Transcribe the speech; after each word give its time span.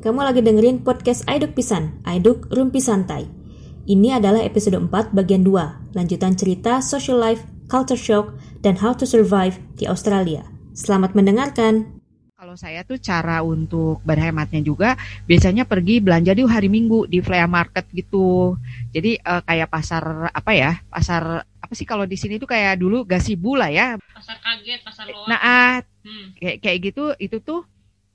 Kamu 0.00 0.24
lagi 0.24 0.40
dengerin 0.40 0.80
podcast 0.80 1.28
Aiduk 1.28 1.52
Pisan, 1.52 2.00
Aiduk 2.08 2.48
Rumpi 2.48 2.80
Santai. 2.80 3.28
Ini 3.84 4.16
adalah 4.16 4.40
episode 4.40 4.80
4 4.80 5.12
bagian 5.12 5.44
2, 5.44 5.92
lanjutan 5.92 6.32
cerita 6.40 6.80
social 6.80 7.20
life, 7.20 7.44
culture 7.68 8.00
shock, 8.00 8.32
dan 8.64 8.80
how 8.80 8.96
to 8.96 9.04
survive 9.04 9.60
di 9.76 9.84
Australia. 9.84 10.40
Selamat 10.72 11.12
mendengarkan. 11.12 12.00
Kalau 12.32 12.56
saya 12.56 12.80
tuh 12.88 12.96
cara 12.96 13.44
untuk 13.44 14.00
berhematnya 14.00 14.64
juga 14.64 14.96
biasanya 15.28 15.68
pergi 15.68 16.00
belanja 16.00 16.32
di 16.32 16.48
hari 16.48 16.72
Minggu 16.72 17.04
di 17.04 17.20
flea 17.20 17.44
market 17.44 17.84
gitu. 17.92 18.56
Jadi 18.96 19.20
uh, 19.20 19.44
kayak 19.44 19.68
pasar 19.68 20.32
apa 20.32 20.52
ya? 20.56 20.80
Pasar 20.88 21.44
apa 21.44 21.72
sih 21.76 21.84
kalau 21.84 22.08
di 22.08 22.16
sini 22.16 22.40
tuh 22.40 22.48
kayak 22.48 22.80
dulu 22.80 23.04
gasibu 23.04 23.60
lah 23.60 23.68
ya. 23.68 24.00
Pasar 24.16 24.40
kaget, 24.40 24.80
pasar 24.80 25.12
loa. 25.12 25.28
Nah, 25.28 25.40
ah, 25.44 25.76
Hmm. 26.00 26.32
kayak 26.40 26.64
kayak 26.64 26.78
gitu 26.80 27.12
itu 27.20 27.44
tuh 27.44 27.68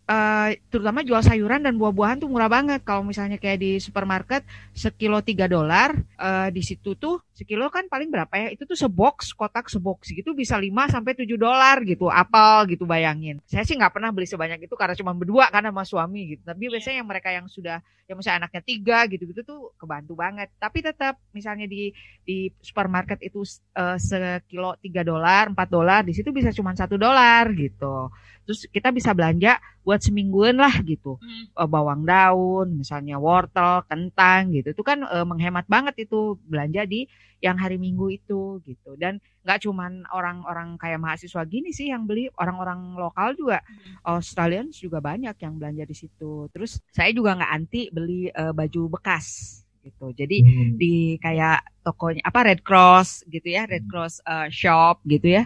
eh, 0.05 0.62
terutama 0.70 1.02
jual 1.02 1.22
sayuran 1.26 1.66
dan 1.66 1.76
buah-buahan 1.82 2.22
tuh 2.22 2.30
murah 2.30 2.50
banget. 2.50 2.86
Kalau 2.86 3.02
misalnya 3.02 3.41
kayak 3.41 3.59
di 3.59 3.72
supermarket 3.82 4.45
sekilo 4.72 5.22
3 5.22 5.50
dolar 5.50 5.98
eh, 5.98 6.50
di 6.54 6.62
situ 6.62 6.94
tuh 6.94 7.22
sekilo 7.34 7.68
kan 7.73 7.90
paling 7.90 8.14
berapa 8.14 8.31
ya? 8.38 8.48
Itu 8.54 8.70
tuh 8.70 8.78
sebox 8.78 9.34
kotak 9.34 9.68
sebox 9.68 10.14
gitu 10.14 10.38
bisa 10.38 10.55
5 10.55 10.70
sampai 10.94 11.14
7 11.18 11.36
dolar 11.36 11.81
gitu 11.84 12.08
apel 12.08 12.78
gitu 12.78 12.86
bayangin. 12.86 13.41
Saya 13.50 13.66
sih 13.66 13.73
nggak 13.76 13.98
pernah 13.98 14.14
beli 14.14 14.30
sebanyak 14.30 14.70
itu 14.70 14.76
karena 14.78 14.94
cuma 14.94 15.12
berdua 15.18 15.50
karena 15.50 15.73
sama 15.73 15.84
suami 15.84 16.38
gitu. 16.38 16.42
Tapi 16.45 16.70
biasanya 16.70 17.02
yang 17.02 17.09
mereka 17.09 17.30
yang 17.34 17.45
sudah 17.50 17.81
yang 18.06 18.22
misalnya 18.22 18.45
anaknya 18.45 18.61
tiga 18.61 19.09
gitu-gitu 19.09 19.42
tuh 19.42 19.73
kebantu 19.81 20.14
banget. 20.14 20.53
Tapi 20.61 20.86
tetap 20.86 21.17
misalnya 21.33 21.66
di 21.66 21.89
di 22.22 22.53
supermarket 22.61 23.17
itu 23.26 23.42
eh, 23.73 23.98
sekilo 23.98 24.78
3 24.78 25.02
dolar 25.02 25.50
4 25.50 25.58
dolar 25.66 26.02
di 26.06 26.14
situ 26.14 26.30
bisa 26.30 26.53
cuma 26.53 26.78
satu 26.78 26.95
dolar 27.02 27.50
gitu 27.58 28.14
terus 28.46 28.70
kita 28.70 28.94
bisa 28.94 29.12
belanja 29.12 29.58
buat 29.82 30.02
semingguan 30.02 30.58
lah 30.58 30.82
gitu. 30.86 31.18
Hmm. 31.18 31.46
Eh, 31.50 31.70
bawang 31.70 32.06
daun 32.06 32.78
misalnya 32.78 33.18
wortel 33.18 33.86
kentang 33.90 34.54
gitu. 34.54 34.72
Itu 34.72 34.86
kan 34.86 35.02
eh, 35.06 35.26
menghemat 35.26 35.66
banget 35.66 36.08
itu 36.08 36.38
belanja 36.46 36.86
di 36.86 37.10
yang 37.42 37.58
hari 37.58 37.78
minggu 37.78 38.10
itu 38.14 38.62
gitu. 38.66 38.98
Dan 38.98 39.22
nggak 39.46 39.66
cuman 39.66 40.06
orang-orang 40.10 40.78
kayak 40.82 40.98
mahasiswa 40.98 41.46
gini 41.46 41.70
sih 41.73 41.90
yang 41.94 42.10
beli 42.10 42.30
orang-orang 42.38 42.98
lokal 42.98 43.34
juga. 43.38 43.62
Australians 44.06 44.78
juga 44.78 45.02
banyak 45.02 45.36
yang 45.42 45.58
belanja 45.58 45.84
di 45.86 45.96
situ. 45.98 46.48
Terus 46.54 46.82
saya 46.94 47.10
juga 47.12 47.38
nggak 47.38 47.52
anti 47.52 47.82
beli 47.90 48.30
eh, 48.30 48.54
baju 48.54 48.98
bekas 48.98 49.60
gitu. 49.86 50.10
Jadi 50.18 50.38
di 50.73 51.22
kayak 51.22 51.86
tokonya 51.86 52.26
apa 52.26 52.40
Red 52.50 52.62
Cross 52.66 53.22
gitu 53.30 53.54
ya 53.54 53.70
Red 53.70 53.86
Cross 53.86 54.26
eh, 54.26 54.50
shop 54.50 55.06
gitu 55.06 55.42
ya 55.42 55.46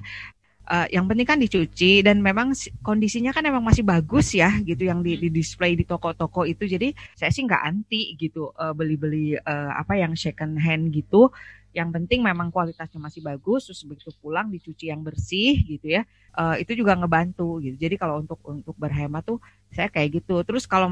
Eh, 0.69 0.87
yang 0.93 1.09
penting 1.09 1.25
kan 1.25 1.41
dicuci 1.41 2.05
dan 2.05 2.21
memang 2.21 2.53
si- 2.53 2.69
kondisinya 2.85 3.33
kan 3.33 3.41
memang 3.41 3.65
masih 3.65 3.81
bagus 3.81 4.37
ya 4.37 4.53
gitu 4.61 4.85
yang 4.85 5.01
di, 5.01 5.17
di 5.17 5.29
display 5.33 5.73
di 5.73 5.81
toko-toko 5.81 6.45
itu. 6.45 6.69
Jadi 6.69 6.93
saya 7.17 7.33
sih 7.33 7.41
nggak 7.41 7.63
anti 7.65 8.13
gitu 8.21 8.53
eh, 8.53 8.73
beli-beli 8.77 9.33
eh, 9.33 9.71
apa 9.73 9.97
yang 9.97 10.13
second 10.13 10.61
hand 10.61 10.93
gitu. 10.93 11.33
Yang 11.73 11.89
penting 12.01 12.19
memang 12.25 12.49
kualitasnya 12.53 12.97
masih 13.01 13.21
bagus 13.21 13.69
terus 13.69 13.81
begitu 13.85 14.09
pulang 14.21 14.49
dicuci 14.53 14.89
yang 14.93 15.01
bersih 15.01 15.57
gitu 15.65 15.89
ya. 15.89 16.05
Eh, 16.37 16.55
itu 16.61 16.77
juga 16.77 16.93
ngebantu 16.93 17.57
gitu. 17.65 17.73
Jadi 17.77 17.95
kalau 17.97 18.21
untuk 18.21 18.37
untuk 18.45 18.77
berhemat 18.77 19.25
tuh 19.25 19.41
saya 19.73 19.89
kayak 19.89 20.21
gitu. 20.21 20.45
Terus 20.45 20.69
kalau 20.69 20.89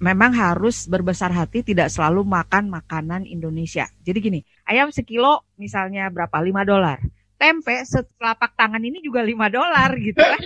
memang 0.00 0.32
harus 0.32 0.88
berbesar 0.88 1.32
hati 1.36 1.60
tidak 1.60 1.92
selalu 1.92 2.24
makan 2.24 2.72
makanan 2.72 3.28
Indonesia. 3.28 3.88
Jadi 4.04 4.18
gini 4.24 4.40
ayam 4.64 4.88
sekilo 4.88 5.44
misalnya 5.60 6.08
berapa? 6.08 6.36
5 6.40 6.64
dolar 6.64 6.96
tempe 7.38 7.74
setelapak 7.86 8.52
tangan 8.58 8.82
ini 8.82 8.98
juga 9.00 9.22
5 9.22 9.48
dolar 9.48 9.94
gitu 9.96 10.18
kan. 10.18 10.42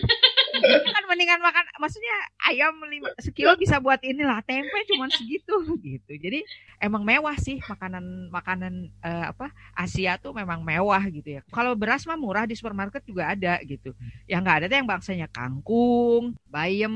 Kan 0.63 1.05
mendingan 1.09 1.41
makan 1.41 1.65
maksudnya 1.81 2.13
ayam 2.45 2.77
lima, 2.85 3.09
sekilo 3.17 3.57
bisa 3.57 3.81
buat 3.81 3.99
inilah 4.05 4.45
tempe 4.45 4.85
cuman 4.93 5.09
segitu 5.09 5.57
gitu. 5.81 6.13
Jadi 6.13 6.45
emang 6.79 7.03
mewah 7.03 7.35
sih 7.41 7.59
makanan 7.65 8.29
makanan 8.29 8.93
eh, 9.01 9.27
apa 9.33 9.49
Asia 9.73 10.21
tuh 10.21 10.37
memang 10.37 10.61
mewah 10.61 11.03
gitu 11.09 11.41
ya. 11.41 11.43
Kalau 11.49 11.73
beras 11.73 12.05
mah 12.05 12.21
murah 12.21 12.45
di 12.45 12.55
supermarket 12.55 13.03
juga 13.09 13.33
ada 13.33 13.59
gitu. 13.65 13.97
Yang 14.29 14.41
nggak 14.45 14.57
ada 14.61 14.67
tuh 14.69 14.77
yang 14.79 14.89
bangsanya 14.89 15.27
kangkung, 15.33 16.37
bayam, 16.47 16.95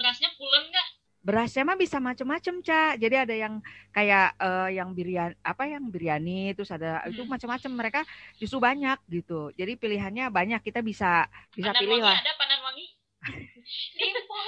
Berasnya 0.00 0.32
pulen 0.32 0.64
nggak? 0.72 0.88
Berasnya 1.20 1.68
mah 1.68 1.76
bisa 1.76 2.00
macem-macem 2.00 2.64
cak 2.64 2.96
jadi 2.96 3.28
ada 3.28 3.34
yang 3.36 3.60
kayak 3.92 4.32
eh, 4.40 4.68
yang 4.80 4.96
biryani 4.96 5.36
apa 5.44 5.64
yang 5.68 5.84
biryani 5.92 6.56
terus 6.56 6.72
ada 6.72 7.04
itu 7.06 7.20
Hmm. 7.22 7.30
macam-macam 7.36 7.70
mereka 7.76 8.00
justru 8.40 8.56
banyak 8.56 8.96
gitu 9.12 9.52
jadi 9.52 9.76
pilihannya 9.76 10.32
banyak 10.32 10.60
kita 10.64 10.80
bisa 10.80 11.28
bisa 11.52 11.70
Pandan 11.76 11.82
pilih 11.84 12.00
wangi 12.00 12.08
lah 12.08 12.16
ada 12.16 12.32
pandan 12.40 12.60
wangi. 12.64 12.86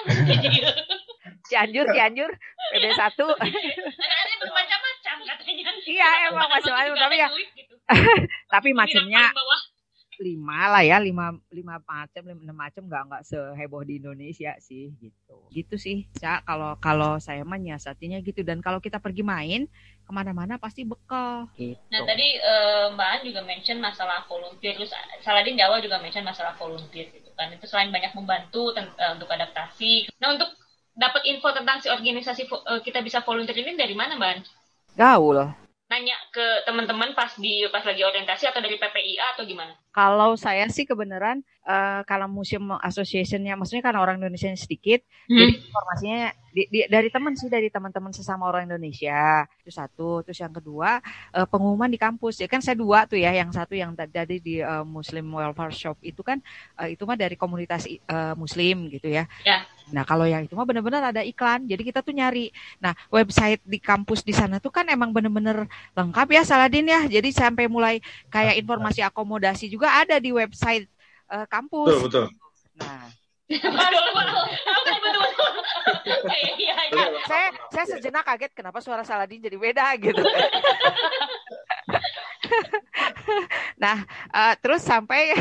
Cianjur 1.53 1.87
Cianjur 1.93 2.31
PB 2.73 2.85
satu 2.97 3.27
Ada 3.37 4.35
bermacam-macam 4.41 5.17
katanya. 5.29 5.71
Iya, 5.85 6.09
emang 6.33 6.49
macam-macam, 6.49 6.95
tapi 6.97 7.17
ya 7.21 7.29
ada 7.29 7.37
gitu. 7.37 7.75
tapi 8.55 8.69
macamnya 8.73 9.29
bawah. 9.31 9.61
Lima 10.23 10.71
lah 10.71 10.83
ya 10.87 11.03
lima 11.03 11.35
lima 11.51 11.83
macam 11.83 12.23
lima 12.23 12.43
enam 12.47 12.57
macam 12.57 12.83
nggak 12.87 13.03
nggak 13.11 13.23
seheboh 13.27 13.83
di 13.83 13.99
Indonesia 13.99 14.55
sih 14.63 14.95
gitu 15.03 15.35
gitu 15.51 15.75
sih 15.75 16.07
cak 16.15 16.47
kalau 16.47 16.79
kalau 16.79 17.13
saya 17.19 17.43
mah 17.43 17.59
nyiasatinya 17.59 18.23
gitu 18.23 18.47
dan 18.47 18.63
kalau 18.63 18.79
kita 18.79 19.03
pergi 19.03 19.27
main 19.27 19.67
ke 20.07 20.11
mana-mana 20.15 20.57
pasti 20.63 20.87
bekal 20.87 21.51
gitu 21.59 21.79
Nah 21.91 22.07
tadi 22.09 22.39
eh, 22.39 22.87
Mbak 22.95 23.09
An 23.11 23.21
juga 23.27 23.41
mention 23.45 23.79
masalah 23.83 24.25
volunteer, 24.25 24.79
terus 24.81 24.97
Saladin 25.21 25.59
di 25.59 25.63
awal 25.63 25.85
juga 25.85 26.01
mention 26.01 26.25
masalah 26.25 26.57
volunteer 26.57 27.13
gitu 27.13 27.29
kan. 27.37 27.53
Itu 27.53 27.69
selain 27.69 27.93
banyak 27.93 28.17
membantu 28.17 28.73
eh, 28.73 28.89
untuk 29.13 29.29
adaptasi. 29.29 30.09
Nah 30.17 30.41
untuk 30.41 30.49
dapat 30.97 31.21
info 31.29 31.53
tentang 31.53 31.85
si 31.85 31.93
organisasi 31.93 32.49
eh, 32.49 32.81
kita 32.81 33.05
bisa 33.05 33.21
volunteer 33.21 33.61
ini 33.61 33.77
dari 33.77 33.93
mana 33.93 34.17
Mbak 34.17 34.31
An? 34.33 34.41
gaul 34.93 35.62
Nanya 35.93 36.17
ke 36.33 36.65
teman-teman 36.65 37.13
pas 37.13 37.37
di 37.37 37.69
pas 37.69 37.85
lagi 37.85 38.01
orientasi 38.01 38.49
atau 38.49 38.65
dari 38.65 38.81
PPIA 38.81 39.37
atau 39.37 39.45
gimana? 39.45 39.77
Kalau 39.93 40.41
saya 40.41 40.65
sih 40.73 40.89
kebenaran 40.89 41.45
eh, 41.63 42.01
kalau 42.09 42.27
museum 42.33 42.75
associationnya, 42.81 43.55
maksudnya 43.61 43.85
karena 43.85 44.01
orang 44.01 44.19
Indonesia 44.19 44.49
sedikit, 44.57 45.05
Hmm. 45.29 45.37
jadi 45.39 45.53
informasinya 45.63 46.21
di- 46.51 46.69
di- 46.73 46.89
dari 46.91 47.07
teman 47.13 47.37
sih, 47.39 47.47
dari 47.47 47.69
teman-teman 47.69 48.11
sesama 48.11 48.49
orang 48.49 48.67
Indonesia. 48.67 49.45
Itu 49.63 49.71
satu, 49.71 50.25
terus 50.25 50.41
yang 50.41 50.51
kedua 50.51 50.99
eh, 51.37 51.47
pengumuman 51.47 51.93
di 51.93 52.01
kampus. 52.01 52.41
Ya 52.41 52.49
kan 52.49 52.65
saya 52.65 52.75
dua 52.75 53.05
tuh 53.05 53.21
ya, 53.21 53.31
yang 53.37 53.53
satu 53.53 53.77
yang 53.77 53.93
tadi 53.93 54.41
di 54.41 54.65
eh, 54.65 54.85
Muslim 54.89 55.29
Welfare 55.29 55.77
Shop 55.77 56.01
itu 56.01 56.25
kan 56.25 56.41
eh, 56.81 56.97
itu 56.97 57.05
mah 57.05 57.21
dari 57.21 57.37
komunitas 57.37 57.85
eh, 57.85 58.35
Muslim 58.35 58.89
gitu 58.89 59.13
ya. 59.13 59.29
Ya. 59.45 59.63
Nah 59.91 60.07
kalau 60.07 60.29
yang 60.29 60.47
itu 60.47 60.55
mah 60.55 60.69
benar-benar 60.69 61.11
ada 61.11 61.27
iklan, 61.27 61.67
jadi 61.67 61.83
kita 61.83 61.99
tuh 62.05 62.15
nyari. 62.15 62.55
Nah 62.79 62.95
website 63.11 63.59
di 63.67 63.83
kampus 63.83 64.23
di 64.23 64.31
sana 64.31 64.63
tuh 64.63 64.71
kan 64.71 64.87
emang 64.87 65.11
bener-bener 65.11 65.67
lengkap 65.99 66.29
ya 66.31 66.43
Saladin 66.47 66.87
ya. 66.87 67.03
Jadi 67.11 67.35
sampai 67.35 67.67
mulai 67.67 67.99
kayak 68.31 68.63
informasi 68.63 69.03
akomodasi 69.03 69.67
juga 69.67 69.91
ada 69.91 70.23
di 70.23 70.31
website 70.31 70.87
eh, 71.33 71.47
kampus. 71.51 71.99
Betul, 71.99 72.07
betul. 72.07 72.27
Nah, 72.79 73.11
saya 77.27 77.49
saya 77.69 77.85
sejenak 77.97 78.25
kaget 78.25 78.53
kenapa 78.57 78.81
suara 78.81 79.05
Saladin 79.05 79.43
jadi 79.43 79.59
beda 79.59 79.97
gitu. 79.99 80.23
nah, 83.83 83.97
eh, 84.35 84.55
terus 84.63 84.81
sampai 84.85 85.33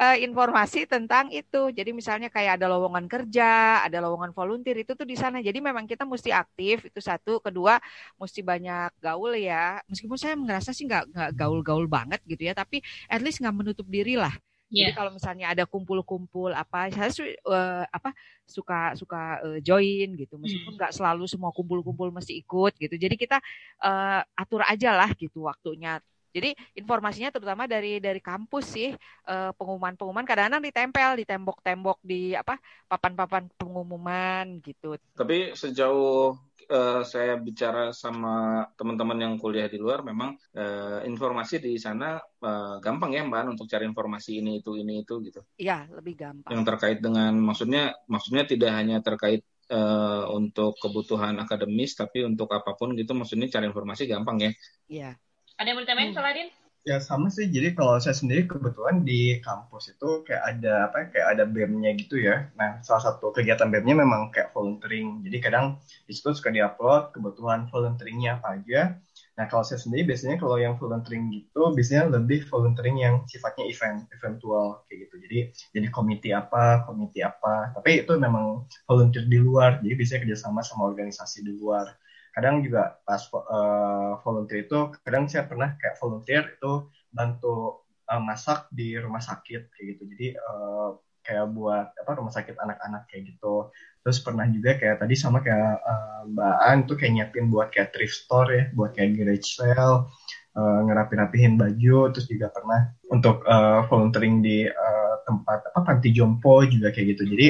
eh, 0.00 0.16
informasi 0.26 0.84
tentang 0.88 1.28
itu. 1.32 1.70
Jadi 1.72 1.90
misalnya 1.94 2.28
kayak 2.32 2.60
ada 2.60 2.66
lowongan 2.70 3.06
kerja, 3.10 3.80
ada 3.86 3.98
lowongan 4.04 4.32
volunteer 4.36 4.76
itu 4.82 4.92
tuh 4.98 5.06
di 5.08 5.16
sana. 5.18 5.38
Jadi 5.44 5.58
memang 5.62 5.84
kita 5.88 6.04
mesti 6.08 6.30
aktif 6.34 6.86
itu 6.88 7.00
satu. 7.02 7.38
Kedua, 7.44 7.78
mesti 8.20 8.40
banyak 8.44 8.90
gaul 9.02 9.32
ya. 9.38 9.80
Meskipun 9.90 10.18
saya 10.20 10.34
ngerasa 10.38 10.70
sih 10.76 10.84
nggak 10.88 11.04
nggak 11.14 11.30
gaul-gaul 11.38 11.86
banget 11.90 12.20
gitu 12.28 12.42
ya, 12.48 12.54
tapi 12.56 12.82
at 13.10 13.20
least 13.24 13.40
nggak 13.42 13.56
menutup 13.56 13.86
diri 13.88 14.16
lah. 14.18 14.32
Jadi 14.70 14.90
Iya. 14.90 14.94
kalau 14.94 15.10
misalnya 15.10 15.50
ada 15.50 15.64
kumpul-kumpul 15.66 16.54
apa, 16.54 16.88
saya 16.94 17.10
su- 17.10 17.26
eh, 17.26 17.84
apa 17.90 18.14
suka 18.46 18.94
suka 18.94 19.18
eh, 19.44 19.58
join 19.66 20.14
gitu. 20.14 20.38
Meskipun 20.38 20.78
nggak 20.78 20.94
selalu 20.94 21.26
semua 21.26 21.50
kumpul-kumpul 21.50 22.08
mesti 22.14 22.38
ikut 22.38 22.72
gitu. 22.78 22.94
Jadi 22.94 23.14
kita 23.18 23.42
eh, 23.84 24.20
atur 24.38 24.62
aja 24.64 24.94
lah 24.94 25.10
gitu 25.18 25.44
waktunya. 25.50 25.98
Jadi 26.30 26.54
informasinya 26.78 27.34
terutama 27.34 27.66
dari 27.66 27.98
dari 27.98 28.22
kampus 28.22 28.64
sih 28.78 28.90
eh, 29.26 29.50
pengumuman-pengumuman 29.58 30.22
kadang-kadang 30.22 30.62
ditempel 30.62 31.18
di 31.18 31.24
tembok-tembok 31.26 31.98
di 32.00 32.38
apa 32.38 32.58
papan-papan 32.86 33.50
pengumuman 33.58 34.62
gitu. 34.62 34.94
Tapi 35.18 35.58
sejauh 35.58 36.38
eh, 36.70 37.02
saya 37.02 37.34
bicara 37.34 37.90
sama 37.90 38.62
teman-teman 38.78 39.18
yang 39.18 39.34
kuliah 39.42 39.66
di 39.66 39.82
luar, 39.82 40.06
memang 40.06 40.38
eh, 40.54 41.02
informasi 41.10 41.58
di 41.58 41.74
sana 41.82 42.22
eh, 42.22 42.76
gampang 42.78 43.10
ya 43.10 43.26
Mbak 43.26 43.58
untuk 43.58 43.66
cari 43.66 43.90
informasi 43.90 44.38
ini 44.38 44.62
itu 44.62 44.78
ini 44.78 45.02
itu 45.02 45.18
gitu. 45.26 45.42
Iya 45.58 45.90
lebih 45.90 46.14
gampang. 46.14 46.50
Yang 46.54 46.62
terkait 46.70 46.98
dengan 47.02 47.34
maksudnya 47.42 47.98
maksudnya 48.06 48.46
tidak 48.46 48.70
hanya 48.70 49.02
terkait 49.02 49.42
eh, 49.66 50.24
untuk 50.30 50.78
kebutuhan 50.78 51.42
akademis, 51.42 51.98
tapi 51.98 52.22
untuk 52.22 52.50
apa 52.54 52.78
pun 52.78 52.94
gitu, 52.94 53.18
maksudnya 53.18 53.50
cari 53.50 53.66
informasi 53.66 54.06
gampang 54.06 54.38
ya. 54.38 54.52
Iya. 54.86 55.10
Ada 55.60 55.68
yang 55.68 55.76
mau 55.76 55.84
ditambahin. 55.84 56.12
Saladin? 56.16 56.48
Ya 56.88 56.96
sama 57.04 57.28
sih. 57.28 57.44
Jadi 57.44 57.76
kalau 57.76 58.00
saya 58.00 58.16
sendiri 58.16 58.48
kebetulan 58.48 59.04
di 59.04 59.36
kampus 59.44 59.92
itu 59.92 60.24
kayak 60.24 60.56
ada 60.56 60.88
apa? 60.88 60.96
ya, 61.04 61.06
Kayak 61.12 61.26
ada 61.36 61.44
BEM-nya 61.44 61.92
gitu 62.00 62.16
ya. 62.16 62.48
Nah, 62.56 62.80
salah 62.80 63.04
satu 63.04 63.28
kegiatan 63.36 63.68
BEM-nya 63.68 64.00
memang 64.00 64.32
kayak 64.32 64.56
volunteering. 64.56 65.20
Jadi 65.20 65.36
kadang 65.44 65.76
di 66.08 66.16
situ 66.16 66.32
suka 66.32 66.48
diupload 66.48 67.12
kebutuhan 67.12 67.68
volunteeringnya 67.68 68.40
apa 68.40 68.56
aja. 68.56 68.96
Nah, 69.36 69.44
kalau 69.52 69.60
saya 69.60 69.76
sendiri 69.76 70.08
biasanya 70.08 70.40
kalau 70.40 70.56
yang 70.56 70.80
volunteering 70.80 71.28
gitu, 71.28 71.76
biasanya 71.76 72.08
lebih 72.08 72.48
volunteering 72.48 72.96
yang 73.04 73.14
sifatnya 73.28 73.68
event, 73.68 74.08
eventual 74.16 74.88
kayak 74.88 75.12
gitu. 75.12 75.14
Jadi 75.28 75.38
jadi 75.76 75.86
komite 75.92 76.32
apa, 76.32 76.88
komite 76.88 77.20
apa. 77.20 77.76
Tapi 77.76 78.08
itu 78.08 78.16
memang 78.16 78.64
volunteer 78.88 79.28
di 79.28 79.36
luar. 79.36 79.84
Jadi 79.84 79.92
biasanya 79.92 80.20
kerjasama 80.24 80.64
sama 80.64 80.88
organisasi 80.88 81.44
di 81.44 81.52
luar 81.52 81.92
kadang 82.40 82.64
juga 82.64 82.96
pas 83.04 83.20
uh, 83.36 84.16
volunteer 84.24 84.64
itu 84.64 84.96
kadang 85.04 85.28
saya 85.28 85.44
pernah 85.44 85.76
kayak 85.76 86.00
volunteer 86.00 86.56
itu 86.56 86.88
bantu 87.12 87.84
uh, 88.08 88.16
masak 88.16 88.64
di 88.72 88.96
rumah 88.96 89.20
sakit 89.20 89.68
kayak 89.68 89.84
gitu. 89.92 90.02
Jadi 90.08 90.26
uh, 90.40 90.96
kayak 91.20 91.52
buat 91.52 91.92
apa 91.92 92.10
rumah 92.16 92.32
sakit 92.32 92.56
anak-anak 92.56 93.04
kayak 93.12 93.36
gitu. 93.36 93.68
Terus 94.00 94.18
pernah 94.24 94.48
juga 94.48 94.80
kayak 94.80 95.04
tadi 95.04 95.14
sama 95.20 95.44
kayak 95.44 95.84
uh, 95.84 96.22
Mbak 96.32 96.56
An 96.64 96.78
tuh 96.88 96.96
kayak 96.96 97.12
nyiapin 97.12 97.52
buat 97.52 97.68
kayak 97.68 97.92
thrift 97.92 98.16
store 98.24 98.48
ya 98.48 98.64
buat 98.72 98.96
kayak 98.96 99.20
garage 99.20 99.60
sale 99.60 100.08
uh, 100.56 100.80
ngerapi-rapihin 100.88 101.60
baju. 101.60 102.08
Terus 102.16 102.24
juga 102.24 102.48
pernah 102.48 102.88
untuk 103.12 103.44
uh, 103.44 103.84
volunteering 103.92 104.40
di 104.40 104.64
uh, 104.64 105.09
tempat 105.30 105.70
apa 105.70 105.80
panti 105.86 106.10
jompo 106.10 106.66
juga 106.66 106.90
kayak 106.90 107.14
gitu. 107.14 107.22
Jadi 107.30 107.46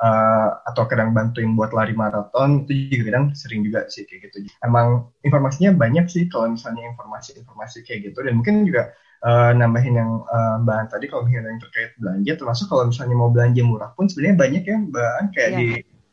uh, 0.00 0.48
atau 0.64 0.88
kadang 0.88 1.12
bantuin 1.12 1.52
buat 1.52 1.76
lari 1.76 1.92
maraton 1.92 2.64
itu 2.64 2.96
juga 2.96 3.12
kadang 3.12 3.24
sering 3.36 3.60
juga 3.68 3.84
sih 3.92 4.08
kayak 4.08 4.32
gitu. 4.32 4.48
Emang 4.64 5.12
informasinya 5.20 5.76
banyak 5.76 6.08
sih 6.08 6.24
kalau 6.32 6.56
misalnya 6.56 6.88
informasi-informasi 6.96 7.84
kayak 7.84 8.00
gitu. 8.08 8.18
Dan 8.24 8.40
mungkin 8.40 8.64
juga 8.64 8.96
uh, 9.28 9.52
nambahin 9.52 9.94
yang 10.00 10.24
uh, 10.24 10.56
Mbak 10.64 10.96
tadi 10.96 11.06
kalau 11.12 11.28
misalnya 11.28 11.52
yang 11.52 11.62
terkait 11.62 11.90
belanja 12.00 12.32
termasuk 12.40 12.66
kalau 12.72 12.84
misalnya 12.88 13.16
mau 13.20 13.28
belanja 13.28 13.62
murah 13.62 13.90
pun 13.92 14.08
sebenarnya 14.08 14.36
banyak 14.40 14.62
ya 14.64 14.76
Mbak 14.88 15.12
kayak 15.36 15.50
yeah. 15.52 15.58
di 15.60 15.66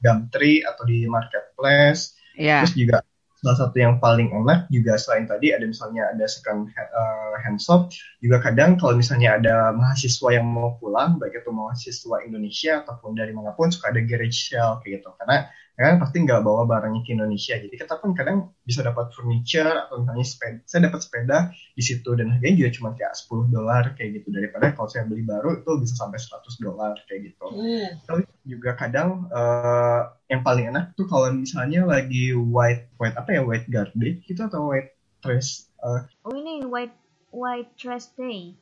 Gumtree 0.03 0.59
atau 0.67 0.83
di 0.83 1.07
marketplace. 1.07 2.19
Yeah. 2.35 2.67
terus 2.67 2.75
juga 2.75 2.99
salah 3.45 3.69
satu 3.69 3.77
yang 3.77 4.01
paling 4.01 4.33
enak 4.33 4.65
juga 4.73 4.97
selain 4.97 5.29
tadi 5.29 5.53
ada 5.53 5.69
misalnya 5.69 6.09
ada 6.09 6.25
second 6.25 6.65
uh, 6.73 7.37
hand 7.45 7.61
shop 7.61 7.93
juga 8.17 8.41
kadang 8.41 8.73
kalau 8.73 8.97
misalnya 8.97 9.37
ada 9.37 9.69
mahasiswa 9.69 10.33
yang 10.33 10.49
mau 10.49 10.73
pulang 10.81 11.21
baik 11.21 11.45
itu 11.45 11.53
mahasiswa 11.53 12.25
Indonesia 12.25 12.81
ataupun 12.81 13.13
dari 13.13 13.37
mana 13.37 13.53
pun 13.53 13.69
suka 13.69 13.93
ada 13.93 14.01
garage 14.01 14.49
sale 14.49 14.81
kayak 14.81 15.05
gitu. 15.05 15.13
Karena 15.21 15.45
kan 15.75 15.99
pasti 15.99 16.23
nggak 16.23 16.39
bawa 16.39 16.63
barangnya 16.63 17.03
ke 17.03 17.11
Indonesia. 17.11 17.59
Jadi 17.59 17.75
kita 17.75 17.99
pun 17.99 18.15
kadang 18.15 18.55
bisa 18.63 18.79
dapat 18.79 19.11
furniture 19.11 19.87
atau 19.87 19.99
misalnya 19.99 20.23
sepeda 20.23 20.59
saya 20.63 20.81
dapat 20.87 20.99
sepeda 21.03 21.37
di 21.75 21.83
situ 21.83 22.09
dan 22.15 22.31
harganya 22.31 22.55
juga 22.63 22.71
cuma 22.79 22.89
kayak 22.95 23.13
10 23.15 23.51
dolar 23.51 23.83
kayak 23.99 24.09
gitu. 24.21 24.27
Daripada 24.31 24.71
kalau 24.71 24.87
saya 24.87 25.03
beli 25.03 25.27
baru 25.27 25.59
itu 25.59 25.71
bisa 25.83 25.93
sampai 25.99 26.19
100 26.21 26.63
dolar 26.63 26.95
kayak 27.11 27.21
gitu. 27.31 27.47
Mm. 27.55 27.87
tapi 28.05 28.21
juga 28.45 28.77
kadang 28.77 29.25
uh, 29.33 30.13
yang 30.29 30.41
paling 30.45 30.69
enak 30.69 30.93
tuh 30.93 31.09
kalau 31.09 31.29
misalnya 31.33 31.85
lagi 31.85 32.33
white 32.33 32.89
white 33.01 33.17
apa 33.17 33.29
ya 33.37 33.41
white 33.41 33.65
garbage 33.69 34.21
gitu 34.25 34.45
atau 34.45 34.69
white 34.69 34.93
trash 35.21 35.65
uh, 35.81 36.05
oh 36.25 36.33
ini 36.33 36.65
white 36.65 36.93
white 37.33 37.69
trash 37.77 38.13
day 38.17 38.53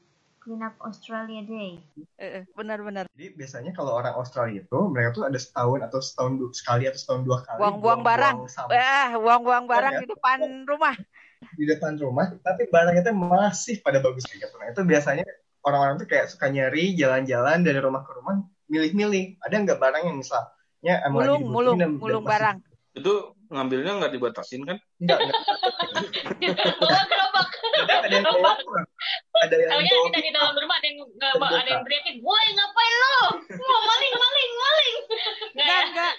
Clean 0.44 0.60
Up 0.60 0.76
Australia 0.84 1.40
Day. 1.48 1.80
Benar-benar. 2.52 3.08
Jadi 3.16 3.32
biasanya 3.40 3.72
kalau 3.72 3.96
orang 3.96 4.12
Australia 4.20 4.60
itu 4.60 4.80
mereka 4.92 5.16
tuh 5.16 5.24
ada 5.24 5.40
setahun 5.40 5.80
atau 5.88 6.00
setahun 6.04 6.34
dua, 6.36 6.52
sekali 6.52 6.84
atau 6.92 7.00
setahun 7.00 7.22
dua 7.24 7.38
kali. 7.48 7.60
Buang-buang 7.64 8.04
barang. 8.04 8.36
Eh, 8.76 9.08
buang-buang 9.16 9.66
barang 9.72 9.94
di 10.04 10.08
depan 10.12 10.68
rumah. 10.68 11.00
Di 11.56 11.64
depan 11.64 11.96
rumah, 11.96 12.28
tapi 12.44 12.68
barangnya 12.68 13.08
itu 13.08 13.14
masih 13.16 13.76
pada 13.80 14.04
bagus 14.04 14.28
kayak 14.28 14.52
gitu. 14.52 14.56
Nah, 14.60 14.68
itu 14.76 14.82
biasanya 14.84 15.24
orang-orang 15.64 15.96
tuh 16.04 16.08
kayak 16.12 16.28
suka 16.28 16.52
nyari 16.52 16.92
jalan-jalan 17.00 17.64
dari 17.64 17.80
rumah 17.80 18.04
ke 18.04 18.12
rumah, 18.12 18.44
milih-milih. 18.68 19.40
Ada 19.48 19.56
nggak 19.64 19.80
barang 19.80 20.04
yang 20.12 20.18
misalnya 20.20 20.94
emang 21.08 21.24
mulung, 21.24 21.44
mulung, 21.48 21.80
mulung 22.04 22.26
barang. 22.28 22.60
Itu 23.00 23.40
ngambilnya 23.48 23.96
nggak 23.96 24.12
dibatasin 24.12 24.68
kan? 24.68 24.76
Enggak, 25.00 25.20
enggak. 25.24 25.40
Ada 27.84 28.16
yang 28.16 28.26
ada 29.44 29.56
yang 29.60 29.72
Kalian 29.72 30.00
kita 30.08 30.20
di 30.24 30.32
dalam 30.32 30.56
rumah 30.56 30.78
ada 30.80 30.88
yang 30.88 30.98
ada 31.42 31.70
yang 31.70 31.84
teriakin, 31.84 32.16
"Woi, 32.24 32.46
ngapain 32.56 32.96
lo? 32.96 33.18
Mau 33.52 33.82
maling, 33.84 34.14
maling, 34.16 34.52
maling." 34.56 34.98
Enggak, 35.54 35.82
enggak. 35.92 36.14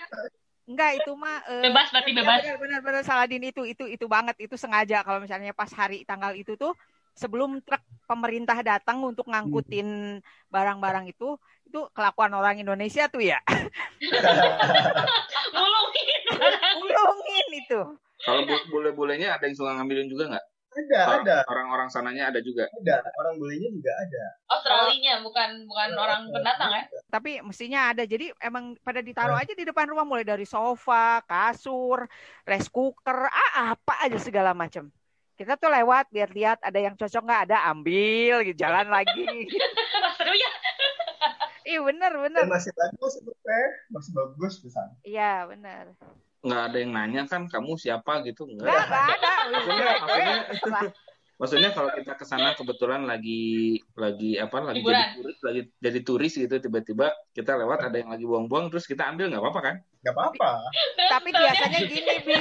Enggak 0.64 0.90
itu 0.96 1.12
mah 1.12 1.44
uh, 1.44 1.60
bebas 1.60 1.92
berarti 1.92 2.10
bebas. 2.16 2.40
Benar-benar 2.56 3.02
Saladin 3.04 3.44
itu 3.44 3.62
itu 3.68 3.84
itu 3.84 4.06
banget 4.08 4.36
itu 4.40 4.56
sengaja 4.56 5.04
kalau 5.04 5.20
misalnya 5.20 5.52
pas 5.52 5.68
hari 5.76 6.08
tanggal 6.08 6.32
itu 6.32 6.56
tuh 6.56 6.72
sebelum 7.14 7.62
truk 7.62 7.80
pemerintah 8.08 8.58
datang 8.64 9.04
untuk 9.04 9.28
ngangkutin 9.30 10.18
barang-barang 10.50 11.12
itu 11.12 11.36
itu 11.68 11.80
kelakuan 11.92 12.32
orang 12.32 12.60
Indonesia 12.60 13.06
tuh 13.12 13.22
ya. 13.22 13.38
Mulungin. 15.54 16.20
Mulungin 16.80 17.48
itu. 17.60 17.80
Kalau 18.24 18.40
boleh-bolehnya 18.72 19.36
ada 19.36 19.44
yang 19.44 19.56
suka 19.58 19.76
ngambilin 19.76 20.08
juga 20.08 20.32
nggak? 20.32 20.44
Ada, 20.74 21.00
orang, 21.06 21.22
ada. 21.22 21.36
Orang-orang 21.46 21.88
sananya 21.88 22.34
ada 22.34 22.40
juga. 22.42 22.66
Ada, 22.66 23.06
orang 23.14 23.34
bolehnya 23.38 23.70
juga 23.70 23.92
ada. 23.94 24.24
Australinya 24.50 25.22
bukan 25.22 25.48
bukan 25.70 25.88
ada, 25.94 26.00
orang 26.02 26.22
pendatang 26.34 26.70
ya. 26.74 26.84
Tapi 27.06 27.30
mestinya 27.46 27.80
ada. 27.94 28.02
Jadi 28.02 28.34
emang 28.42 28.74
pada 28.82 28.98
ditaruh 28.98 29.38
aja 29.38 29.54
di 29.54 29.62
depan 29.62 29.86
rumah 29.86 30.02
mulai 30.02 30.26
dari 30.26 30.42
sofa, 30.42 31.22
kasur, 31.22 32.10
rice 32.42 32.70
cooker, 32.70 33.30
ah 33.30 33.78
apa 33.78 33.94
aja 34.02 34.18
segala 34.18 34.50
macam. 34.50 34.90
Kita 35.34 35.58
tuh 35.58 35.70
lewat 35.70 36.14
lihat-lihat 36.14 36.62
ada 36.62 36.78
yang 36.78 36.94
cocok 36.94 37.22
nggak 37.22 37.42
ada 37.50 37.70
ambil 37.70 38.42
gitu, 38.46 38.58
jalan 38.58 38.86
lagi. 38.86 39.26
Seru 40.18 40.34
ya. 40.34 40.52
Iya 41.64 41.80
benar 41.80 42.12
benar. 42.20 42.44
masih 42.44 42.76
bagus 42.76 43.18
itu 43.18 43.32
teh, 43.32 43.68
masih 43.88 44.12
bagus 44.12 44.54
bisa. 44.60 44.82
Iya 45.00 45.48
benar 45.48 45.96
nggak 46.44 46.62
ada 46.70 46.76
yang 46.76 46.92
nanya 46.92 47.22
kan 47.24 47.48
kamu 47.48 47.80
siapa? 47.80 48.20
gitu. 48.28 48.44
Nggak 48.44 48.68
ada. 48.68 49.32
maksudnya 49.48 49.86
maksudnya 50.00 50.90
maksudnya 51.34 51.70
kalau 51.74 51.90
kita 51.90 52.14
ke 52.14 52.24
sana 52.24 52.54
kebetulan 52.54 53.10
lagi 53.10 53.82
lagi 53.98 54.38
apa 54.38 54.70
lagi 54.70 54.86
jadi 54.86 55.18
turis 55.18 55.38
lagi 55.42 55.60
jadi 55.82 55.98
turis 56.06 56.32
gitu 56.38 56.54
tiba-tiba 56.62 57.10
kita 57.34 57.58
lewat 57.58 57.90
ada 57.90 57.96
yang 57.98 58.14
lagi 58.14 58.22
buang-buang 58.22 58.70
terus 58.70 58.86
kita 58.86 59.10
ambil 59.10 59.34
nggak 59.34 59.42
apa-apa 59.42 59.60
kan? 59.60 59.76
Nggak 60.06 60.14
apa-apa. 60.14 60.50
Tapi 61.10 61.28
biasanya 61.34 61.80
gini 61.90 62.14
bi. 62.22 62.36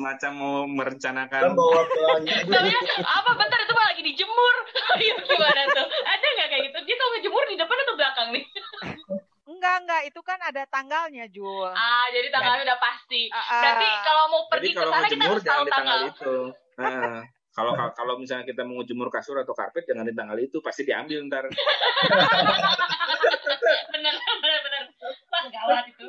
Macam 0.00 0.32
mau 0.40 0.64
merencanakan 0.64 1.52
bawa 1.52 1.82
pulang 1.84 2.24
apa 3.20 3.30
bentar 3.36 3.58
itu 3.60 3.74
lagi 3.76 4.02
dijemur. 4.08 4.54
Gimana 5.28 5.60
tuh? 5.76 5.86
Ada 5.86 6.26
nggak 6.26 6.48
kayak 6.48 6.62
gitu? 6.72 6.78
Dia 6.88 6.96
kalau 6.96 7.10
ngejemur 7.18 7.44
di 7.44 7.56
depan 7.60 7.76
atau 7.84 7.94
belakang 7.98 8.28
nih 8.32 8.44
Enggak, 9.60 9.76
enggak. 9.84 10.02
Itu 10.08 10.20
kan 10.24 10.40
ada 10.40 10.64
tanggalnya, 10.72 11.28
Jul. 11.28 11.68
Ah, 11.76 12.08
jadi 12.08 12.32
tanggalnya 12.32 12.64
udah 12.64 12.80
pasti. 12.80 13.28
Uh, 13.28 13.36
uh, 13.36 13.60
Berarti 13.60 13.88
kalau 14.08 14.24
mau 14.32 14.48
pergi 14.48 14.72
ke 14.72 14.80
sana 14.88 15.04
kita 15.04 15.24
harus 15.28 15.44
tahu 15.44 15.64
tanggal. 15.68 16.00
itu. 16.08 16.36
Nah, 16.80 17.20
kalau 17.52 17.76
kalau 17.92 18.16
misalnya 18.16 18.48
kita 18.48 18.64
mau 18.64 18.80
jemur 18.88 19.12
kasur 19.12 19.36
atau 19.36 19.52
karpet 19.52 19.84
jangan 19.84 20.08
di 20.08 20.16
tanggal 20.16 20.40
itu, 20.40 20.64
pasti 20.64 20.88
diambil 20.88 21.28
ntar. 21.28 21.44
bener, 23.92 24.16
bener, 24.16 24.60
bener. 24.64 24.84
Wah, 25.28 25.44
gawat 25.52 25.84
itu. 25.92 26.08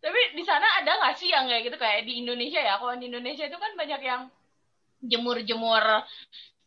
Tapi 0.00 0.20
di 0.32 0.44
sana 0.48 0.80
ada 0.80 0.96
nggak 0.96 1.12
sih 1.20 1.28
yang 1.28 1.44
kayak 1.44 1.68
gitu 1.68 1.76
kayak 1.76 2.08
di 2.08 2.24
Indonesia 2.24 2.64
ya? 2.64 2.80
Kalau 2.80 2.96
di 2.96 3.12
Indonesia 3.12 3.44
itu 3.44 3.58
kan 3.60 3.76
banyak 3.76 4.00
yang 4.00 4.32
jemur-jemur 5.04 5.84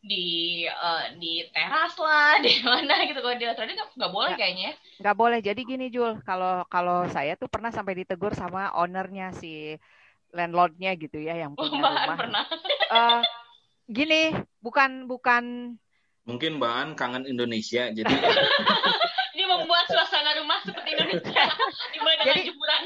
di 0.01 0.65
uh, 0.65 1.13
di 1.21 1.45
teras 1.53 1.93
lah 2.01 2.37
di 2.45 2.57
mana 2.65 3.05
gitu. 3.05 3.21
Kalau 3.21 3.37
di 3.37 3.45
Australia 3.45 3.77
nggak 3.77 4.11
boleh 4.11 4.33
kayaknya 4.33 4.73
ya. 4.73 4.73
nggak 5.05 5.17
boleh. 5.17 5.39
Jadi 5.39 5.61
gini 5.63 5.85
Jul 5.93 6.17
kalau 6.25 6.65
kalau 6.67 7.05
saya 7.13 7.37
tuh 7.37 7.47
pernah 7.47 7.69
sampai 7.69 8.01
ditegur 8.01 8.33
sama 8.33 8.73
ownernya 8.73 9.31
si 9.37 9.77
landlordnya 10.33 10.97
gitu 10.97 11.21
ya 11.21 11.37
yang 11.37 11.53
punya 11.53 11.77
oh, 11.77 11.85
rumah. 11.85 12.17
pernah. 12.17 12.43
Uh, 12.89 13.21
gini 13.97 14.33
bukan 14.59 15.05
bukan. 15.05 15.77
Mungkin 16.21 16.61
bahan 16.61 16.93
kangen 16.93 17.25
Indonesia 17.25 17.89
jadi 17.89 18.05
ini 19.33 19.43
membuat 19.45 19.89
suasana 19.89 20.37
rumah 20.37 20.61
seperti 20.65 20.97
Indonesia. 20.97 21.45
Di 21.93 21.99
mana 22.01 22.21
jadi, 22.25 22.41
jemuran 22.49 22.81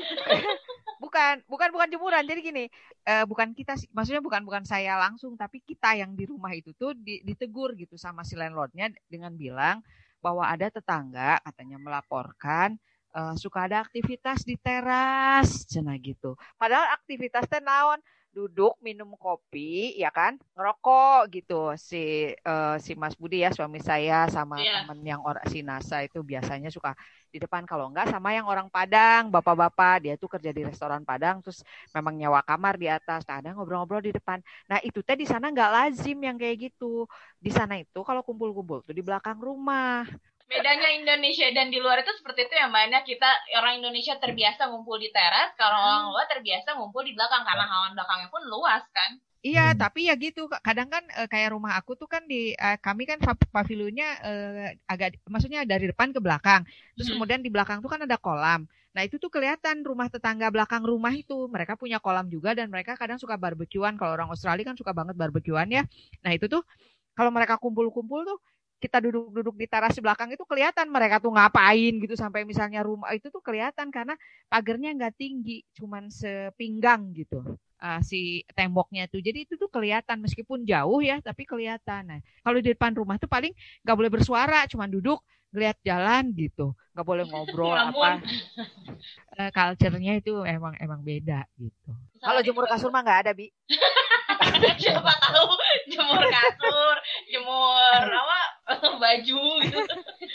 bukan 1.16 1.36
bukan 1.48 1.70
bukan 1.72 1.90
jemuran. 1.96 2.24
Jadi 2.28 2.40
gini 2.44 2.66
uh, 3.08 3.24
bukan 3.24 3.56
kita 3.56 3.80
sih 3.80 3.88
maksudnya 3.96 4.20
bukan 4.20 4.44
bukan 4.44 4.68
saya 4.68 5.00
langsung 5.00 5.40
tapi 5.40 5.64
kita 5.64 5.96
yang 5.96 6.12
di 6.12 6.28
rumah 6.28 6.52
itu 6.52 6.76
tuh 6.76 6.92
ditegur 7.00 7.72
gitu 7.80 7.96
sama 7.96 8.28
si 8.28 8.36
landlordnya 8.36 8.92
dengan 9.08 9.32
bilang 9.40 9.80
bahwa 10.20 10.44
ada 10.44 10.68
tetangga 10.68 11.40
katanya 11.48 11.80
melaporkan 11.80 12.76
uh, 13.16 13.32
suka 13.40 13.72
ada 13.72 13.80
aktivitas 13.80 14.44
di 14.44 14.60
teras 14.60 15.64
cina 15.72 15.96
gitu. 16.04 16.36
Padahal 16.60 16.92
aktivitas 17.00 17.48
naon 17.64 18.04
duduk 18.36 18.76
minum 18.84 19.16
kopi 19.16 19.96
ya 19.96 20.12
kan? 20.12 20.36
Ngerokok 20.60 21.32
gitu. 21.32 21.72
Si 21.80 22.36
uh, 22.44 22.76
si 22.84 22.92
Mas 23.00 23.16
Budi 23.16 23.48
ya 23.48 23.56
suami 23.56 23.80
saya 23.80 24.28
sama 24.28 24.60
yeah. 24.60 24.84
temen 24.84 25.00
yang 25.08 25.24
orang 25.24 25.48
si 25.48 25.64
Nasa 25.64 26.04
itu 26.04 26.20
biasanya 26.20 26.68
suka 26.68 26.92
di 27.32 27.40
depan. 27.40 27.64
Kalau 27.64 27.88
enggak 27.88 28.12
sama 28.12 28.36
yang 28.36 28.44
orang 28.44 28.68
Padang 28.68 29.32
bapak-bapak. 29.32 30.04
Dia 30.04 30.14
tuh 30.20 30.28
kerja 30.28 30.52
di 30.52 30.68
restoran 30.68 31.08
Padang 31.08 31.40
terus 31.40 31.64
memang 31.96 32.20
nyawa 32.20 32.44
kamar 32.44 32.76
di 32.76 32.92
atas. 32.92 33.24
Nah, 33.24 33.40
ada 33.40 33.56
ngobrol-ngobrol 33.56 34.04
di 34.04 34.12
depan. 34.12 34.44
Nah 34.68 34.84
itu 34.84 35.00
teh 35.00 35.16
di 35.16 35.24
sana 35.24 35.48
nggak 35.48 35.72
lazim 35.72 36.20
yang 36.20 36.36
kayak 36.36 36.70
gitu. 36.70 37.08
Di 37.40 37.56
sana 37.56 37.80
itu 37.80 38.04
kalau 38.04 38.20
kumpul-kumpul 38.20 38.84
tuh 38.84 38.92
di 38.92 39.00
belakang 39.00 39.40
rumah 39.40 40.04
bedanya 40.46 40.90
Indonesia 40.94 41.50
dan 41.52 41.74
di 41.74 41.82
luar 41.82 42.06
itu 42.06 42.14
seperti 42.22 42.46
itu 42.46 42.54
ya 42.54 42.70
mbaknya 42.70 43.02
kita 43.02 43.30
orang 43.58 43.82
Indonesia 43.82 44.14
terbiasa 44.22 44.70
ngumpul 44.70 45.02
di 45.02 45.10
teras 45.10 45.54
kalau 45.58 45.74
hmm. 45.74 45.88
orang 45.90 46.04
luar 46.14 46.26
terbiasa 46.30 46.78
ngumpul 46.78 47.02
di 47.02 47.18
belakang 47.18 47.42
karena 47.42 47.66
halaman 47.66 47.94
belakangnya 47.98 48.30
pun 48.30 48.44
luas 48.46 48.86
kan 48.94 49.18
Iya, 49.46 49.78
hmm. 49.78 49.78
tapi 49.78 50.10
ya 50.10 50.18
gitu. 50.18 50.50
Kadang 50.50 50.90
kan 50.90 51.06
e, 51.06 51.30
kayak 51.30 51.54
rumah 51.54 51.78
aku 51.78 51.94
tuh 51.94 52.10
kan 52.10 52.26
di 52.26 52.58
e, 52.58 52.68
kami 52.82 53.06
kan 53.06 53.22
pavilionnya 53.54 54.10
e, 54.26 54.32
agak 54.90 55.22
maksudnya 55.30 55.62
dari 55.70 55.86
depan 55.86 56.10
ke 56.10 56.18
belakang. 56.18 56.66
Terus 56.98 57.14
hmm. 57.14 57.22
kemudian 57.22 57.40
di 57.46 57.54
belakang 57.54 57.78
tuh 57.78 57.86
kan 57.94 58.02
ada 58.02 58.18
kolam. 58.18 58.66
Nah, 58.66 59.02
itu 59.06 59.22
tuh 59.22 59.30
kelihatan 59.30 59.86
rumah 59.86 60.10
tetangga 60.10 60.50
belakang 60.50 60.82
rumah 60.82 61.14
itu. 61.14 61.46
Mereka 61.46 61.78
punya 61.78 62.02
kolam 62.02 62.26
juga 62.26 62.58
dan 62.58 62.74
mereka 62.74 62.98
kadang 62.98 63.22
suka 63.22 63.38
barbekyuan. 63.38 64.02
Kalau 64.02 64.18
orang 64.18 64.34
Australia 64.34 64.66
kan 64.66 64.82
suka 64.82 64.98
banget 64.98 65.14
barbekyuan 65.14 65.70
ya. 65.70 65.86
Nah, 66.26 66.34
itu 66.34 66.50
tuh 66.50 66.66
kalau 67.14 67.30
mereka 67.30 67.62
kumpul-kumpul 67.62 68.26
tuh 68.26 68.42
kita 68.80 69.00
duduk-duduk 69.00 69.56
di 69.56 69.68
teras 69.72 69.96
belakang 69.98 70.30
itu 70.36 70.44
kelihatan 70.44 70.92
mereka 70.92 71.18
tuh 71.24 71.32
ngapain 71.32 71.94
gitu 71.96 72.14
sampai 72.14 72.44
misalnya 72.44 72.84
rumah 72.84 73.12
itu 73.16 73.32
tuh 73.32 73.40
kelihatan 73.40 73.90
karena 73.90 74.14
pagarnya 74.52 74.92
nggak 74.94 75.16
tinggi 75.16 75.64
cuman 75.74 76.12
sepinggang 76.12 77.16
gitu 77.16 77.58
uh, 77.82 78.02
si 78.02 78.44
temboknya 78.58 79.06
tuh. 79.06 79.22
Jadi 79.22 79.46
itu 79.48 79.54
tuh 79.56 79.70
kelihatan 79.70 80.22
meskipun 80.22 80.64
jauh 80.66 81.00
ya 81.04 81.20
tapi 81.22 81.44
kelihatan. 81.46 82.02
Nah 82.10 82.20
kalau 82.42 82.58
di 82.60 82.74
depan 82.74 82.96
rumah 82.96 83.22
tuh 83.22 83.30
paling 83.30 83.52
nggak 83.86 83.96
boleh 83.96 84.12
bersuara 84.12 84.66
cuman 84.70 84.90
duduk 84.90 85.22
ngeliat 85.54 85.78
jalan 85.86 86.32
gitu. 86.36 86.74
Nggak 86.96 87.06
boleh 87.08 87.24
ngobrol 87.28 87.76
ya 87.76 87.92
apa. 87.92 88.10
uh, 89.40 89.52
culture-nya 89.56 90.20
itu 90.20 90.34
emang 90.44 90.76
emang 90.80 91.00
beda 91.06 91.46
gitu. 91.60 91.92
Kalau 92.20 92.42
jemur 92.42 92.66
kasur 92.66 92.90
mah 92.90 93.04
nggak 93.06 93.20
ada 93.28 93.32
bi. 93.36 93.48
Siapa 94.82 95.12
tahu 95.20 95.52
jemur 95.90 96.22
kasur 96.22 96.96
jemur 97.28 98.02
apa 98.04 98.40
baju 99.04 99.42
gitu. 99.62 99.80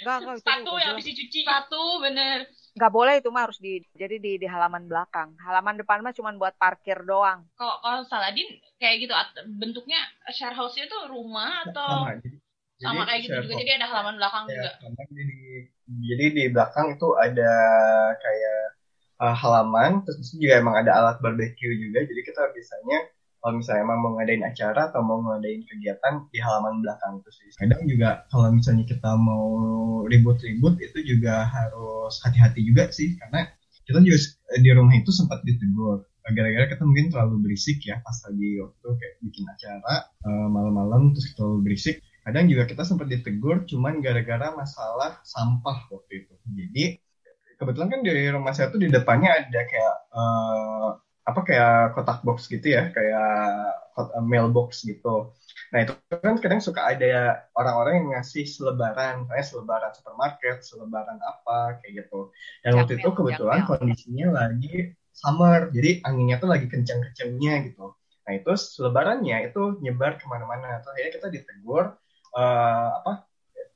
Enggak, 0.02 0.16
enggak, 0.22 0.36
sepatu 0.38 0.72
yang 0.78 0.94
habis 0.94 1.06
dicuci 1.10 1.38
sepatu 1.42 1.82
bener. 2.02 2.46
Nggak 2.78 2.92
boleh 2.94 3.14
itu 3.18 3.28
mah 3.34 3.42
harus 3.50 3.58
di 3.58 3.82
jadi 3.98 4.16
di 4.22 4.38
di 4.38 4.46
halaman 4.46 4.86
belakang. 4.86 5.34
Halaman 5.42 5.82
depan 5.82 6.02
mah 6.02 6.14
cuma 6.14 6.30
buat 6.38 6.54
parkir 6.54 7.02
doang. 7.02 7.42
Kalau 7.58 7.82
kalau 7.82 8.02
Saladin 8.06 8.46
kayak 8.78 9.06
gitu 9.06 9.14
bentuknya 9.58 9.98
share 10.30 10.54
house 10.54 10.78
itu 10.78 10.98
rumah 11.10 11.66
atau 11.66 12.06
sama, 12.06 12.22
jadi, 12.22 12.36
sama 12.78 13.02
kayak 13.04 13.20
gitu 13.26 13.38
juga. 13.44 13.54
jadi 13.60 13.70
ada 13.82 13.86
halaman 13.90 14.14
belakang 14.16 14.44
ya, 14.46 14.52
juga. 14.54 14.70
sama, 14.78 15.02
jadi, 15.10 15.40
jadi 15.90 16.24
di 16.32 16.44
belakang 16.54 16.86
itu 16.94 17.08
ada 17.18 17.52
kayak 18.14 18.60
uh, 19.20 19.36
halaman 19.36 20.00
terus 20.06 20.32
juga 20.38 20.54
emang 20.62 20.76
ada 20.86 20.92
alat 20.94 21.16
barbecue 21.18 21.74
juga. 21.76 22.06
Jadi 22.06 22.20
kita 22.22 22.42
biasanya 22.54 22.98
kalau 23.40 23.56
misalnya 23.56 23.82
emang 23.88 23.98
mau 24.04 24.12
ngadain 24.20 24.44
acara 24.44 24.92
atau 24.92 25.00
mau 25.00 25.18
ngadain 25.24 25.64
kegiatan 25.64 26.28
di 26.28 26.38
halaman 26.44 26.84
belakang 26.84 27.24
itu 27.24 27.30
sih. 27.32 27.48
Kadang 27.56 27.82
juga 27.88 28.28
kalau 28.28 28.52
misalnya 28.52 28.84
kita 28.84 29.16
mau 29.16 29.48
ribut-ribut 30.04 30.76
itu 30.84 31.16
juga 31.16 31.48
harus 31.48 32.20
hati-hati 32.20 32.60
juga 32.60 32.92
sih. 32.92 33.16
Karena 33.16 33.48
kita 33.88 34.04
juga 34.04 34.18
di 34.60 34.70
rumah 34.76 34.94
itu 34.94 35.10
sempat 35.10 35.40
ditegur. 35.48 36.04
Gara-gara 36.30 36.68
kita 36.68 36.84
mungkin 36.84 37.10
terlalu 37.10 37.48
berisik 37.48 37.82
ya 37.82 37.98
pas 38.04 38.14
lagi 38.28 38.60
waktu 38.60 38.88
kayak 39.02 39.14
bikin 39.24 39.44
acara 39.50 39.94
uh, 40.22 40.46
malam-malam 40.52 41.16
terus 41.16 41.32
terlalu 41.34 41.72
berisik. 41.72 42.04
Kadang 42.20 42.46
juga 42.46 42.68
kita 42.68 42.84
sempat 42.84 43.08
ditegur 43.08 43.64
cuman 43.64 44.04
gara-gara 44.04 44.52
masalah 44.52 45.18
sampah 45.24 45.88
waktu 45.90 46.22
itu. 46.22 46.34
Jadi 46.44 46.84
kebetulan 47.56 47.88
kan 47.88 48.00
di 48.04 48.12
rumah 48.28 48.52
saya 48.52 48.68
tuh 48.68 48.78
di 48.78 48.92
depannya 48.92 49.32
ada 49.32 49.60
kayak 49.64 49.96
uh, 50.12 51.00
apa 51.24 51.40
kayak 51.44 51.94
kotak 51.94 52.24
box 52.24 52.48
gitu 52.48 52.74
ya 52.74 52.88
kayak 52.90 53.30
mailbox 54.24 54.82
gitu. 54.88 55.36
Nah 55.70 55.78
itu 55.86 55.92
kan 56.10 56.40
kadang 56.40 56.58
suka 56.58 56.82
ada 56.82 57.46
orang-orang 57.54 58.02
yang 58.02 58.08
ngasih 58.18 58.48
selebaran 58.48 59.28
kayak 59.28 59.46
selebaran 59.46 59.92
supermarket 59.94 60.64
selebaran 60.64 61.20
apa 61.20 61.78
kayak 61.82 62.06
gitu. 62.06 62.32
Dan 62.64 62.80
waktu 62.80 62.98
itu 62.98 63.08
kebetulan 63.12 63.68
kondisinya 63.68 64.28
lagi 64.34 64.96
summer 65.14 65.68
jadi 65.70 66.00
anginnya 66.08 66.40
tuh 66.40 66.48
lagi 66.50 66.66
kencang-kencangnya 66.66 67.70
gitu. 67.70 67.94
Nah 68.24 68.32
itu 68.34 68.52
selebarannya 68.56 69.52
itu 69.52 69.78
nyebar 69.84 70.16
ke 70.16 70.26
mana-mana. 70.26 70.80
Tuh 70.82 70.96
ya 70.96 71.12
kita 71.12 71.28
ditegur 71.28 71.94
uh, 72.34 72.88
apa 73.02 73.29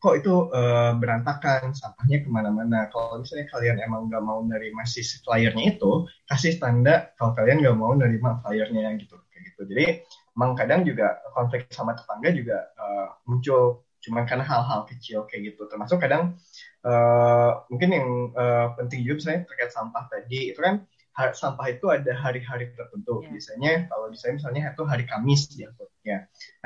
kok 0.05 0.21
itu 0.21 0.53
uh, 0.53 0.93
berantakan 1.01 1.73
sampahnya 1.73 2.21
ke 2.21 2.29
mana-mana. 2.29 2.93
Kalau 2.93 3.25
misalnya 3.25 3.49
kalian 3.49 3.81
emang 3.81 4.13
nggak 4.13 4.21
mau 4.21 4.45
nerima 4.45 4.85
si 4.85 5.01
flyernya 5.01 5.81
itu 5.81 6.05
kasih 6.29 6.61
tanda 6.61 7.09
kalau 7.17 7.33
kalian 7.33 7.65
nggak 7.65 7.79
mau 7.81 7.97
nerima 7.97 8.37
flyernya 8.45 9.01
gitu 9.01 9.17
kayak 9.33 9.43
gitu. 9.49 9.61
Jadi 9.65 10.05
emang 10.37 10.53
kadang 10.53 10.85
juga 10.85 11.25
konflik 11.33 11.73
sama 11.73 11.97
tetangga 11.97 12.29
juga 12.37 12.69
uh, 12.77 13.17
muncul 13.25 13.89
cuman 14.05 14.29
karena 14.29 14.45
hal-hal 14.45 14.85
kecil 14.85 15.25
kayak 15.25 15.57
gitu. 15.57 15.65
Termasuk 15.73 15.97
kadang 15.97 16.37
uh, 16.85 17.65
mungkin 17.73 17.89
yang 17.97 18.09
uh, 18.37 18.77
penting 18.77 19.09
juga 19.09 19.25
misalnya 19.25 19.41
terkait 19.49 19.73
sampah 19.73 20.05
tadi 20.13 20.53
itu 20.53 20.61
kan 20.61 20.85
sampah 21.15 21.67
itu 21.71 21.87
ada 21.91 22.13
hari-hari 22.19 22.75
tertentu. 22.75 23.23
Yeah. 23.23 23.31
Biasanya 23.31 23.73
kalau 23.87 24.07
misalnya 24.11 24.35
misalnya 24.43 24.61
itu 24.75 24.83
hari 24.83 25.05
Kamis 25.07 25.43
diangkutnya. 25.55 26.17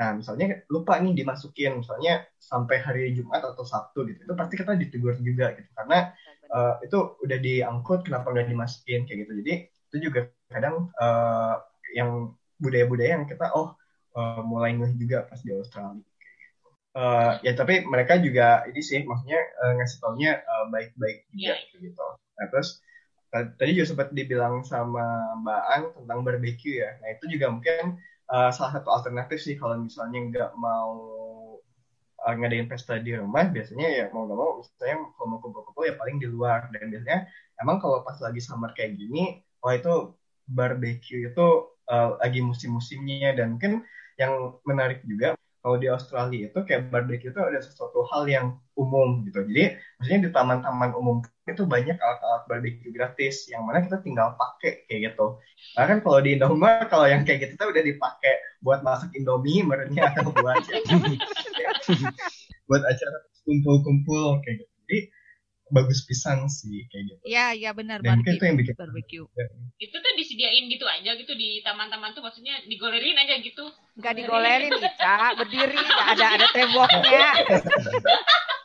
Nah 0.01 0.09
misalnya 0.17 0.45
lupa 0.73 0.97
nih 0.97 1.13
dimasukin, 1.13 1.85
misalnya 1.85 2.25
sampai 2.41 2.81
hari 2.81 3.13
Jumat 3.13 3.45
atau 3.45 3.61
Sabtu 3.61 4.09
gitu, 4.09 4.25
itu 4.25 4.33
pasti 4.33 4.55
kita 4.57 4.73
ditegur 4.73 5.15
juga 5.21 5.53
gitu 5.53 5.69
karena 5.77 6.11
uh, 6.49 6.81
itu 6.81 6.97
udah 7.21 7.37
diangkut, 7.37 8.09
kenapa 8.09 8.33
nggak 8.33 8.49
dimasukin 8.49 9.05
kayak 9.05 9.29
gitu. 9.29 9.33
Jadi 9.45 9.53
itu 9.69 9.97
juga 10.09 10.19
kadang 10.49 10.89
uh, 10.97 11.61
yang 11.93 12.33
budaya-budaya 12.57 13.21
yang 13.21 13.25
kita 13.29 13.53
oh 13.53 13.77
uh, 14.17 14.41
mulai 14.41 14.73
ngeh 14.73 14.97
juga 14.97 15.29
pas 15.29 15.39
di 15.41 15.53
Australia. 15.53 16.01
Uh, 16.89 17.37
ya 17.45 17.53
tapi 17.53 17.85
mereka 17.85 18.17
juga 18.17 18.65
ini 18.65 18.81
sih 18.81 19.05
maksudnya 19.05 19.37
uh, 19.61 19.77
ngasih 19.77 19.97
taunya 20.01 20.41
uh, 20.41 20.65
baik-baik 20.73 21.29
juga 21.29 21.53
yeah. 21.53 21.77
gitu. 21.77 22.05
Nah 22.33 22.45
terus 22.49 22.81
tadi 23.29 23.71
juga 23.77 23.87
sempat 23.93 24.09
dibilang 24.09 24.65
sama 24.65 25.37
Mbak 25.45 25.63
An 25.69 25.81
tentang 26.01 26.19
barbecue 26.25 26.81
ya. 26.81 26.97
Nah 27.01 27.09
itu 27.13 27.25
juga 27.29 27.53
mungkin 27.53 28.01
uh, 28.29 28.49
salah 28.49 28.81
satu 28.81 28.89
alternatif 28.89 29.39
sih 29.41 29.55
kalau 29.55 29.85
misalnya 29.85 30.19
nggak 30.33 30.51
mau 30.57 30.93
uh, 32.25 32.33
ngadain 32.33 32.65
pesta 32.65 32.97
di 32.97 33.13
rumah, 33.13 33.45
biasanya 33.49 33.87
ya 33.87 34.05
mau 34.09 34.25
nggak 34.25 34.39
mau, 34.39 34.51
misalnya 34.59 34.97
kalau 35.13 35.27
mau 35.29 35.39
kumpul-kumpul 35.39 35.83
ya 35.85 35.93
paling 35.95 36.17
di 36.17 36.27
luar. 36.27 36.67
Dan 36.73 36.89
biasanya 36.89 37.29
emang 37.61 37.77
kalau 37.77 38.01
pas 38.01 38.17
lagi 38.17 38.41
summer 38.41 38.73
kayak 38.73 38.97
gini, 38.97 39.45
wah 39.61 39.77
itu 39.77 40.17
barbecue 40.49 41.29
itu 41.29 41.47
uh, 41.89 42.17
lagi 42.17 42.41
musim-musimnya 42.41 43.37
dan 43.37 43.55
mungkin 43.55 43.85
yang 44.19 44.57
menarik 44.67 44.99
juga 45.07 45.38
kalau 45.59 45.75
di 45.75 45.91
Australia 45.91 46.47
itu 46.47 46.59
kayak 46.63 46.87
barbecue 46.87 47.35
itu 47.35 47.41
ada 47.41 47.59
sesuatu 47.59 48.07
hal 48.07 48.23
yang 48.31 48.55
umum 48.79 49.27
gitu. 49.27 49.43
Jadi 49.43 49.75
maksudnya 49.99 50.19
di 50.23 50.29
taman-taman 50.31 50.95
umum 50.95 51.19
itu 51.43 51.67
banyak 51.67 51.99
alat-alat 51.99 52.43
barbecue 52.47 52.95
gratis 52.95 53.51
yang 53.51 53.67
mana 53.67 53.83
kita 53.83 53.99
tinggal 53.99 54.39
pakai 54.39 54.87
kayak 54.87 55.11
gitu. 55.11 55.35
Nah 55.75 55.83
kan 55.83 55.99
kalau 55.99 56.23
di 56.23 56.39
Indomaret 56.39 56.87
kalau 56.87 57.11
yang 57.11 57.27
kayak 57.27 57.43
gitu 57.43 57.59
itu 57.59 57.65
udah 57.75 57.83
dipakai 57.83 58.33
buat 58.63 58.79
masak 58.87 59.11
Indomie 59.19 59.67
merenya 59.67 60.15
atau 60.15 60.31
buat 60.31 60.59
buat 62.71 62.83
acara 62.87 63.17
kumpul-kumpul 63.43 64.39
kayak 64.47 64.63
gitu. 64.63 64.73
Jadi 64.87 64.99
bagus 65.69 66.05
pisang 66.05 66.49
sih 66.49 66.85
kayak 66.89 67.03
gitu. 67.09 67.21
Iya, 67.25 67.47
iya 67.55 67.71
benar 67.73 68.01
barbecue. 68.01 68.37
itu 68.37 68.43
yang 68.45 68.57
bikin 68.57 68.75
barbecue. 68.75 69.25
Ya. 69.37 69.45
Itu 69.77 69.95
tuh 69.97 70.11
disediain 70.17 70.65
gitu 70.69 70.85
aja 70.85 71.11
gitu 71.15 71.33
di 71.37 71.61
taman-taman 71.61 72.13
tuh 72.13 72.21
maksudnya 72.25 72.61
digolerin 72.65 73.17
aja 73.17 73.39
gitu. 73.39 73.65
Enggak 73.97 74.13
digolerin, 74.17 74.71
Ica, 74.73 75.35
berdiri 75.37 75.77
ada 75.79 76.25
ada 76.37 76.47
temboknya. 76.51 77.27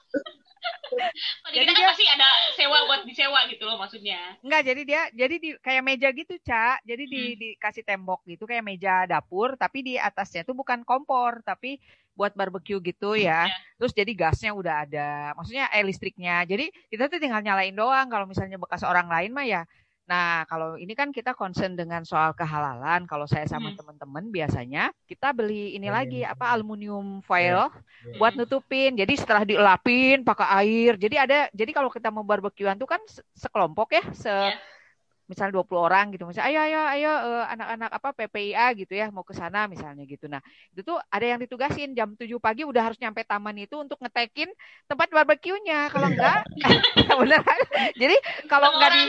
jadi 1.55 1.65
kan 1.65 1.75
dia 1.75 1.87
pasti 1.91 2.05
ada 2.09 2.29
sewa 2.55 2.79
buat 2.89 3.03
disewa 3.09 3.41
gitu 3.49 3.63
loh 3.65 3.77
maksudnya. 3.81 4.37
Enggak, 4.45 4.63
jadi 4.67 4.83
dia 4.85 5.03
jadi 5.13 5.35
di 5.39 5.51
kayak 5.59 5.83
meja 5.83 6.09
gitu, 6.13 6.35
Ca. 6.45 6.79
Jadi 6.85 7.05
di 7.09 7.23
hmm. 7.33 7.39
dikasih 7.41 7.85
tembok 7.87 8.21
gitu 8.29 8.45
kayak 8.45 8.65
meja 8.65 9.05
dapur, 9.09 9.57
tapi 9.57 9.83
di 9.83 9.95
atasnya 9.97 10.45
tuh 10.45 10.57
bukan 10.57 10.83
kompor, 10.83 11.41
tapi 11.45 11.81
buat 12.15 12.33
barbecue 12.39 12.79
gitu 12.79 13.19
ya. 13.19 13.51
Yeah. 13.51 13.59
Terus 13.79 13.93
jadi 13.93 14.13
gasnya 14.15 14.51
udah 14.55 14.75
ada. 14.87 15.11
Maksudnya 15.35 15.67
air 15.75 15.85
listriknya. 15.85 16.47
Jadi 16.47 16.71
kita 16.89 17.11
tuh 17.11 17.19
tinggal 17.19 17.43
nyalain 17.43 17.75
doang 17.75 18.07
kalau 18.07 18.25
misalnya 18.25 18.57
bekas 18.57 18.87
orang 18.87 19.11
lain 19.11 19.35
mah 19.35 19.47
ya 19.47 19.63
Nah, 20.05 20.45
kalau 20.45 20.77
ini 20.77 20.93
kan 20.93 21.09
kita 21.09 21.33
concern 21.33 21.73
dengan 21.73 22.05
soal 22.05 22.37
kehalalan. 22.37 23.09
Kalau 23.09 23.25
saya 23.25 23.49
sama 23.49 23.73
hmm. 23.73 23.79
teman-teman 23.81 24.25
biasanya 24.29 24.93
kita 25.09 25.33
beli 25.33 25.73
ini 25.73 25.89
oh, 25.89 25.95
lagi 25.97 26.21
iya. 26.21 26.37
apa 26.37 26.53
aluminium 26.53 27.25
foil 27.25 27.73
yeah. 27.73 28.19
buat 28.21 28.37
nutupin. 28.37 28.93
Jadi 29.01 29.17
setelah 29.17 29.49
dielapin 29.49 30.21
pakai 30.21 30.49
air. 30.61 31.01
Jadi 31.01 31.17
ada 31.17 31.49
jadi 31.57 31.73
kalau 31.73 31.89
kita 31.89 32.13
mau 32.13 32.21
barbekyuan 32.21 32.77
tuh 32.77 32.89
kan 32.89 33.01
sekelompok 33.33 33.97
ya, 33.97 34.05
se 34.13 34.29
yeah. 34.29 34.53
misalnya 35.25 35.65
20 35.65 35.73
orang 35.73 36.13
gitu 36.13 36.29
misalnya 36.29 36.53
ayo 36.53 36.61
ayo 36.69 36.81
ayo 36.85 37.13
uh, 37.17 37.45
anak-anak 37.49 37.91
apa 37.97 38.09
PPIA 38.13 38.77
gitu 38.77 38.93
ya 38.93 39.09
mau 39.09 39.25
ke 39.25 39.33
sana 39.33 39.65
misalnya 39.65 40.05
gitu 40.05 40.29
nah 40.29 40.45
itu 40.69 40.85
tuh 40.85 41.01
ada 41.09 41.25
yang 41.25 41.41
ditugasin 41.41 41.97
jam 41.97 42.13
7 42.13 42.29
pagi 42.37 42.69
udah 42.69 42.93
harus 42.93 43.01
nyampe 43.01 43.25
taman 43.25 43.57
itu 43.57 43.73
untuk 43.81 43.97
ngetekin 44.05 44.53
tempat 44.85 45.09
barbeque-nya 45.09 45.89
kalau 45.89 46.13
enggak 46.13 46.45
bener 47.25 47.41
jadi 47.97 48.17
kalau 48.53 48.69
enggak 48.77 48.91
di 48.93 49.05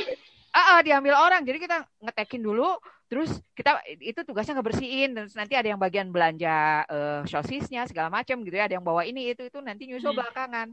ah, 0.56 0.80
ah 0.80 0.82
diambil 0.82 1.20
orang. 1.20 1.44
Jadi 1.44 1.60
kita 1.60 1.84
ngetekin 2.00 2.40
dulu 2.40 2.80
terus 3.06 3.30
kita 3.54 3.84
itu 4.00 4.24
tugasnya 4.24 4.56
ngebersihin. 4.58 5.12
Dan 5.12 5.28
nanti 5.36 5.54
ada 5.60 5.68
yang 5.68 5.80
bagian 5.80 6.10
belanja 6.16 6.88
uh, 6.88 7.22
sosisnya 7.28 7.84
segala 7.92 8.08
macam 8.08 8.40
gitu 8.42 8.56
ya. 8.56 8.72
Ada 8.72 8.80
yang 8.80 8.86
bawa 8.88 9.04
ini 9.04 9.36
itu 9.36 9.44
itu. 9.44 9.60
Nanti 9.60 9.92
nyusul 9.92 10.16
hmm. 10.16 10.20
belakangan. 10.24 10.68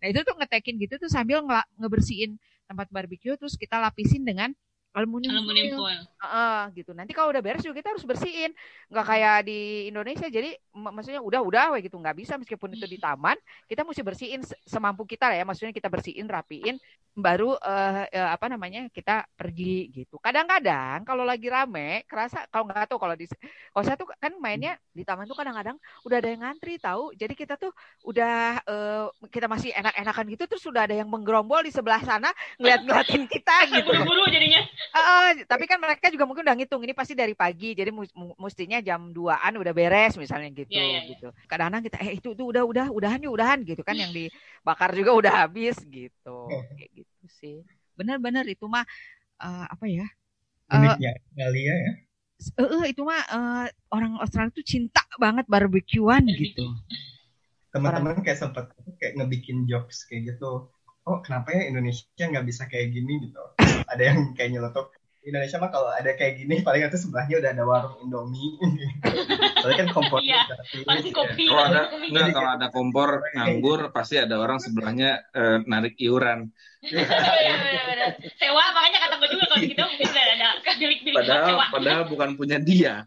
Nah 0.00 0.06
itu 0.08 0.20
tuh 0.24 0.34
ngetekin 0.40 0.74
gitu 0.80 0.94
tuh 0.96 1.10
sambil 1.12 1.44
nge 1.44 1.60
ngebersihin 1.76 2.40
tempat 2.66 2.90
barbeque 2.90 3.38
terus 3.38 3.54
kita 3.54 3.78
lapisin 3.78 4.26
dengan 4.26 4.50
aluminium, 4.96 5.44
aluminium 5.44 5.76
foil. 5.76 6.02
Uh, 6.24 6.64
gitu. 6.72 6.96
Nanti 6.96 7.12
kalau 7.12 7.28
udah 7.28 7.44
beres 7.44 7.60
juga 7.60 7.76
kita 7.84 7.92
harus 7.92 8.04
bersihin. 8.08 8.56
Nggak 8.88 9.06
kayak 9.06 9.38
di 9.44 9.92
Indonesia. 9.92 10.26
Jadi 10.32 10.56
maksudnya 10.72 11.20
udah-udah 11.20 11.76
gitu 11.84 12.00
nggak 12.00 12.16
bisa 12.16 12.40
meskipun 12.40 12.72
itu 12.72 12.88
di 12.88 12.96
taman, 12.96 13.36
kita 13.68 13.84
mesti 13.84 14.00
bersihin 14.00 14.40
semampu 14.64 15.04
kita 15.04 15.28
lah 15.28 15.36
ya. 15.36 15.44
Maksudnya 15.44 15.76
kita 15.76 15.92
bersihin, 15.92 16.24
rapiin, 16.24 16.80
baru 17.16 17.56
uh, 17.56 18.04
uh, 18.08 18.30
apa 18.32 18.48
namanya 18.48 18.88
kita 18.92 19.24
pergi 19.36 19.88
gitu. 19.92 20.20
Kadang-kadang 20.20 21.04
kalau 21.04 21.24
lagi 21.24 21.48
rame, 21.48 22.04
kerasa 22.04 22.44
kalau 22.48 22.68
nggak 22.68 22.88
tahu 22.88 23.00
kalau 23.00 23.16
di 23.16 23.24
kalau 23.72 23.84
saya 23.84 23.96
tuh 23.96 24.08
kan 24.16 24.32
mainnya 24.36 24.76
di 24.92 25.04
taman 25.04 25.24
tuh 25.24 25.36
kadang-kadang 25.36 25.76
udah 26.04 26.16
ada 26.16 26.28
yang 26.28 26.44
ngantri 26.44 26.76
tahu. 26.76 27.12
Jadi 27.16 27.32
kita 27.32 27.60
tuh 27.60 27.72
udah 28.04 28.60
uh, 28.64 29.06
kita 29.32 29.48
masih 29.48 29.72
enak-enakan 29.72 30.24
gitu 30.32 30.44
terus 30.44 30.64
sudah 30.64 30.84
ada 30.84 30.96
yang 30.96 31.08
menggerombol 31.08 31.64
di 31.64 31.72
sebelah 31.72 32.00
sana 32.04 32.32
ngeliat-ngeliatin 32.60 33.24
kita 33.28 33.56
gitu. 33.80 33.88
Buru-buru 33.92 34.28
jadinya. 34.28 34.60
Uh, 34.92 34.98
uh, 34.98 35.28
tapi 35.48 35.64
kan 35.64 35.78
mereka 35.80 36.12
juga 36.12 36.28
mungkin 36.28 36.44
udah 36.44 36.56
ngitung 36.58 36.82
ini 36.84 36.92
pasti 36.92 37.16
dari 37.16 37.32
pagi. 37.32 37.72
Jadi 37.72 37.90
mestinya 38.36 38.78
jam 38.84 39.10
2-an 39.10 39.52
udah 39.58 39.72
beres 39.72 40.14
misalnya 40.20 40.52
gitu 40.52 40.70
yeah, 40.70 40.84
yeah, 40.84 40.92
yeah. 41.02 41.10
gitu. 41.10 41.28
Kadang-kadang 41.48 41.82
kita 41.88 41.96
eh 42.02 42.12
itu 42.20 42.36
tuh 42.36 42.46
udah 42.52 42.62
udah 42.62 42.86
udahan 42.92 43.20
yuk 43.24 43.34
udahan 43.34 43.58
gitu 43.64 43.82
kan 43.82 43.96
yang 43.96 44.12
dibakar 44.12 44.92
juga 44.92 45.10
udah 45.16 45.32
habis 45.46 45.80
gitu. 45.86 46.36
Kayak 46.76 46.90
gitu 46.92 47.24
sih 47.26 47.64
benar-benar 47.96 48.44
itu 48.46 48.68
mah 48.68 48.84
uh, 49.40 49.66
apa 49.66 49.84
ya 49.88 50.06
uniknya 50.70 51.12
uh, 51.16 51.34
Galia 51.34 51.74
ya 51.74 51.92
uh, 52.60 52.62
uh, 52.62 52.84
itu 52.84 53.00
mah 53.02 53.22
uh, 53.32 53.66
orang 53.90 54.20
Australia 54.20 54.52
tuh 54.52 54.62
cinta 54.62 55.02
banget 55.16 55.48
barbekyuan 55.48 56.22
gitu 56.28 56.76
teman-teman 57.72 58.20
kayak 58.20 58.38
sempat 58.40 58.70
kayak 59.00 59.16
ngebikin 59.16 59.64
jokes 59.64 60.04
kayak 60.06 60.36
gitu 60.36 60.68
oh 61.06 61.18
kenapa 61.22 61.54
ya 61.54 61.70
Indonesia 61.70 62.22
nggak 62.26 62.46
bisa 62.46 62.66
kayak 62.66 62.92
gini 62.92 63.30
gitu 63.30 63.42
ada 63.86 64.02
yang 64.02 64.34
kayak 64.34 64.58
nyelotok 64.58 64.90
Indonesia 65.26 65.58
mah 65.58 65.70
kalau 65.74 65.90
ada 65.90 66.14
kayak 66.14 66.38
gini 66.38 66.62
paling 66.62 66.86
itu 66.86 67.02
sebelahnya 67.02 67.42
udah 67.42 67.50
ada 67.50 67.64
warung 67.66 67.98
Indomie. 67.98 68.54
Soalnya 69.58 69.78
kan 69.82 69.88
kompor 69.90 70.22
iya, 70.22 70.46
pasti 70.86 71.10
kopi. 71.10 71.50
Kalau 71.50 71.66
ada 71.66 71.90
enggak 71.90 72.30
kalau 72.30 72.50
ada 72.54 72.66
kompor 72.70 73.26
nganggur 73.34 73.90
pasti 73.90 74.22
ada 74.22 74.38
orang 74.38 74.62
sebelahnya 74.62 75.26
uh, 75.34 75.58
narik 75.66 75.98
iuran. 75.98 76.46
Iya, 76.86 77.02
iya, 77.02 78.14
sewa 78.38 78.62
makanya 78.70 79.02
kata 79.02 79.18
gue 79.18 79.28
juga 79.34 79.44
kalau 79.50 79.58
gitu 79.58 79.82
mungkin 79.90 80.06
ada 80.06 80.46
bilik-bilik 80.78 81.18
padahal, 81.18 81.48
sewa. 81.50 81.64
Padahal 81.74 82.02
bukan 82.06 82.30
punya 82.38 82.58
dia. 82.62 83.02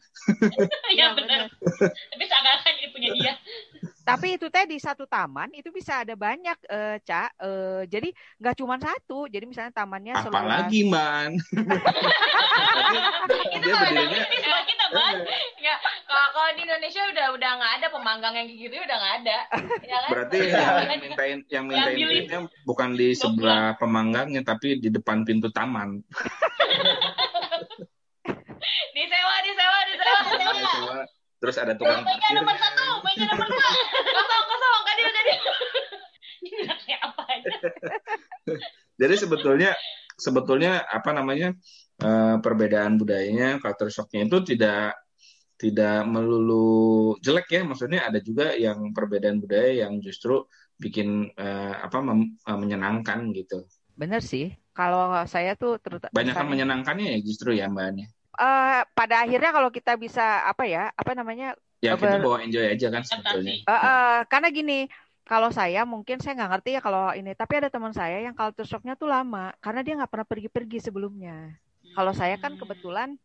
Iya 0.91 1.15
benar. 1.15 1.47
Tapi 1.87 2.23
seakan-akan 2.27 2.73
ini 2.75 2.87
punya 2.91 3.09
dia. 3.15 3.33
Tapi 4.03 4.41
itu 4.41 4.49
teh 4.49 4.65
di 4.65 4.81
satu 4.81 5.05
taman 5.05 5.53
itu 5.53 5.69
bisa 5.69 6.01
ada 6.01 6.17
banyak, 6.17 6.57
uh, 6.65 6.97
Cak. 7.03 7.29
Uh, 7.37 7.85
jadi 7.85 8.09
nggak 8.41 8.55
cuma 8.57 8.81
satu. 8.81 9.29
Jadi 9.29 9.45
misalnya 9.45 9.69
tamannya 9.69 10.13
Apalagi, 10.17 10.89
Man. 10.89 11.37
itu 13.55 13.67
kalau 13.69 13.91
di 13.93 14.03
kita, 14.65 14.85
Man. 14.89 15.15
Ya, 15.61 15.75
kalau, 16.09 16.27
kalau 16.33 16.49
di 16.57 16.61
Indonesia 16.65 17.01
udah 17.13 17.27
udah 17.37 17.51
nggak 17.61 17.73
ada 17.81 17.87
pemanggang 17.93 18.33
yang 18.33 18.47
gitu 18.49 18.73
udah 18.73 18.97
nggak 18.97 19.15
ada. 19.23 19.37
Ya 19.85 19.97
kan? 20.01 20.09
Berarti 20.09 20.37
yang 20.49 20.89
mintain 20.89 21.37
yang 21.49 21.65
mintain 21.69 21.97
duitnya 21.97 22.39
bukan 22.65 22.97
di 22.97 23.13
sebelah 23.13 23.77
pemanggangnya 23.77 24.41
tapi 24.41 24.81
di 24.81 24.89
depan 24.89 25.21
pintu 25.21 25.53
taman. 25.53 26.01
disewa, 28.95 29.35
disewa, 29.45 29.79
disewa, 29.87 30.19
disewa 30.57 31.18
terus 31.39 31.55
ada 31.55 31.73
tukang 31.73 32.03
parkir. 32.03 32.35
nomor 32.35 32.55
satu 32.59 32.85
meja 33.07 33.25
nomor 33.31 33.47
dua. 33.47 33.67
Kosong 34.11 34.43
kosong 34.45 34.81
kadil 34.83 35.07
kadil 35.15 35.37
kayak 36.83 37.01
apa 37.03 37.21
aja. 37.31 37.57
Jadi 38.99 39.15
sebetulnya 39.15 39.71
sebetulnya 40.19 40.83
apa 40.83 41.15
namanya 41.15 41.55
uh, 42.03 42.37
perbedaan 42.43 42.99
budayanya 42.99 43.63
culture 43.63 43.87
shocknya 43.87 44.27
itu 44.27 44.37
tidak 44.55 44.99
tidak 45.55 46.03
melulu 46.03 47.15
jelek 47.23 47.47
ya. 47.55 47.61
Maksudnya 47.63 48.11
ada 48.11 48.19
juga 48.19 48.51
yang 48.59 48.91
perbedaan 48.91 49.39
budaya 49.39 49.87
yang 49.87 50.03
justru 50.03 50.43
bikin 50.79 51.31
uh, 51.39 51.73
apa 51.87 52.03
mem, 52.03 52.35
uh, 52.43 52.59
menyenangkan 52.59 53.31
gitu. 53.31 53.63
Benar 53.95 54.19
sih. 54.19 54.51
Kalau 54.75 55.11
saya 55.27 55.59
tuh 55.59 55.75
terutama 55.79 56.11
banyak 56.15 56.35
yang 56.35 56.51
menyenangkannya 56.51 57.07
ya 57.15 57.19
justru 57.19 57.51
ya 57.51 57.67
mbaknya 57.67 58.07
uh, 58.37 58.81
pada 58.93 59.25
akhirnya 59.25 59.51
kalau 59.55 59.69
kita 59.73 59.97
bisa 59.97 60.45
apa 60.45 60.67
ya 60.67 60.93
apa 60.93 61.11
namanya 61.17 61.57
ya 61.81 61.95
ber... 61.95 62.05
kita 62.05 62.17
bawa 62.21 62.37
enjoy 62.43 62.65
aja 62.67 62.87
kan 62.91 63.01
sebetulnya. 63.01 63.63
Uh, 63.65 63.73
uh, 63.73 64.15
karena 64.27 64.47
gini 64.51 64.79
kalau 65.29 65.53
saya 65.53 65.85
mungkin 65.85 66.17
saya 66.17 66.41
nggak 66.41 66.51
ngerti 66.57 66.69
ya 66.77 66.81
kalau 66.81 67.13
ini 67.13 67.31
tapi 67.37 67.61
ada 67.61 67.69
teman 67.69 67.93
saya 67.93 68.17
yang 68.17 68.33
culture 68.33 68.65
shocknya 68.65 68.97
tuh 68.97 69.09
lama 69.09 69.53
karena 69.61 69.85
dia 69.85 69.93
nggak 69.97 70.11
pernah 70.11 70.27
pergi-pergi 70.27 70.89
sebelumnya. 70.89 71.53
Kalau 71.93 72.13
saya 72.13 72.37
kan 72.37 72.57
kebetulan 72.57 73.17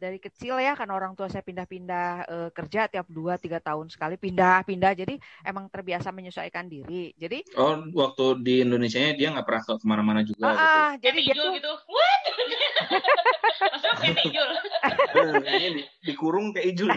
dari 0.00 0.16
kecil 0.16 0.56
ya 0.56 0.72
kan 0.72 0.88
orang 0.88 1.12
tua 1.12 1.28
saya 1.28 1.44
pindah-pindah 1.44 2.08
e, 2.24 2.36
kerja 2.56 2.88
tiap 2.88 3.04
dua 3.12 3.36
tiga 3.36 3.60
tahun 3.60 3.92
sekali 3.92 4.16
pindah-pindah 4.16 4.96
jadi 4.96 5.20
emang 5.44 5.68
terbiasa 5.68 6.08
menyesuaikan 6.08 6.72
diri. 6.72 7.12
Jadi 7.20 7.44
oh 7.60 7.84
waktu 7.92 8.40
di 8.40 8.64
Indonesia 8.64 9.12
dia 9.12 9.28
nggak 9.28 9.44
pernah 9.44 9.62
ke 9.68 9.72
ke 9.76 9.84
mana-mana 9.84 10.24
juga 10.24 10.48
ah, 10.48 10.52
gitu. 10.56 10.64
Ah, 10.64 10.90
jadi 11.04 11.18
dia 11.20 11.34
tuh 11.36 11.52
gitu. 11.52 11.72
What 11.92 12.20
maksudnya 13.60 13.94
kayak 14.00 14.16
ijul. 14.24 14.48
Di, 15.44 15.82
dikurung 16.06 16.46
kayak 16.54 16.66
ijul 16.72 16.88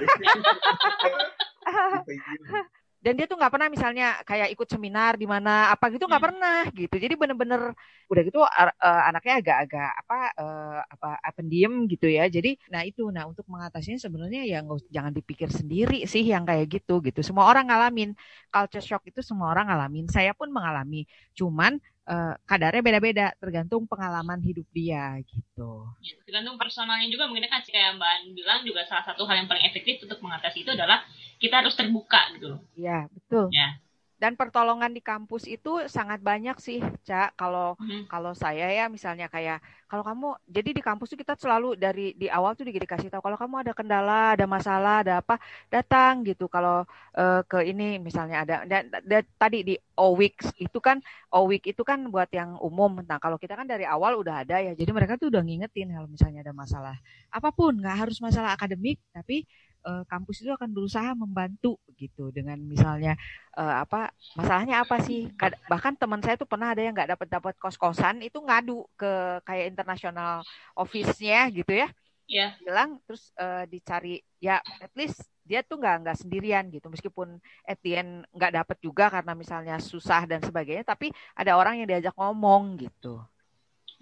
dan 3.04 3.19
dia 3.19 3.28
tuh 3.28 3.36
nggak 3.36 3.52
pernah 3.52 3.67
misalnya 3.67 4.08
kayak 4.24 4.56
ikut 4.56 4.63
seminar 4.63 5.19
di 5.19 5.28
mana 5.28 5.76
apa 5.76 5.91
gitu 5.91 6.08
nggak 6.08 6.24
hmm. 6.24 6.30
pernah 6.32 6.60
gitu. 6.72 6.96
Jadi 6.96 7.13
bener-bener 7.19 7.76
udah 8.08 8.22
gitu 8.24 8.39
uh, 8.39 9.04
anaknya 9.12 9.43
agak-agak 9.43 9.91
apa 9.91 10.19
uh, 10.39 10.80
apa 10.88 11.19
pendiam 11.36 11.84
gitu 11.91 12.08
ya. 12.08 12.32
Jadi 12.32 12.56
nah 12.72 12.88
itu 12.88 13.04
nah 13.12 13.28
untuk 13.28 13.43
mengatasinya 13.52 14.00
sebenarnya 14.00 14.48
ya 14.48 14.63
nggak 14.63 14.88
jangan 14.88 15.12
dipikir 15.12 15.52
sendiri 15.52 16.08
sih 16.08 16.24
yang 16.24 16.48
kayak 16.48 16.80
gitu 16.80 17.04
gitu. 17.04 17.19
Semua 17.19 17.52
orang 17.52 17.67
ngalamin. 17.67 18.15
Culture 18.48 18.86
shock 18.96 19.04
itu 19.04 19.19
semua 19.19 19.52
orang 19.52 19.67
ngalamin. 19.67 20.08
Saya 20.08 20.32
pun 20.32 20.48
mengalami. 20.48 21.04
Cuman 21.36 21.84
uh, 22.08 22.34
kadarnya 22.48 22.82
beda-beda 22.84 23.28
tergantung 23.39 23.88
pengalaman 23.88 24.39
hidup 24.44 24.68
dia 24.72 25.20
gitu. 25.28 25.88
Ya, 26.04 26.16
tergantung 26.24 26.60
personalnya 26.60 27.08
juga 27.08 27.28
mungkin 27.28 27.48
kan 27.48 27.63
kayak 27.63 28.00
Mbak 28.00 28.10
An 28.10 28.22
bilang 28.36 28.60
juga 28.66 28.82
salah 28.88 29.06
satu 29.08 29.24
hal 29.28 29.44
yang 29.44 29.50
paling 29.50 29.66
efektif 29.68 30.04
untuk 30.04 30.20
mengatasi 30.20 30.63
itu 30.63 30.72
adalah 30.72 31.04
kita 31.39 31.63
harus 31.63 31.76
terbuka 31.76 32.22
gitu. 32.36 32.60
Iya, 32.76 33.08
betul. 33.12 33.52
Ya 33.52 33.80
dan 34.23 34.39
pertolongan 34.39 34.95
di 34.95 35.03
kampus 35.03 35.51
itu 35.51 35.83
sangat 35.91 36.23
banyak 36.23 36.55
sih 36.63 36.79
cak 37.03 37.36
kalau 37.36 37.75
hmm. 37.75 38.07
kalau 38.07 38.31
saya 38.31 38.71
ya 38.71 38.88
misalnya 38.88 39.27
kayak 39.27 39.59
kalau 39.91 39.99
kamu 40.07 40.27
jadi 40.47 40.69
di 40.73 40.81
kampus 40.81 41.12
itu 41.12 41.21
kita 41.21 41.36
selalu 41.36 41.75
dari 41.75 42.15
di 42.15 42.31
awal 42.31 42.55
tuh 42.55 42.63
dikasih 42.63 43.12
tahu 43.12 43.19
kalau 43.19 43.36
kamu 43.36 43.67
ada 43.67 43.71
kendala 43.75 44.33
ada 44.33 44.47
masalah 44.47 45.03
ada 45.03 45.19
apa 45.19 45.38
datang 45.67 46.23
gitu. 46.23 46.47
Kalau 46.47 46.88
uh, 47.13 47.41
ke 47.43 47.67
ini 47.67 48.01
misalnya 48.01 48.41
ada 48.41 48.55
dan, 48.65 48.89
dan 49.05 49.21
tadi 49.38 49.62
di 49.62 49.75
OWIX 49.77 50.57
itu 50.57 50.79
kan 50.79 50.97
OWIX 51.29 51.77
itu 51.77 51.83
kan 51.83 52.07
buat 52.07 52.31
yang 52.31 52.57
umum. 52.57 53.05
Nah 53.05 53.19
kalau 53.19 53.36
kita 53.38 53.53
kan 53.59 53.67
dari 53.67 53.83
awal 53.86 54.17
udah 54.17 54.41
ada 54.47 54.63
ya 54.63 54.73
jadi 54.73 54.89
mereka 54.95 55.19
tuh 55.19 55.29
udah 55.29 55.43
ngingetin 55.45 55.93
kalau 55.93 56.09
misalnya 56.09 56.41
ada 56.41 56.55
masalah 56.55 56.95
apa 57.29 57.53
pun. 57.53 57.75
Nggak 57.77 57.97
harus 58.07 58.17
masalah 58.17 58.55
akademik 58.55 58.97
tapi 59.13 59.45
uh, 59.84 60.04
kampus 60.08 60.43
itu 60.43 60.52
akan 60.52 60.72
berusaha 60.72 61.12
membantu 61.13 61.78
gitu 62.00 62.32
dengan 62.34 62.58
misalnya 62.60 63.13
uh, 63.56 63.84
apa 63.84 64.12
masalahnya 64.36 64.82
apa 64.84 65.00
sih? 65.04 65.30
Bahkan 65.69 66.00
teman 66.00 66.24
saya 66.24 66.39
tuh 66.39 66.50
pernah 66.50 66.72
ada 66.72 66.82
yang 66.82 66.96
nggak 66.96 67.15
dapat 67.15 67.28
dapat 67.30 67.54
kos 67.60 67.78
kosan 67.78 68.24
itu 68.24 68.39
ngadu 68.39 68.88
ke 68.98 69.43
kayak 69.46 69.69
internasional 69.76 70.41
office-nya 70.76 71.52
gitu 71.52 71.76
ya. 71.76 71.89
Yeah. 72.24 72.56
bilang 72.63 73.04
terus 73.04 73.36
uh, 73.36 73.67
dicari 73.67 74.24
ya 74.39 74.63
at 74.80 74.96
least 74.96 75.28
dia 75.43 75.60
tuh 75.60 75.76
nggak 75.76 76.08
nggak 76.08 76.17
sendirian 76.24 76.65
gitu. 76.72 76.88
Meskipun 76.88 77.38
Etienne 77.67 78.24
nggak 78.32 78.63
dapat 78.63 78.78
juga 78.80 79.12
karena 79.12 79.36
misalnya 79.36 79.76
susah 79.78 80.24
dan 80.24 80.39
sebagainya 80.39 80.88
tapi 80.88 81.12
ada 81.36 81.60
orang 81.60 81.84
yang 81.84 81.88
diajak 81.91 82.15
ngomong 82.15 82.80
gitu. 82.80 83.19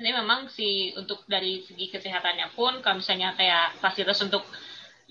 Ini 0.01 0.17
memang 0.17 0.49
sih 0.49 0.93
untuk 0.97 1.25
dari 1.29 1.61
segi 1.61 1.89
kesehatannya 1.89 2.53
pun 2.57 2.81
kalau 2.81 3.01
misalnya 3.01 3.37
kayak 3.37 3.77
fasilitas 3.77 4.21
untuk 4.21 4.41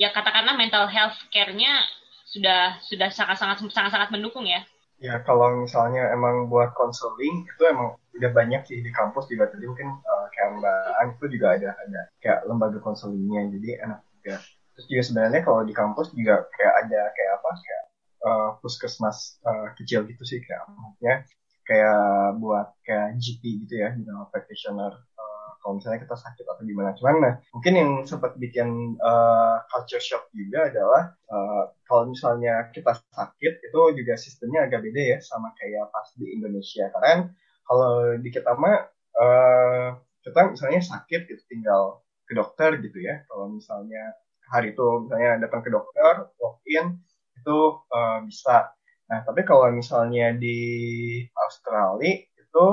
ya 0.01 0.09
katakanlah 0.17 0.57
mental 0.57 0.89
health 0.89 1.21
care-nya 1.29 1.85
sudah 2.25 2.81
sudah 2.81 3.13
sangat 3.13 3.37
sangat 3.37 3.61
sangat 3.69 3.93
sangat 3.93 4.09
mendukung 4.09 4.49
ya. 4.49 4.65
Ya 4.97 5.21
kalau 5.25 5.61
misalnya 5.61 6.09
emang 6.13 6.49
buat 6.49 6.73
konseling 6.73 7.45
itu 7.45 7.63
emang 7.69 8.01
udah 8.17 8.31
banyak 8.33 8.65
sih 8.65 8.81
di 8.81 8.89
kampus 8.93 9.29
juga. 9.29 9.53
Tadi 9.53 9.69
mungkin 9.69 9.93
uh, 9.93 10.27
kayak 10.33 10.49
Mbak 10.57 10.81
Ang 11.01 11.09
itu 11.21 11.27
juga 11.37 11.47
ada 11.57 11.71
ada 11.77 12.01
kayak 12.25 12.41
lembaga 12.49 12.79
konselingnya 12.81 13.53
jadi 13.61 13.69
enak 13.85 14.01
juga. 14.17 14.37
Terus 14.77 14.87
juga 14.89 15.03
sebenarnya 15.05 15.41
kalau 15.45 15.61
di 15.69 15.75
kampus 15.77 16.09
juga 16.17 16.49
kayak 16.57 16.75
ada 16.89 17.01
kayak 17.13 17.33
apa 17.37 17.51
kayak 17.61 17.85
uh, 18.25 18.51
puskesmas 18.65 19.41
uh, 19.45 19.69
kecil 19.77 20.09
gitu 20.09 20.25
sih 20.25 20.41
kayak 20.41 20.65
maksudnya 20.69 21.17
kayak 21.69 22.03
buat 22.41 22.69
kayak 22.83 23.21
GP 23.21 23.43
gitu 23.67 23.75
ya 23.85 23.95
general 23.95 24.27
practitioner 24.33 24.91
kalau 25.61 25.77
misalnya 25.77 26.01
kita 26.01 26.17
sakit 26.17 26.45
atau 26.49 26.65
gimana. 26.65 26.97
Cuman 26.97 27.15
nah 27.21 27.35
mungkin 27.53 27.73
yang 27.77 27.91
sempat 28.09 28.35
bikin 28.41 28.97
uh, 28.99 29.61
culture 29.69 30.01
shock 30.01 30.33
juga 30.33 30.73
adalah 30.73 31.03
uh, 31.29 31.65
kalau 31.85 32.09
misalnya 32.09 32.73
kita 32.73 32.97
sakit 33.13 33.55
itu 33.61 33.81
juga 33.97 34.17
sistemnya 34.17 34.67
agak 34.67 34.81
beda 34.83 35.03
ya 35.17 35.19
sama 35.21 35.53
kayak 35.61 35.93
pas 35.93 36.09
di 36.17 36.33
Indonesia. 36.33 36.89
Karena 36.91 37.29
kalau 37.69 38.17
di 38.19 38.29
kita 38.33 38.53
mah 38.57 38.89
uh, 39.21 39.89
kita 40.25 40.41
misalnya 40.53 40.81
sakit 40.81 41.29
itu 41.29 41.43
tinggal 41.47 42.01
ke 42.25 42.33
dokter 42.33 42.81
gitu 42.81 42.99
ya. 43.05 43.23
Kalau 43.29 43.53
misalnya 43.53 44.17
hari 44.51 44.73
itu 44.73 44.87
misalnya 45.07 45.45
datang 45.45 45.61
ke 45.61 45.71
dokter 45.71 46.33
walk 46.41 46.65
in 46.65 46.99
itu 47.37 47.59
uh, 47.93 48.19
bisa. 48.25 48.73
Nah 49.13 49.21
tapi 49.29 49.45
kalau 49.45 49.69
misalnya 49.71 50.33
di 50.35 50.59
Australia 51.37 52.25
itu 52.25 52.67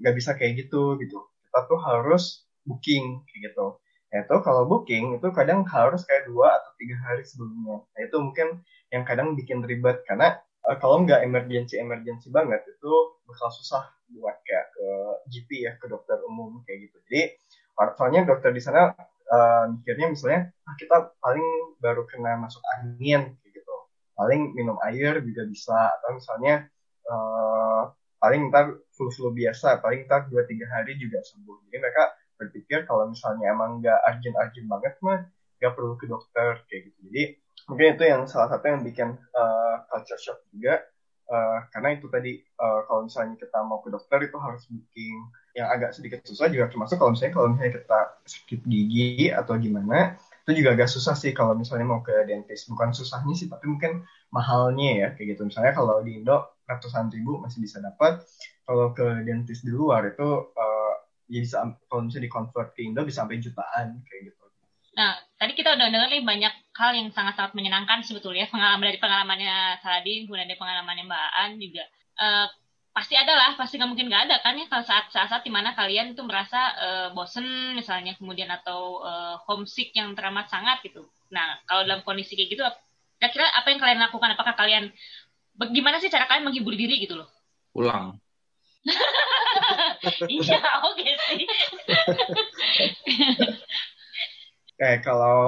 nggak 0.00 0.14
uh, 0.14 0.18
bisa 0.18 0.32
kayak 0.38 0.64
gitu 0.64 0.96
gitu 0.96 1.29
kita 1.50 1.66
tuh 1.66 1.80
harus 1.82 2.46
booking 2.62 3.26
kayak 3.26 3.50
gitu 3.50 3.82
Nah, 4.10 4.26
itu 4.26 4.36
kalau 4.42 4.66
booking 4.66 5.14
itu 5.14 5.28
kadang 5.30 5.62
harus 5.70 6.02
kayak 6.02 6.26
dua 6.26 6.58
atau 6.58 6.70
tiga 6.82 6.98
hari 7.06 7.22
sebelumnya. 7.22 7.78
Nah, 7.94 8.00
itu 8.02 8.16
mungkin 8.18 8.48
yang 8.90 9.06
kadang 9.06 9.38
bikin 9.38 9.62
ribet 9.62 10.02
karena 10.02 10.34
uh, 10.66 10.76
kalau 10.82 11.06
nggak 11.06 11.22
emergency 11.22 11.78
emergency 11.78 12.26
banget 12.34 12.58
itu 12.66 12.92
bakal 13.30 13.48
susah 13.54 13.86
buat 14.10 14.34
kayak 14.42 14.66
ke 14.74 14.86
GP 15.30 15.50
ya 15.62 15.72
ke 15.78 15.86
dokter 15.86 16.18
umum 16.26 16.58
kayak 16.66 16.90
gitu. 16.90 16.98
Jadi 17.06 17.38
soalnya 17.94 18.26
dokter 18.26 18.50
di 18.50 18.58
sana 18.58 18.90
uh, 19.30 19.64
mikirnya 19.70 20.10
misalnya 20.10 20.50
ah, 20.66 20.74
kita 20.74 20.96
paling 21.22 21.46
baru 21.78 22.02
kena 22.10 22.34
masuk 22.42 22.60
angin 22.82 23.38
kayak 23.38 23.52
gitu. 23.62 23.74
Paling 24.18 24.58
minum 24.58 24.74
air 24.90 25.22
juga 25.22 25.46
bisa 25.46 25.78
atau 26.02 26.18
misalnya 26.18 26.66
uh, 27.06 27.49
paling 28.20 28.52
ntar 28.52 28.78
flu-flu 28.92 29.32
biasa, 29.32 29.80
paling 29.80 30.04
ntar 30.06 30.28
dua 30.28 30.44
tiga 30.44 30.68
hari 30.68 31.00
juga 31.00 31.24
sembuh. 31.24 31.66
Jadi 31.66 31.76
mereka 31.80 32.04
berpikir 32.36 32.84
kalau 32.84 33.08
misalnya 33.08 33.52
emang 33.52 33.80
nggak 33.80 33.98
urgent-urgent 34.06 34.66
banget 34.68 34.94
mah 35.00 35.20
nggak 35.60 35.72
perlu 35.72 35.94
ke 35.96 36.06
dokter 36.06 36.60
kayak 36.68 36.92
gitu. 36.92 36.98
Jadi 37.08 37.22
mungkin 37.68 37.86
itu 37.96 38.04
yang 38.04 38.22
salah 38.28 38.48
satu 38.52 38.64
yang 38.68 38.80
bikin 38.84 39.08
uh, 39.16 39.76
culture 39.88 40.20
shock 40.20 40.38
juga 40.52 40.84
uh, 41.30 41.58
karena 41.70 41.88
itu 41.96 42.06
tadi 42.10 42.42
uh, 42.58 42.82
kalau 42.90 43.06
misalnya 43.06 43.38
kita 43.38 43.58
mau 43.62 43.78
ke 43.80 43.88
dokter 43.94 44.18
itu 44.26 44.36
harus 44.36 44.66
booking 44.66 45.16
yang 45.54 45.70
agak 45.70 45.94
sedikit 45.94 46.22
susah 46.26 46.50
juga 46.50 46.70
termasuk 46.70 46.98
kalau 46.98 47.14
misalnya 47.14 47.34
kalau 47.34 47.48
misalnya 47.54 47.72
kita 47.78 48.00
sakit 48.26 48.60
gigi 48.66 49.30
atau 49.30 49.54
gimana 49.58 50.18
itu 50.46 50.50
juga 50.62 50.74
agak 50.74 50.90
susah 50.90 51.14
sih 51.14 51.30
kalau 51.30 51.54
misalnya 51.54 51.86
mau 51.86 52.02
ke 52.02 52.14
dentist 52.26 52.66
bukan 52.70 52.90
susahnya 52.90 53.34
sih 53.38 53.46
tapi 53.46 53.70
mungkin 53.70 54.02
mahalnya 54.34 54.90
ya 55.06 55.08
kayak 55.14 55.38
gitu 55.38 55.46
misalnya 55.46 55.72
kalau 55.74 56.02
di 56.02 56.22
Indo 56.22 56.59
ratusan 56.70 57.10
ribu 57.10 57.42
masih 57.42 57.58
bisa 57.58 57.82
dapat 57.82 58.22
kalau 58.62 58.94
ke 58.94 59.26
dentist 59.26 59.66
di 59.66 59.74
luar 59.74 60.06
itu 60.14 60.54
uh, 60.54 60.94
ya 61.26 61.42
bisa 61.42 61.66
kalau 61.90 62.06
misalnya 62.06 62.30
di 62.30 62.32
convert 62.32 62.70
ke 62.78 62.86
Indo 62.86 63.02
bisa 63.02 63.26
sampai 63.26 63.42
jutaan 63.42 63.98
kayak 64.06 64.30
gitu. 64.30 64.40
Nah, 64.98 65.14
tadi 65.38 65.54
kita 65.54 65.78
udah 65.78 65.86
dengar 65.86 66.10
nih 66.10 66.22
banyak 66.26 66.54
hal 66.74 66.90
yang 66.98 67.08
sangat-sangat 67.14 67.54
menyenangkan 67.54 68.02
sebetulnya 68.02 68.50
pengalaman 68.50 68.90
dari 68.90 68.98
pengalamannya 68.98 69.78
Saladin, 69.78 70.26
kemudian 70.26 70.50
dari 70.50 70.58
pengalamannya 70.58 71.04
Mbak 71.06 71.28
An 71.38 71.50
juga. 71.62 71.84
Uh, 72.20 72.46
pasti 72.90 73.14
ada 73.14 73.32
lah, 73.38 73.50
pasti 73.54 73.78
nggak 73.78 73.86
mungkin 73.86 74.10
nggak 74.10 74.22
ada 74.26 74.36
kan 74.42 74.58
ya 74.58 74.66
kalau 74.66 74.82
saat 74.82 75.06
saat 75.14 75.42
di 75.46 75.52
mana 75.54 75.78
kalian 75.78 76.18
itu 76.18 76.26
merasa 76.26 76.74
uh, 76.74 77.08
bosen 77.14 77.78
misalnya 77.78 78.18
kemudian 78.18 78.50
atau 78.50 78.98
uh, 79.06 79.38
homesick 79.46 79.94
yang 79.94 80.18
teramat 80.18 80.50
sangat 80.50 80.82
gitu. 80.82 81.06
Nah, 81.30 81.62
kalau 81.70 81.86
dalam 81.86 82.02
kondisi 82.02 82.34
kayak 82.34 82.50
gitu, 82.58 82.62
kira-kira 83.22 83.46
apa 83.46 83.66
yang 83.70 83.80
kalian 83.80 84.00
lakukan? 84.02 84.34
Apakah 84.34 84.58
kalian 84.58 84.90
bagaimana 85.60 86.00
sih 86.00 86.08
cara 86.08 86.24
kalian 86.24 86.48
menghibur 86.48 86.72
diri 86.72 87.04
gitu 87.04 87.20
loh? 87.20 87.28
Pulang. 87.76 88.16
iya, 90.32 90.60
oke 90.88 90.96
okay 90.96 91.12
sih. 91.28 91.44
Kayak 94.80 95.00
kalau 95.06 95.40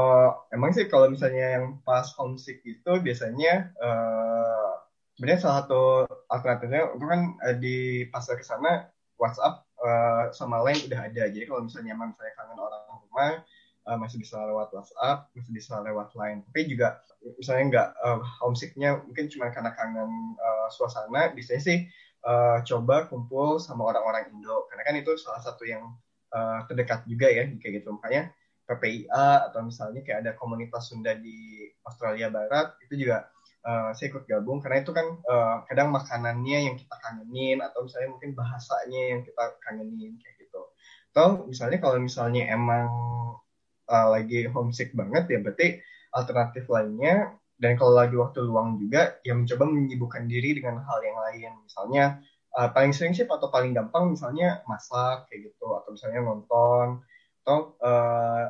emang 0.53 0.77
sih 0.77 0.85
kalau 0.92 1.09
misalnya 1.09 1.57
yang 1.57 1.81
pas 1.81 2.12
homesick 2.20 2.61
itu 2.68 2.92
biasanya 3.01 3.72
uh, 3.81 4.85
sebenarnya 5.16 5.40
salah 5.40 5.57
satu 5.64 5.83
alternatifnya 6.29 6.92
itu 6.92 7.07
kan 7.09 7.20
uh, 7.40 7.57
di 7.57 8.05
pas 8.12 8.29
ke 8.29 8.44
sana 8.44 8.92
WhatsApp 9.16 9.64
uh, 9.81 10.29
sama 10.37 10.61
lain 10.61 10.92
udah 10.92 11.01
ada. 11.09 11.25
Jadi 11.33 11.48
kalau 11.48 11.64
misalnya 11.64 11.96
emang 11.96 12.12
saya 12.20 12.37
kangen 12.37 12.61
orang 12.61 12.85
rumah 13.09 13.33
uh, 13.87 13.99
masih 13.99 14.23
bisa 14.23 14.38
lewat 14.38 14.71
WhatsApp, 14.71 15.31
masih 15.35 15.53
bisa 15.53 15.79
lewat 15.83 16.14
Line. 16.14 16.42
Tapi 16.47 16.71
juga 16.71 17.03
misalnya 17.38 17.64
nggak 17.71 17.88
uh, 18.03 18.21
homesicknya 18.42 19.03
mungkin 19.03 19.27
cuma 19.31 19.51
karena 19.51 19.75
kangen 19.75 20.11
uh, 20.38 20.68
suasana, 20.71 21.35
biasanya 21.35 21.62
sih 21.62 21.79
uh, 22.27 22.62
coba 22.66 23.11
kumpul 23.11 23.59
sama 23.59 23.87
orang-orang 23.90 24.31
Indo. 24.31 24.66
Karena 24.71 24.83
kan 24.87 24.95
itu 24.99 25.12
salah 25.18 25.42
satu 25.42 25.66
yang 25.66 25.83
uh, 26.35 26.62
terdekat 26.71 27.07
juga 27.07 27.29
ya 27.31 27.47
kayak 27.59 27.83
gitu. 27.83 27.95
Makanya 27.95 28.31
PPIA 28.62 29.51
atau 29.51 29.66
misalnya 29.66 30.01
kayak 30.07 30.18
ada 30.27 30.33
komunitas 30.38 30.88
Sunda 30.88 31.12
di 31.18 31.66
Australia 31.83 32.31
Barat 32.31 32.79
itu 32.87 33.05
juga 33.07 33.27
uh, 33.66 33.90
saya 33.92 34.14
ikut 34.14 34.25
gabung. 34.31 34.62
Karena 34.62 34.87
itu 34.87 34.95
kan 34.95 35.07
uh, 35.27 35.66
kadang 35.66 35.90
makanannya 35.90 36.59
yang 36.71 36.77
kita 36.79 36.95
kangenin 37.03 37.59
atau 37.59 37.85
misalnya 37.85 38.14
mungkin 38.14 38.31
bahasanya 38.38 39.03
yang 39.18 39.21
kita 39.27 39.45
kangenin 39.66 40.14
kayak 40.23 40.37
gitu. 40.38 40.62
Atau 41.12 41.45
misalnya 41.51 41.79
kalau 41.83 41.99
misalnya 42.01 42.49
emang 42.49 42.88
uh, 43.92 44.09
lagi 44.09 44.48
homesick 44.48 44.96
banget 44.96 45.28
ya 45.28 45.38
berarti 45.44 45.85
alternatif 46.16 46.64
lainnya 46.72 47.37
dan 47.62 47.78
kalau 47.78 47.94
lagi 47.94 48.18
waktu 48.18 48.42
luang 48.42 48.74
juga 48.81 49.22
ya 49.22 49.38
mencoba 49.38 49.70
menyibukkan 49.70 50.26
diri 50.26 50.59
dengan 50.59 50.83
hal 50.83 50.98
yang 50.98 51.14
lain. 51.14 51.50
Misalnya 51.62 52.05
uh, 52.59 52.68
paling 52.74 52.90
sering 52.90 53.14
sih 53.14 53.22
atau 53.22 53.48
paling 53.55 53.70
gampang 53.70 54.11
misalnya 54.11 54.66
masak 54.66 55.31
kayak 55.31 55.55
gitu 55.55 55.66
atau 55.78 55.94
misalnya 55.94 56.20
nonton 56.26 57.07
atau 57.42 57.78
uh, 57.78 58.44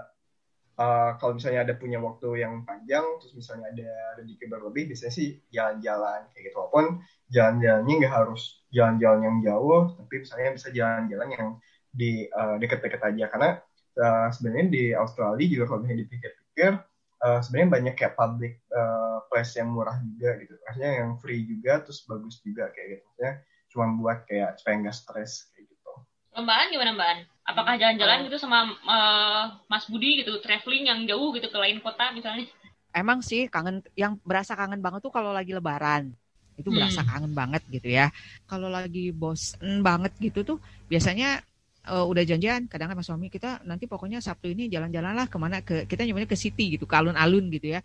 uh, 0.80 1.10
kalau 1.20 1.36
misalnya 1.36 1.68
ada 1.68 1.74
punya 1.76 2.00
waktu 2.00 2.40
yang 2.40 2.64
panjang 2.64 3.04
terus 3.20 3.36
misalnya 3.36 3.68
ada 3.68 3.90
rezeki 4.16 4.44
berlebih 4.48 4.88
biasanya 4.88 5.12
sih 5.12 5.28
jalan-jalan 5.52 6.32
kayak 6.32 6.48
gitu. 6.48 6.56
Walaupun 6.56 7.04
jalan-jalannya 7.28 7.94
nggak 8.00 8.14
harus 8.16 8.64
jalan-jalan 8.72 9.20
yang 9.28 9.36
jauh 9.44 9.92
tapi 10.00 10.14
misalnya 10.24 10.50
bisa 10.56 10.68
jalan-jalan 10.72 11.28
yang 11.36 11.48
di 11.92 12.24
uh, 12.32 12.56
dekat-dekat 12.56 13.12
aja. 13.12 13.28
Karena 13.28 13.50
uh, 13.98 14.28
sebenarnya 14.32 14.66
di 14.70 14.84
Australia 14.96 15.46
juga 15.48 15.64
kalau 15.68 15.80
misalnya 15.84 16.00
dipikir-pikir 16.06 16.72
uh, 17.24 17.40
sebenarnya 17.44 17.70
banyak 17.70 17.94
kayak 17.98 18.14
public 18.16 18.62
uh, 18.72 19.24
place 19.28 19.56
yang 19.58 19.72
murah 19.72 19.96
juga 20.00 20.38
gitu 20.40 20.54
maksudnya 20.68 20.92
yang 21.02 21.10
free 21.20 21.42
juga 21.44 21.82
terus 21.82 22.00
bagus 22.08 22.40
juga 22.40 22.70
kayak 22.72 22.88
gitu 22.98 23.04
maksudnya 23.08 23.34
cuma 23.72 23.84
buat 23.96 24.18
kayak 24.28 24.60
supaya 24.60 24.74
nggak 24.84 24.96
stres 24.96 25.52
kayak 25.52 25.66
gitu 25.68 25.90
Mbak 26.32 26.60
gimana 26.72 26.92
Mbak 26.96 27.32
Apakah 27.42 27.74
jalan-jalan 27.74 28.30
gitu 28.30 28.38
sama 28.38 28.70
uh, 28.86 29.44
Mas 29.66 29.90
Budi 29.90 30.22
gitu, 30.22 30.38
traveling 30.38 30.86
yang 30.86 31.00
jauh 31.10 31.34
gitu 31.34 31.50
ke 31.50 31.58
lain 31.58 31.82
kota 31.82 32.14
misalnya? 32.14 32.46
Emang 32.94 33.18
sih 33.18 33.50
kangen, 33.50 33.82
yang 33.98 34.14
berasa 34.22 34.54
kangen 34.54 34.78
banget 34.78 35.02
tuh 35.02 35.10
kalau 35.10 35.34
lagi 35.34 35.50
lebaran. 35.50 36.14
Itu 36.54 36.70
hmm. 36.70 36.78
berasa 36.78 37.02
kangen 37.02 37.34
banget 37.34 37.66
gitu 37.66 37.90
ya. 37.90 38.14
Kalau 38.46 38.70
lagi 38.70 39.10
bosen 39.10 39.82
banget 39.82 40.14
gitu 40.22 40.46
tuh 40.46 40.58
biasanya 40.86 41.42
uh, 41.88 42.04
udah 42.06 42.22
janjian 42.22 42.70
kadang 42.70 42.92
sama 42.92 43.02
suami 43.02 43.26
kita 43.32 43.62
nanti 43.66 43.90
pokoknya 43.90 44.22
Sabtu 44.22 44.52
ini 44.52 44.70
jalan-jalan 44.70 45.14
lah 45.14 45.26
ke 45.26 45.36
mana 45.40 45.64
ke 45.64 45.86
kita 45.90 46.06
nyebutnya 46.06 46.30
ke 46.30 46.38
city 46.38 46.78
gitu 46.78 46.84
ke 46.86 46.94
alun-alun 46.94 47.50
gitu 47.50 47.74
ya 47.74 47.80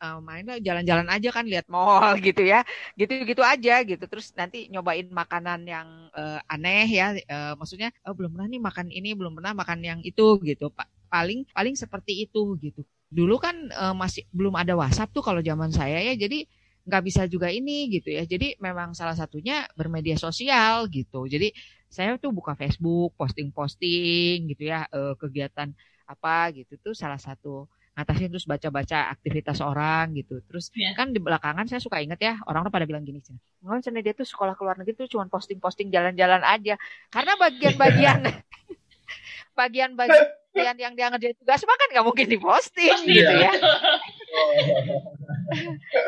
uh, 0.00 0.18
main 0.20 0.44
jalan-jalan 0.60 1.08
aja 1.08 1.28
kan 1.32 1.44
lihat 1.48 1.66
mall 1.72 2.16
gitu 2.26 2.44
ya 2.44 2.60
gitu-gitu 2.96 3.40
aja 3.40 3.80
gitu 3.84 4.04
terus 4.04 4.36
nanti 4.36 4.68
nyobain 4.68 5.08
makanan 5.08 5.64
yang 5.64 5.88
uh, 6.12 6.40
aneh 6.48 6.88
ya 6.88 7.16
uh, 7.16 7.54
maksudnya 7.56 7.88
oh, 8.04 8.12
belum 8.12 8.36
pernah 8.36 8.48
nih 8.48 8.60
makan 8.60 8.86
ini 8.92 9.16
belum 9.16 9.32
pernah 9.40 9.52
makan 9.56 9.78
yang 9.80 10.00
itu 10.04 10.36
gitu 10.44 10.68
pak 10.68 10.88
paling 11.08 11.44
paling 11.52 11.76
seperti 11.76 12.24
itu 12.28 12.56
gitu 12.60 12.84
dulu 13.12 13.36
kan 13.36 13.68
uh, 13.76 13.92
masih 13.92 14.24
belum 14.32 14.56
ada 14.56 14.72
WhatsApp 14.76 15.12
tuh 15.12 15.20
kalau 15.20 15.44
zaman 15.44 15.68
saya 15.68 16.00
ya 16.00 16.16
jadi 16.16 16.48
nggak 16.82 17.02
bisa 17.06 17.22
juga 17.30 17.48
ini 17.50 17.86
gitu 17.94 18.10
ya. 18.10 18.26
Jadi 18.26 18.58
memang 18.58 18.94
salah 18.94 19.14
satunya 19.14 19.66
bermedia 19.78 20.18
sosial 20.18 20.90
gitu. 20.90 21.30
Jadi 21.30 21.54
saya 21.92 22.16
tuh 22.16 22.32
buka 22.32 22.56
Facebook, 22.56 23.12
posting-posting 23.20 24.48
gitu 24.48 24.72
ya, 24.72 24.88
eh, 24.88 25.14
kegiatan 25.20 25.68
apa 26.08 26.50
gitu 26.56 26.80
tuh 26.80 26.96
salah 26.96 27.20
satu 27.20 27.68
ngatasin 27.92 28.32
terus 28.32 28.48
baca-baca 28.48 29.12
aktivitas 29.12 29.60
orang 29.60 30.16
gitu. 30.16 30.40
Terus 30.48 30.72
yeah. 30.72 30.96
kan 30.96 31.12
di 31.12 31.20
belakangan 31.20 31.68
saya 31.68 31.80
suka 31.84 32.00
inget 32.00 32.16
ya 32.24 32.40
orang 32.48 32.64
orang 32.64 32.72
pada 32.72 32.88
bilang 32.88 33.04
gini, 33.04 33.20
"Oh, 33.68 33.76
dia 33.76 34.14
tuh 34.16 34.24
sekolah 34.24 34.56
ke 34.56 34.62
luar 34.64 34.80
negeri 34.80 34.96
tuh 34.96 35.08
cuma 35.12 35.28
posting-posting 35.28 35.92
jalan-jalan 35.92 36.40
aja." 36.40 36.80
Karena 37.12 37.36
bagian-bagian 37.36 38.24
bagian-bagian 39.60 40.76
yang 40.80 40.96
dia 40.96 41.12
ngerjain 41.12 41.36
tugas 41.36 41.60
mah 41.68 41.76
kan 41.76 41.88
nggak 41.92 42.06
mungkin 42.08 42.26
diposting 42.32 42.96
gitu 43.04 43.34
ya. 43.36 43.52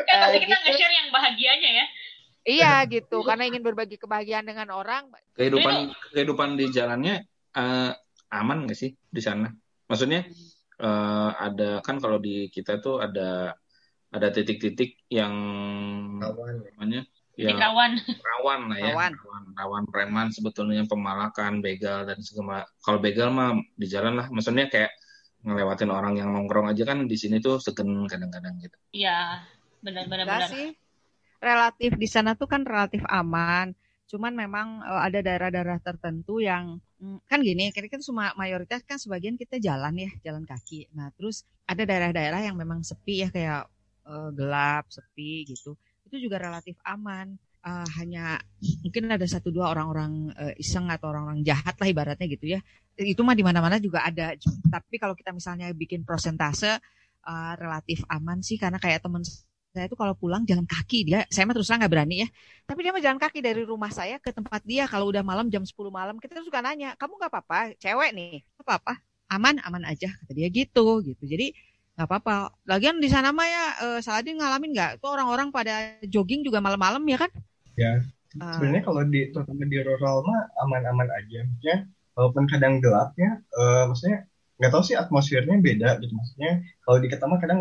kan 0.09 0.15
pasti 0.25 0.37
kita 0.41 0.57
gitu. 0.57 0.65
nge-share 0.65 0.93
yang 1.05 1.13
bahagianya 1.13 1.69
ya. 1.69 1.85
Iya 2.45 2.85
gitu, 2.85 3.25
karena 3.25 3.49
ingin 3.49 3.65
berbagi 3.65 3.97
kebahagiaan 3.97 4.45
dengan 4.45 4.69
orang. 4.69 5.09
Kehidupan 5.33 5.89
kehidupan 6.13 6.49
di 6.55 6.69
jalannya 6.69 7.25
uh, 7.57 7.91
aman 8.29 8.69
nggak 8.69 8.77
sih 8.77 8.93
di 9.09 9.17
sana? 9.17 9.49
Maksudnya 9.89 10.29
uh, 10.77 11.31
ada 11.35 11.81
kan 11.81 11.97
kalau 11.97 12.21
di 12.21 12.47
kita 12.53 12.77
tuh 12.77 13.01
ada 13.01 13.57
ada 14.13 14.27
titik-titik 14.29 15.03
yang 15.09 15.33
Kawan. 16.21 16.63
namanya 16.71 17.01
Titik 17.35 17.51
yang 17.51 17.59
rawan. 17.59 17.91
rawan 17.99 18.59
lah 18.71 18.77
ya 18.79 18.91
Rawan. 18.95 19.11
rawan 19.19 19.43
rawan 19.59 19.83
preman 19.91 20.27
sebetulnya 20.31 20.87
pemalakan 20.87 21.59
begal 21.59 22.07
dan 22.07 22.23
segala 22.23 22.63
kalau 22.79 23.03
begal 23.03 23.27
mah 23.27 23.59
di 23.75 23.91
jalan 23.91 24.15
lah 24.15 24.31
maksudnya 24.31 24.71
kayak 24.71 24.95
ngelewatin 25.43 25.91
orang 25.91 26.15
yang 26.15 26.31
nongkrong 26.31 26.71
aja 26.71 26.87
kan 26.87 27.03
di 27.11 27.17
sini 27.19 27.43
tuh 27.43 27.59
segen 27.59 28.07
kadang-kadang 28.07 28.55
gitu 28.63 28.77
Iya, 28.95 29.43
benar-benar 29.83 30.25
benar. 30.25 30.47
sih. 30.47 30.71
Relatif 31.41 31.95
di 31.99 32.07
sana 32.09 32.33
tuh 32.33 32.47
kan 32.49 32.63
relatif 32.63 33.03
aman. 33.07 33.75
Cuman 34.05 34.33
memang 34.37 34.85
eh, 34.85 35.01
ada 35.11 35.19
daerah-daerah 35.21 35.79
tertentu 35.81 36.39
yang 36.41 36.77
mm, 37.01 37.25
kan 37.25 37.39
gini, 37.41 37.73
kita 37.73 37.89
kan 37.89 38.01
semua 38.05 38.31
mayoritas 38.37 38.85
kan 38.85 39.01
sebagian 39.01 39.35
kita 39.35 39.57
jalan 39.57 39.93
ya, 39.97 40.11
jalan 40.25 40.43
kaki. 40.45 40.89
Nah, 40.93 41.09
terus 41.17 41.43
ada 41.65 41.83
daerah-daerah 41.83 42.45
yang 42.45 42.55
memang 42.57 42.85
sepi 42.85 43.25
ya 43.25 43.29
kayak 43.33 43.67
eh, 44.07 44.29
gelap, 44.37 44.85
sepi 44.93 45.49
gitu. 45.49 45.73
Itu 46.05 46.15
juga 46.21 46.37
relatif 46.41 46.77
aman. 46.85 47.35
Eh, 47.65 47.87
hanya 47.97 48.37
mungkin 48.85 49.09
ada 49.09 49.25
satu 49.25 49.49
dua 49.49 49.73
orang-orang 49.73 50.29
eh, 50.37 50.53
iseng 50.61 50.85
atau 50.93 51.09
orang-orang 51.09 51.41
jahat 51.41 51.73
lah 51.81 51.87
ibaratnya 51.89 52.27
gitu 52.29 52.45
ya. 52.53 52.59
Itu 52.93 53.25
mah 53.25 53.33
di 53.33 53.41
mana-mana 53.41 53.81
juga 53.81 54.05
ada. 54.05 54.37
Tapi 54.69 54.95
kalau 55.01 55.17
kita 55.17 55.33
misalnya 55.33 55.73
bikin 55.73 56.05
prosentase 56.05 56.77
eh, 57.25 57.53
relatif 57.57 58.05
aman 58.05 58.45
sih 58.45 58.61
karena 58.61 58.77
kayak 58.77 59.01
temen 59.01 59.25
saya 59.75 59.91
itu 59.91 59.99
kalau 59.99 60.15
pulang 60.15 60.47
jalan 60.47 60.63
kaki 60.63 61.03
dia. 61.03 61.27
Saya 61.27 61.43
mah 61.43 61.51
terus 61.51 61.67
terang 61.67 61.83
nggak 61.83 61.91
berani 61.91 62.23
ya. 62.23 62.27
Tapi 62.63 62.79
dia 62.79 62.91
mah 62.95 63.03
jalan 63.03 63.19
kaki 63.19 63.39
dari 63.43 63.61
rumah 63.67 63.91
saya 63.91 64.15
ke 64.23 64.31
tempat 64.31 64.63
dia. 64.63 64.87
Kalau 64.87 65.11
udah 65.11 65.19
malam 65.19 65.51
jam 65.51 65.67
10 65.67 65.75
malam 65.91 66.15
kita 66.15 66.39
suka 66.39 66.63
nanya 66.63 66.95
kamu 66.95 67.19
nggak 67.19 67.31
apa-apa? 67.35 67.59
Cewek 67.75 68.15
nih? 68.15 68.39
Nggak 68.55 68.65
apa-apa. 68.71 68.93
Aman 69.35 69.59
aman 69.67 69.83
aja 69.83 70.07
kata 70.07 70.31
dia 70.31 70.47
gitu 70.47 71.03
gitu. 71.03 71.23
Jadi 71.27 71.51
nggak 71.99 72.07
apa-apa. 72.07 72.55
Lagian 72.63 73.03
di 73.03 73.11
sana 73.11 73.35
mah 73.35 73.47
ya 73.51 73.63
eh, 73.83 73.99
Saladin 73.99 74.39
ngalamin 74.39 74.71
nggak? 74.71 74.91
Itu 75.03 75.07
orang-orang 75.11 75.51
pada 75.51 75.99
jogging 76.07 76.47
juga 76.47 76.63
malam-malam 76.63 77.03
ya 77.03 77.17
kan? 77.19 77.31
Ya. 77.75 77.99
Eh, 78.39 78.53
Sebenarnya 78.55 78.83
kalau 78.87 79.01
di 79.03 79.31
terutama 79.35 79.63
di 79.67 79.79
rural 79.83 80.23
mah 80.23 80.41
aman-aman 80.63 81.07
aja. 81.11 81.43
Maksudnya 81.43 81.77
walaupun 82.15 82.43
kadang 82.47 82.79
gelap 82.79 83.11
ya, 83.19 83.39
eh, 83.43 83.83
maksudnya 83.91 84.17
nggak 84.55 84.71
tahu 84.71 84.83
sih 84.87 84.95
atmosfernya 84.95 85.55
beda 85.59 85.89
gitu. 85.99 86.13
Maksudnya 86.15 86.63
kalau 86.83 86.97
di 87.03 87.07
kita 87.11 87.23
mah 87.27 87.39
kadang 87.43 87.59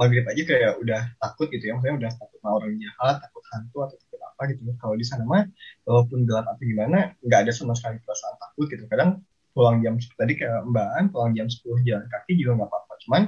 maghrib 0.00 0.24
aja 0.28 0.42
kayak 0.44 0.72
udah 0.82 1.00
takut 1.20 1.46
gitu 1.52 1.64
ya. 1.68 1.72
Maksudnya 1.76 1.96
udah 2.06 2.10
takut 2.20 2.38
sama 2.40 2.50
orang 2.60 2.72
jahat, 2.80 3.14
takut 3.24 3.44
hantu 3.52 3.76
atau 3.88 3.96
takut 4.00 4.20
apa 4.22 4.42
gitu. 4.52 4.60
Kalau 4.80 4.94
di 5.00 5.06
sana 5.08 5.24
mah 5.24 5.44
walaupun 5.88 6.18
gelap 6.28 6.46
atau 6.52 6.64
gimana, 6.64 6.98
nggak 7.24 7.40
ada 7.48 7.52
sama 7.54 7.72
sekali 7.78 7.96
perasaan 8.04 8.36
takut 8.40 8.66
gitu. 8.72 8.84
Kadang 8.92 9.10
pulang 9.56 9.80
jam 9.80 9.96
tadi 10.20 10.32
kayak 10.36 10.68
Mbak 10.68 10.88
An 11.00 11.04
pulang 11.12 11.32
jam 11.32 11.46
10 11.48 11.80
jalan 11.88 12.04
kaki 12.12 12.32
juga 12.40 12.52
nggak 12.62 12.68
apa-apa. 12.70 12.94
Cuman 13.08 13.22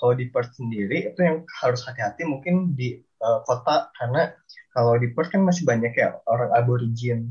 kalau 0.00 0.14
di 0.16 0.26
Perth 0.32 0.52
sendiri 0.56 0.96
itu 1.12 1.20
yang 1.20 1.38
harus 1.62 1.80
hati-hati 1.86 2.22
mungkin 2.26 2.74
di 2.74 2.98
eh, 3.00 3.40
kota 3.46 3.92
karena 3.98 4.32
kalau 4.74 4.96
di 4.98 5.08
Perth 5.14 5.30
kan 5.34 5.42
masih 5.46 5.64
banyak 5.68 5.92
ya 5.94 6.16
orang 6.26 6.50
aborigin 6.56 7.30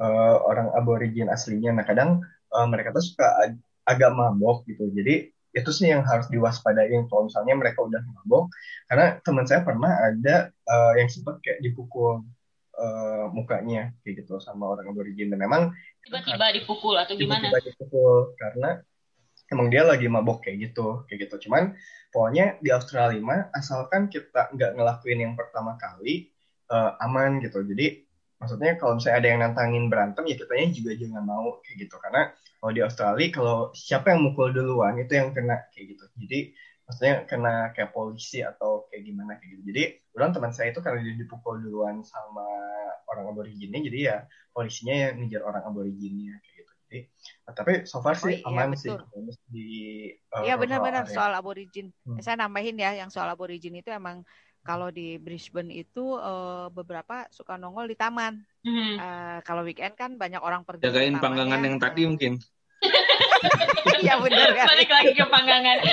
eh, 0.00 0.36
orang 0.50 0.68
aborigin 0.78 1.28
aslinya. 1.30 1.70
Nah 1.76 1.84
kadang 1.86 2.10
eh, 2.54 2.66
mereka 2.70 2.94
tuh 2.96 3.04
suka 3.04 3.26
ag- 3.42 3.62
agak 3.90 4.10
mabok 4.16 4.64
gitu. 4.70 4.88
Jadi 4.94 5.33
itu 5.54 5.70
sih 5.70 5.86
yang 5.88 6.02
harus 6.02 6.26
diwaspadain 6.28 7.06
kalau 7.06 7.30
misalnya 7.30 7.54
mereka 7.54 7.86
udah 7.86 8.02
mabok. 8.02 8.50
Karena 8.90 9.22
teman 9.22 9.46
saya 9.46 9.62
pernah 9.62 9.94
ada 9.94 10.50
eh, 10.50 10.92
yang 10.98 11.08
sempat 11.08 11.38
kayak 11.40 11.62
dipukul 11.62 12.26
eh, 12.74 13.26
mukanya 13.30 13.94
kayak 14.02 14.26
gitu 14.26 14.42
sama 14.42 14.74
orang 14.74 14.90
aborigin. 14.90 15.30
Dan 15.30 15.40
memang 15.40 15.70
Tiba-tiba 16.02 16.52
dipukul 16.52 16.98
atau 16.98 17.14
gimana? 17.16 17.48
tiba-tiba 17.48 17.70
dipukul 17.70 18.34
karena 18.36 18.82
emang 19.52 19.68
dia 19.70 19.82
lagi 19.84 20.06
mabok 20.08 20.44
kayak 20.44 20.72
gitu 20.72 21.04
kayak 21.06 21.28
gitu 21.28 21.48
cuman 21.48 21.76
pokoknya 22.10 22.58
di 22.64 22.72
Australia 22.72 23.20
mah 23.20 23.52
asalkan 23.52 24.08
kita 24.08 24.50
nggak 24.56 24.72
ngelakuin 24.76 25.20
yang 25.20 25.34
pertama 25.36 25.76
kali 25.76 26.32
eh, 26.72 26.92
aman 27.04 27.44
gitu 27.44 27.60
jadi 27.64 28.04
maksudnya 28.44 28.76
kalau 28.76 29.00
misalnya 29.00 29.18
ada 29.24 29.28
yang 29.32 29.40
nantangin 29.40 29.84
berantem 29.88 30.22
ya 30.28 30.36
kitanya 30.36 30.68
juga 30.76 30.90
jangan 31.00 31.24
mau 31.24 31.46
kayak 31.64 31.76
gitu 31.88 31.96
karena 31.96 32.22
kalau 32.60 32.72
di 32.76 32.82
Australia 32.84 33.28
kalau 33.32 33.56
siapa 33.72 34.12
yang 34.12 34.20
mukul 34.20 34.52
duluan 34.52 35.00
itu 35.00 35.12
yang 35.16 35.32
kena 35.32 35.64
kayak 35.72 35.96
gitu 35.96 36.04
jadi 36.20 36.38
maksudnya 36.84 37.14
kena 37.24 37.54
kayak 37.72 37.96
polisi 37.96 38.44
atau 38.44 38.84
kayak 38.92 39.02
gimana 39.08 39.40
kayak 39.40 39.48
gitu 39.56 39.62
jadi 39.72 39.82
ulang 40.12 40.36
teman 40.36 40.52
saya 40.52 40.68
itu 40.76 40.84
karena 40.84 41.00
dia 41.00 41.16
dipukul 41.16 41.56
duluan 41.56 42.04
sama 42.04 42.44
orang 43.08 43.32
aboriginnya 43.32 43.80
jadi 43.80 43.98
ya 44.04 44.16
polisinya 44.52 44.94
yang 45.08 45.12
ngejar 45.24 45.42
orang 45.48 45.64
aboriginnya 45.64 46.36
kayak 46.44 46.54
gitu 46.60 46.72
jadi 46.84 47.00
nah, 47.48 47.52
tapi 47.56 47.72
so 47.88 47.98
far 48.04 48.14
Oh, 48.14 48.22
sih 48.28 48.36
iya, 48.38 48.46
aman 48.46 48.76
betul. 48.76 49.00
sih 49.00 49.40
di 49.48 49.68
uh, 50.30 50.44
Iya 50.44 50.54
benar-benar 50.60 51.10
soal 51.10 51.32
aborigin. 51.34 51.90
Hmm. 52.06 52.20
Saya 52.22 52.38
nambahin 52.38 52.76
ya 52.78 52.94
yang 52.94 53.10
soal 53.10 53.26
aborigin 53.32 53.74
itu 53.74 53.90
emang 53.90 54.22
kalau 54.64 54.88
di 54.88 55.20
Brisbane 55.20 55.70
itu 55.70 56.16
eh, 56.16 56.66
beberapa 56.72 57.28
suka 57.28 57.54
nongol 57.54 57.86
di 57.86 57.94
taman. 57.94 58.40
Hmm. 58.64 58.96
Eh, 58.96 59.38
kalau 59.44 59.60
weekend 59.62 59.92
kan 59.94 60.16
banyak 60.16 60.40
orang 60.40 60.64
pergi 60.64 60.82
ke 60.82 60.88
jagain 60.88 61.20
panggangan 61.20 61.60
ya. 61.60 61.66
yang 61.68 61.76
tadi 61.76 62.02
mungkin 62.08 62.32
Iya 64.04 64.16
benar 64.18 64.48
kan. 64.56 64.66
Balik 64.72 64.90
lagi 64.90 65.12
ke 65.12 65.24
panggangan. 65.28 65.78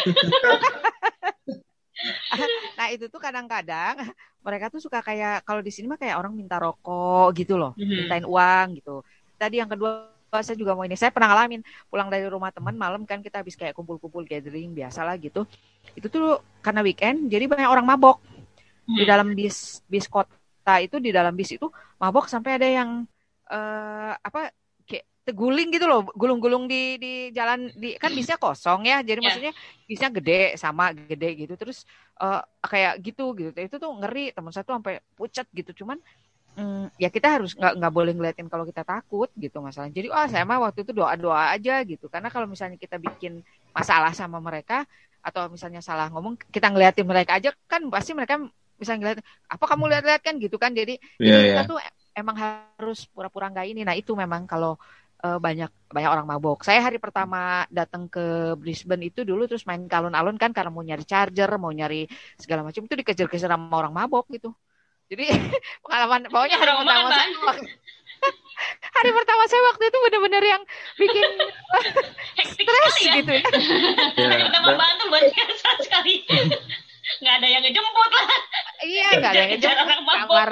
Nah 2.74 2.90
itu 2.90 3.06
tuh 3.14 3.22
kadang-kadang 3.22 3.94
mereka 4.42 4.74
tuh 4.74 4.82
suka 4.82 5.06
kayak 5.06 5.46
kalau 5.46 5.62
di 5.62 5.70
sini 5.70 5.86
mah 5.86 6.02
kayak 6.02 6.18
orang 6.18 6.34
minta 6.34 6.58
rokok 6.58 7.30
gitu 7.38 7.62
loh, 7.62 7.78
Mhm. 7.78 7.94
mintain 7.94 8.26
uang 8.26 8.68
gitu. 8.82 9.06
Tadi 9.38 9.62
yang 9.62 9.70
kedua 9.70 10.10
saya 10.34 10.58
juga 10.58 10.74
mau 10.74 10.82
ini, 10.82 10.98
saya 10.98 11.14
pernah 11.14 11.30
ngalamin 11.30 11.62
pulang 11.94 12.10
dari 12.10 12.26
rumah 12.26 12.50
teman 12.50 12.74
malam 12.74 13.06
kan 13.06 13.22
kita 13.22 13.46
habis 13.46 13.54
kayak 13.54 13.78
kumpul-kumpul 13.78 14.26
gathering 14.26 14.74
biasa 14.74 15.06
lah 15.06 15.14
gitu. 15.20 15.46
Itu 15.94 16.10
tuh 16.10 16.42
karena 16.66 16.82
weekend 16.82 17.30
jadi 17.30 17.46
banyak 17.46 17.70
orang 17.70 17.86
mabok 17.86 18.18
di 18.98 19.04
Hmm. 19.04 19.08
dalam 19.08 19.28
bis 19.38 19.82
bis 19.92 20.06
kota 20.12 20.74
itu 20.84 20.96
di 21.06 21.10
dalam 21.18 21.34
bis 21.40 21.50
itu 21.58 21.68
mabok 22.02 22.26
sampai 22.34 22.52
ada 22.60 22.68
yang 22.70 22.90
eh 23.52 24.12
apa 24.28 24.40
kayak 24.88 25.06
teguling 25.28 25.70
gitu 25.76 25.86
loh 25.92 26.02
gulung-gulung 26.18 26.66
di 26.72 26.98
di 27.04 27.08
jalan 27.38 27.70
di 27.78 27.88
kan 28.02 28.12
bisnya 28.18 28.38
kosong 28.42 28.88
ya 28.90 29.04
jadi 29.06 29.20
Ya. 29.22 29.26
maksudnya 29.26 29.52
bisnya 29.90 30.10
gede 30.18 30.58
sama 30.58 30.84
gede 30.96 31.28
gitu 31.46 31.54
terus 31.60 31.84
eh, 32.22 32.42
kayak 32.72 32.94
gitu 33.06 33.24
gitu 33.40 33.58
itu 33.60 33.76
tuh 33.84 33.92
ngeri 34.00 34.34
teman 34.36 34.52
saya 34.54 34.64
tuh 34.68 34.76
sampai 34.80 34.94
pucat 35.18 35.46
gitu 35.54 35.72
cuman 35.84 35.98
mm, 36.58 36.96
ya 37.02 37.10
kita 37.16 37.28
harus 37.40 37.52
nggak 37.58 37.74
nggak 37.80 37.94
boleh 37.98 38.12
ngeliatin 38.16 38.48
kalau 38.52 38.66
kita 38.70 38.84
takut 38.88 39.30
gitu 39.38 39.58
masalah 39.64 39.90
jadi 39.92 40.08
ah 40.14 40.28
saya 40.32 40.44
mah 40.50 40.60
waktu 40.70 40.80
itu 40.86 40.92
doa 40.96 41.14
doa 41.20 41.44
aja 41.56 41.74
gitu 41.88 42.06
karena 42.14 42.30
kalau 42.34 42.48
misalnya 42.50 42.78
kita 42.82 42.98
bikin 43.02 43.42
masalah 43.78 44.12
sama 44.16 44.38
mereka 44.44 44.84
atau 45.22 45.48
misalnya 45.54 45.82
salah 45.86 46.10
ngomong 46.14 46.34
kita 46.50 46.68
ngeliatin 46.74 47.06
mereka 47.06 47.38
aja 47.38 47.50
kan 47.70 47.82
pasti 47.94 48.12
mereka 48.18 48.42
bisa 48.82 48.98
ngeliat 48.98 49.22
apa 49.46 49.66
kamu 49.70 49.84
lihat-lihat 49.94 50.22
kan 50.26 50.36
gitu 50.42 50.58
kan 50.58 50.74
jadi 50.74 50.98
jadi 51.22 51.40
kita 51.54 51.62
iya. 51.62 51.70
tuh 51.70 51.78
emang 52.18 52.36
harus 52.36 53.06
pura-pura 53.14 53.54
nggak 53.54 53.68
ini 53.72 53.82
nah 53.86 53.94
itu 53.94 54.12
memang 54.18 54.50
kalau 54.50 54.76
eh, 55.22 55.38
banyak 55.38 55.70
banyak 55.94 56.10
orang 56.12 56.26
mabok 56.26 56.66
saya 56.66 56.82
hari 56.82 56.98
pertama 56.98 57.64
datang 57.70 58.10
ke 58.10 58.58
Brisbane 58.58 59.08
itu 59.14 59.22
dulu 59.22 59.46
terus 59.46 59.64
main 59.70 59.86
ke 59.86 59.96
alun-alun 59.96 60.36
kan 60.42 60.50
karena 60.52 60.74
mau 60.74 60.82
nyari 60.82 61.06
charger 61.06 61.50
mau 61.62 61.70
nyari 61.70 62.10
segala 62.42 62.66
macam 62.66 62.82
itu 62.84 62.96
dikejar-kejar 62.98 63.50
sama 63.54 63.76
orang 63.78 63.94
mabok 63.94 64.26
gitu 64.34 64.50
jadi 65.12 65.30
pengalaman 65.86 66.26
pokoknya 66.32 66.58
hari 66.58 66.72
Orang 66.74 66.88
pertama 66.88 67.08
mana? 67.08 67.16
saya 67.22 67.30
waktu- 67.46 67.72
hari 68.98 69.10
pertama 69.18 69.44
saya 69.50 69.62
waktu 69.74 69.84
itu 69.90 69.98
bener-bener 70.10 70.44
yang 70.46 70.62
bikin 70.98 71.28
Hektik 72.40 72.66
stres 72.70 72.96
ya. 73.02 73.14
gitu 73.20 73.32
ya 73.38 73.44
Ya, 74.16 74.28
Dari 74.30 74.44
pertama 74.46 74.68
luar 75.10 75.24
biasa 75.28 75.70
sekali. 75.82 76.14
Nggak 77.22 77.36
ada 77.38 77.48
yang 77.48 77.62
ngejemput 77.62 78.10
lah. 78.12 78.28
iya 78.84 79.08
nggak 79.14 79.32
ada 79.32 79.40
yang 79.40 79.52
ngejemput. 79.56 80.18
kamar 80.20 80.50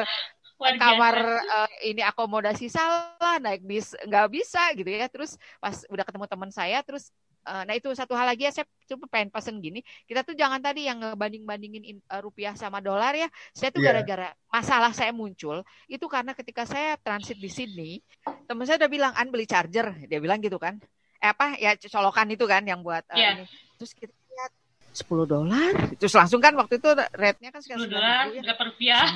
Luar 0.60 0.76
kamar 0.76 1.16
biasa. 1.16 1.56
eh, 1.56 1.90
ini 1.90 2.02
akomodasi 2.04 2.68
salah 2.68 3.40
naik 3.40 3.64
bis 3.64 3.96
nggak 3.98 4.28
bisa 4.28 4.60
gitu 4.76 4.86
ya 4.86 5.08
terus 5.08 5.34
pas 5.58 5.88
udah 5.88 6.04
ketemu 6.04 6.26
teman 6.28 6.52
saya 6.52 6.84
terus 6.84 7.16
eh, 7.42 7.64
nah 7.64 7.72
itu 7.72 7.88
satu 7.90 8.12
hal 8.12 8.28
lagi 8.28 8.44
ya 8.44 8.52
saya 8.52 8.68
coba 8.86 9.08
pengen 9.08 9.32
pesen 9.32 9.56
gini 9.58 9.80
kita 10.04 10.20
tuh 10.20 10.36
jangan 10.36 10.60
tadi 10.60 10.84
yang 10.84 11.00
ngebanding 11.00 11.48
bandingin 11.48 11.84
rupiah 12.20 12.54
sama 12.54 12.78
dolar 12.80 13.16
ya 13.16 13.26
saya 13.50 13.72
tuh 13.72 13.80
Iya. 13.80 14.04
gara-gara 14.04 14.30
masalah 14.46 14.92
saya 14.92 15.16
muncul 15.16 15.64
itu 15.88 16.04
karena 16.06 16.36
ketika 16.36 16.68
saya 16.68 17.00
transit 17.00 17.40
di 17.40 17.48
Sydney 17.48 18.04
teman 18.44 18.68
saya 18.68 18.78
udah 18.78 18.92
bilang 18.92 19.14
an 19.16 19.32
beli 19.32 19.48
charger 19.48 19.96
dia 20.06 20.20
bilang 20.20 20.38
gitu 20.38 20.60
kan 20.60 20.76
eh 21.16 21.30
apa 21.30 21.56
ya 21.56 21.72
colokan 21.82 22.28
itu 22.28 22.44
kan 22.44 22.62
yang 22.62 22.84
buat 22.84 23.08
eh, 23.10 23.18
Iya. 23.18 23.30
ini 23.34 23.46
terus 23.74 23.96
kita 23.96 24.12
lihat 24.12 24.52
10 25.00 25.26
dolar. 25.26 25.74
Terus 25.96 26.14
langsung 26.14 26.44
kan 26.44 26.52
waktu 26.60 26.78
itu 26.78 26.90
rate-nya 27.16 27.50
kan 27.56 27.64
sekitar 27.64 27.88
10 27.88 27.96
dolar, 27.96 28.24
9.000 28.30 28.36
ya. 28.36 28.42
berapa 28.44 28.64
rupiah? 28.68 29.08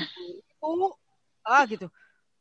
oh 0.63 0.95
ah 1.43 1.63
gitu. 1.67 1.91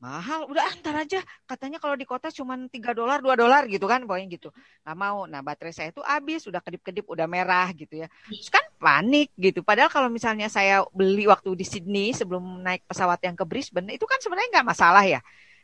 Mahal. 0.02 0.50
Udah 0.50 0.66
ah, 0.66 0.74
ntar 0.83 0.98
aja. 0.98 1.22
Katanya 1.46 1.78
kalau 1.78 1.94
di 1.94 2.02
kota 2.02 2.26
cuma 2.35 2.59
3 2.59 2.70
dolar 2.90 3.22
2 3.22 3.38
dolar 3.38 3.62
gitu 3.70 3.87
kan 3.87 4.02
pokoknya 4.02 4.35
gitu. 4.35 4.50
Nggak 4.83 4.96
mau. 4.98 5.31
Nah 5.31 5.46
baterai 5.46 5.70
saya 5.70 5.94
itu 5.94 6.02
habis 6.02 6.42
udah 6.50 6.59
kedip-kedip 6.59 7.07
udah 7.07 7.31
merah 7.31 7.70
gitu 7.70 8.02
ya. 8.02 8.11
Terus 8.26 8.50
kan 8.50 8.66
panik 8.83 9.31
gitu. 9.38 9.62
Padahal 9.62 9.87
kalau 9.94 10.11
misalnya 10.11 10.50
saya 10.50 10.83
beli 10.90 11.31
waktu 11.31 11.55
di 11.55 11.62
Sydney 11.62 12.11
sebelum 12.18 12.66
naik 12.66 12.83
pesawat 12.90 13.22
yang 13.22 13.38
ke 13.38 13.46
Brisbane 13.46 13.94
itu 13.94 14.02
kan 14.02 14.18
sebenarnya 14.18 14.59
nggak 14.59 14.68
masalah 14.74 15.07
ya. 15.07 15.22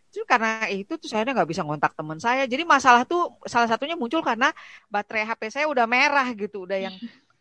Terus 0.08 0.24
karena 0.24 0.64
itu 0.72 0.96
tuh 0.96 1.08
saya 1.10 1.26
nggak 1.26 1.48
bisa 1.50 1.66
ngontak 1.66 1.92
teman 1.92 2.16
saya. 2.22 2.46
Jadi 2.48 2.62
masalah 2.64 3.04
tuh 3.04 3.36
salah 3.44 3.68
satunya 3.68 3.98
muncul 3.98 4.24
karena 4.24 4.54
baterai 4.88 5.28
HP 5.28 5.50
saya 5.52 5.66
udah 5.68 5.84
merah 5.84 6.30
gitu, 6.32 6.64
udah 6.64 6.78
yang 6.78 6.94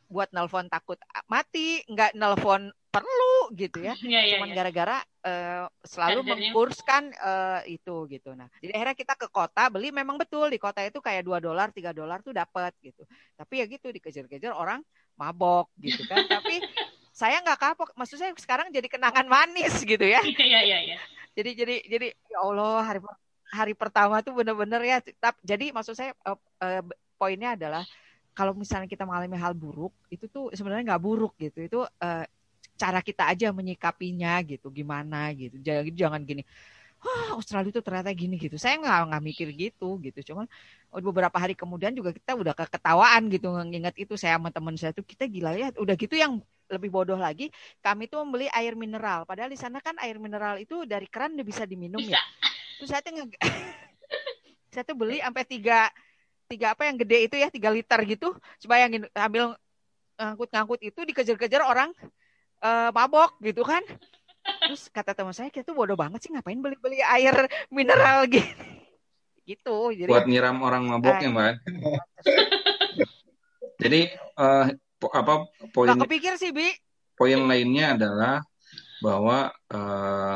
buat 0.08 0.32
nelpon 0.32 0.72
takut 0.72 0.96
mati, 1.28 1.84
nggak 1.88 2.16
nelpon 2.16 2.72
perlu 2.88 3.52
gitu 3.54 3.84
ya. 3.84 3.94
Iya, 4.08 4.22
iya, 4.24 4.36
Cuman 4.40 4.50
iya. 4.52 4.56
gara-gara 4.56 4.98
eh, 5.28 5.66
selalu 5.84 6.20
Chargernya. 6.24 6.32
mengkurskan 6.32 7.04
eh, 7.14 7.62
itu 7.78 7.96
gitu. 8.10 8.30
Nah, 8.34 8.48
jadi 8.64 8.72
akhirnya 8.74 8.96
kita 8.98 9.14
ke 9.20 9.28
kota 9.30 9.68
beli 9.68 9.92
memang 9.92 10.16
betul 10.16 10.48
di 10.48 10.58
kota 10.58 10.82
itu 10.82 11.04
kayak 11.04 11.28
2 11.28 11.38
dolar, 11.44 11.68
3 11.70 11.92
dolar 11.92 12.24
tuh 12.24 12.32
dapat 12.34 12.72
gitu. 12.80 13.04
Tapi 13.36 13.54
ya 13.62 13.66
gitu 13.68 13.92
dikejar-kejar 13.92 14.56
orang 14.56 14.82
mabok 15.20 15.70
gitu 15.78 16.02
kan. 16.08 16.24
Tapi 16.40 16.64
saya 17.12 17.44
nggak 17.44 17.60
kapok. 17.60 17.90
Maksud 18.00 18.18
saya 18.18 18.32
sekarang 18.40 18.72
jadi 18.72 18.88
kenangan 18.88 19.28
manis 19.28 19.84
gitu 19.84 20.04
ya. 20.08 20.24
Iya, 20.24 20.62
iya, 20.64 20.80
iya. 20.96 21.00
Jadi 21.38 21.54
jadi 21.54 21.76
jadi 21.86 22.08
ya 22.34 22.42
Allah 22.42 22.82
hari 22.82 22.98
hari 23.54 23.78
pertama 23.78 24.26
tuh 24.26 24.34
bener-bener 24.34 24.82
ya. 24.82 24.98
Jadi 25.46 25.70
maksud 25.70 25.94
saya 25.94 26.18
eh, 26.26 26.40
eh, 26.66 26.82
poinnya 27.14 27.54
adalah 27.54 27.86
kalau 28.38 28.54
misalnya 28.54 28.86
kita 28.86 29.02
mengalami 29.02 29.34
hal 29.34 29.58
buruk 29.58 29.90
itu 30.14 30.30
tuh 30.30 30.54
sebenarnya 30.54 30.94
nggak 30.94 31.02
buruk 31.02 31.34
gitu. 31.42 31.58
Itu 31.66 31.80
eh, 31.90 32.26
cara 32.78 33.02
kita 33.02 33.34
aja 33.34 33.50
menyikapinya 33.50 34.38
gitu. 34.46 34.70
Gimana 34.70 35.34
gitu. 35.34 35.58
Jangan 35.58 35.90
jangan 35.98 36.22
gini. 36.22 36.46
Wah 37.02 37.34
Australia 37.34 37.74
itu 37.74 37.82
ternyata 37.82 38.14
gini 38.14 38.38
gitu. 38.38 38.62
Saya 38.62 38.78
nggak 38.78 39.10
nggak 39.10 39.24
mikir 39.26 39.48
gitu 39.58 39.98
gitu. 40.06 40.20
Cuman 40.34 40.46
oh, 40.94 41.02
beberapa 41.02 41.34
hari 41.34 41.58
kemudian 41.58 41.98
juga 41.98 42.14
kita 42.14 42.38
udah 42.38 42.54
keketawaan 42.54 43.26
gitu 43.34 43.50
nginget 43.66 43.98
itu 43.98 44.14
saya 44.14 44.38
sama 44.38 44.54
teman 44.54 44.78
saya 44.78 44.94
tuh 44.94 45.02
kita 45.02 45.26
gila 45.26 45.58
ya. 45.58 45.74
Udah 45.74 45.98
gitu 45.98 46.14
yang 46.14 46.38
lebih 46.70 46.94
bodoh 46.94 47.18
lagi 47.18 47.50
kami 47.82 48.06
tuh 48.06 48.22
membeli 48.22 48.54
air 48.54 48.78
mineral. 48.78 49.26
Padahal 49.26 49.50
di 49.50 49.58
sana 49.58 49.82
kan 49.82 49.98
air 49.98 50.22
mineral 50.22 50.62
itu 50.62 50.86
dari 50.86 51.10
keran 51.10 51.34
udah 51.34 51.48
bisa 51.48 51.66
diminum 51.66 52.06
Bisa. 52.06 52.14
ya. 52.14 52.22
Terus 52.78 52.90
saya 52.94 53.02
tuh 53.02 53.14
nge- 53.18 53.42
saya 54.78 54.84
tuh 54.86 54.94
beli 54.94 55.18
sampai 55.26 55.44
tiga 55.50 55.90
tiga 56.48 56.74
apa 56.74 56.88
yang 56.88 56.96
gede 56.96 57.28
itu 57.28 57.36
ya 57.36 57.52
tiga 57.52 57.70
liter 57.70 58.00
gitu. 58.08 58.32
Bayangin 58.64 59.06
ambil 59.14 59.60
ngangkut-ngangkut 60.18 60.80
itu 60.82 61.00
dikejar-kejar 61.14 61.62
orang 61.62 61.92
eh, 62.64 62.90
mabok 62.96 63.38
gitu 63.44 63.68
kan. 63.68 63.84
Terus 64.68 64.92
kata 64.92 65.16
teman 65.16 65.36
saya 65.36 65.52
kita 65.52 65.72
tuh 65.72 65.76
bodoh 65.76 65.96
banget 65.96 66.24
sih 66.24 66.32
ngapain 66.32 66.60
beli-beli 66.60 67.04
air 67.04 67.36
mineral 67.72 68.28
gitu. 68.34 68.64
Gitu. 69.48 69.76
Jadi 70.04 70.12
buat 70.12 70.28
nyiram 70.28 70.60
orang 70.60 70.84
mabok 70.88 71.24
ya 71.24 71.30
mbak 71.32 71.56
jadi 73.82 74.12
eh, 74.18 74.66
po- 75.00 75.14
apa 75.14 75.48
poin 75.72 75.96
kepikir 75.96 76.36
sih 76.36 76.52
Bi. 76.52 76.68
poin 77.16 77.40
lainnya 77.48 77.96
adalah 77.96 78.36
bahwa 79.00 79.54
eh, 79.72 80.36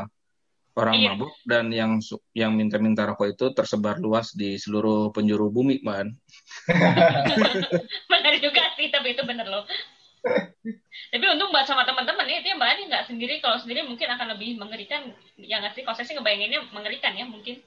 orang 0.76 0.96
Iya. 0.96 1.10
mabuk 1.16 1.32
dan 1.44 1.68
yang 1.72 2.00
yang 2.32 2.56
minta-minta 2.56 3.04
rokok 3.04 3.36
itu 3.36 3.46
tersebar 3.52 4.00
luas 4.00 4.32
di 4.32 4.56
seluruh 4.56 5.12
penjuru 5.12 5.52
bumi, 5.52 5.84
Mbak. 5.84 6.16
benar 8.12 8.34
juga 8.40 8.64
sih 8.80 8.88
tapi 8.88 9.14
itu 9.16 9.24
bener 9.28 9.48
loh 9.48 9.66
tapi 11.12 11.26
untung 11.28 11.50
mbak 11.50 11.66
sama 11.66 11.82
teman-teman 11.82 12.30
ya 12.30 12.40
itu 12.40 12.54
yang 12.54 12.60
mbak 12.62 12.70
Ani 12.78 12.84
nggak 12.88 13.06
sendiri 13.10 13.42
kalau 13.42 13.58
sendiri 13.58 13.82
mungkin 13.82 14.06
akan 14.06 14.38
lebih 14.38 14.56
mengerikan 14.62 15.10
ya 15.42 15.58
nggak 15.58 15.74
sih 15.74 15.82
kalau 15.82 15.98
saya 15.98 16.06
sih 16.08 16.16
ngebayanginnya 16.16 16.70
mengerikan 16.70 17.18
ya 17.18 17.26
mungkin 17.26 17.58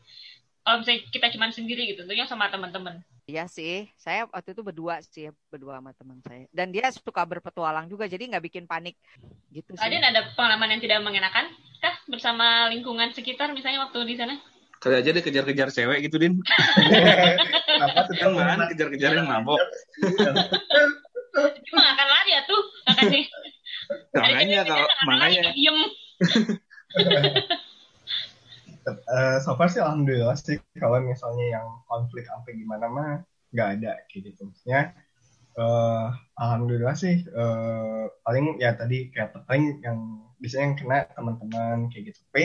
kalau 0.62 0.80
misalnya 0.80 1.02
kita 1.10 1.26
cuma 1.34 1.50
sendiri 1.50 1.82
gitu 1.92 2.06
tentunya 2.06 2.24
sama 2.30 2.48
teman-teman 2.48 3.02
Iya 3.24 3.48
sih, 3.48 3.88
saya 3.96 4.28
waktu 4.28 4.52
itu 4.52 4.60
berdua 4.60 5.00
sih, 5.00 5.32
berdua 5.48 5.80
sama 5.80 5.96
teman 5.96 6.20
saya. 6.20 6.44
Dan 6.52 6.68
dia 6.68 6.92
suka 6.92 7.24
berpetualang 7.24 7.88
juga, 7.88 8.04
jadi 8.04 8.20
nggak 8.28 8.44
bikin 8.52 8.68
panik 8.68 9.00
gitu 9.48 9.72
sih. 9.72 9.80
Adin 9.80 10.04
ada 10.04 10.28
pengalaman 10.36 10.76
yang 10.76 10.84
tidak 10.84 11.00
mengenakan 11.00 11.48
kah 11.80 11.94
bersama 12.10 12.68
lingkungan 12.70 13.10
sekitar 13.14 13.50
misalnya 13.54 13.86
waktu 13.88 14.04
di 14.06 14.16
sana 14.18 14.36
Kali 14.82 15.00
aja 15.00 15.16
dia 15.16 15.24
kejar-kejar 15.24 15.72
cewek 15.72 16.04
gitu, 16.04 16.20
Din. 16.20 16.44
Kan 18.20 18.36
Mbak 18.36 18.52
An 18.52 18.68
kejar-kejar 18.68 19.16
yang 19.16 19.24
mabok. 19.24 19.56
cuma 21.64 21.80
nggak 21.80 21.94
akan 21.96 22.08
lari 22.12 22.30
ya 22.36 22.42
tuh 22.44 22.62
akan 22.92 23.04
sih 23.08 23.24
Makanya 24.12 24.60
kalau 24.68 24.86
makanya 25.08 25.50
diem 25.56 25.78
Eh, 28.84 29.36
so 29.40 29.56
far 29.56 29.72
sih 29.72 29.80
alhamdulillah 29.80 30.36
sih 30.36 30.60
kalau 30.76 31.00
misalnya 31.00 31.56
yang 31.56 31.66
konflik 31.88 32.28
sampai 32.28 32.52
gimana 32.52 32.84
mah 32.92 33.10
nggak 33.56 33.80
ada 33.80 33.96
kayak 34.12 34.28
gitu. 34.28 34.44
Maksudnya 34.44 34.92
eh, 35.56 36.06
alhamdulillah 36.36 36.92
sih 36.92 37.24
eh, 37.24 38.04
paling 38.20 38.60
ya 38.60 38.76
tadi 38.76 39.08
kayak 39.08 39.40
paling 39.48 39.80
yang 39.80 40.20
biasanya 40.44 40.64
yang 40.68 40.76
kena 40.76 40.98
teman-teman 41.16 41.76
kayak 41.88 42.12
gitu. 42.12 42.20
Tapi 42.28 42.44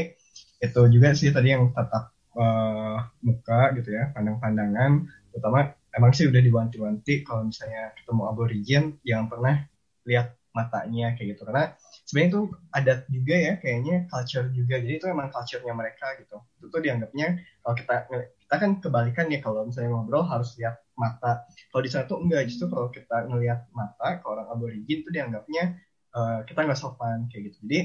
itu 0.64 0.82
juga 0.96 1.08
sih 1.20 1.30
tadi 1.36 1.48
yang 1.52 1.76
tatap 1.76 2.16
eh, 2.40 2.98
muka 3.28 3.62
gitu 3.76 3.90
ya, 3.92 4.16
pandang-pandangan. 4.16 4.92
Terutama 5.36 5.76
emang 5.92 6.12
sih 6.16 6.32
udah 6.32 6.42
diwanti-wanti 6.42 7.28
kalau 7.28 7.52
misalnya 7.52 7.92
ketemu 8.00 8.22
aborigin 8.32 8.84
yang 9.04 9.28
pernah 9.28 9.68
lihat 10.08 10.40
matanya 10.56 11.14
kayak 11.16 11.38
gitu. 11.38 11.42
Karena 11.46 11.76
sebenarnya 12.08 12.30
itu 12.32 12.42
ada 12.74 12.94
juga 13.08 13.36
ya 13.38 13.54
kayaknya 13.62 13.96
culture 14.10 14.48
juga. 14.52 14.76
Jadi 14.82 14.94
itu 14.98 15.06
emang 15.06 15.30
culture-nya 15.30 15.74
mereka 15.76 16.08
gitu. 16.18 16.38
Itu 16.58 16.66
tuh 16.74 16.82
dianggapnya 16.82 17.28
kalau 17.62 17.76
kita 17.78 17.96
kita 18.10 18.56
kan 18.58 18.72
kebalikan 18.82 19.26
ya 19.30 19.40
kalau 19.46 19.68
misalnya 19.68 19.94
ngobrol 19.94 20.26
harus 20.26 20.58
lihat 20.58 20.82
mata. 20.98 21.46
Kalau 21.70 21.82
di 21.86 21.90
sana 21.92 22.10
tuh 22.10 22.20
enggak. 22.20 22.50
Justru 22.50 22.66
kalau 22.68 22.90
kita 22.90 23.30
ngelihat 23.30 23.70
mata 23.72 24.20
ke 24.20 24.26
orang 24.26 24.50
aborigin 24.50 25.06
itu 25.06 25.10
dianggapnya 25.14 25.78
eh, 26.16 26.40
kita 26.48 26.60
nggak 26.66 26.80
sopan 26.80 27.28
kayak 27.30 27.52
gitu. 27.52 27.58
Jadi 27.66 27.80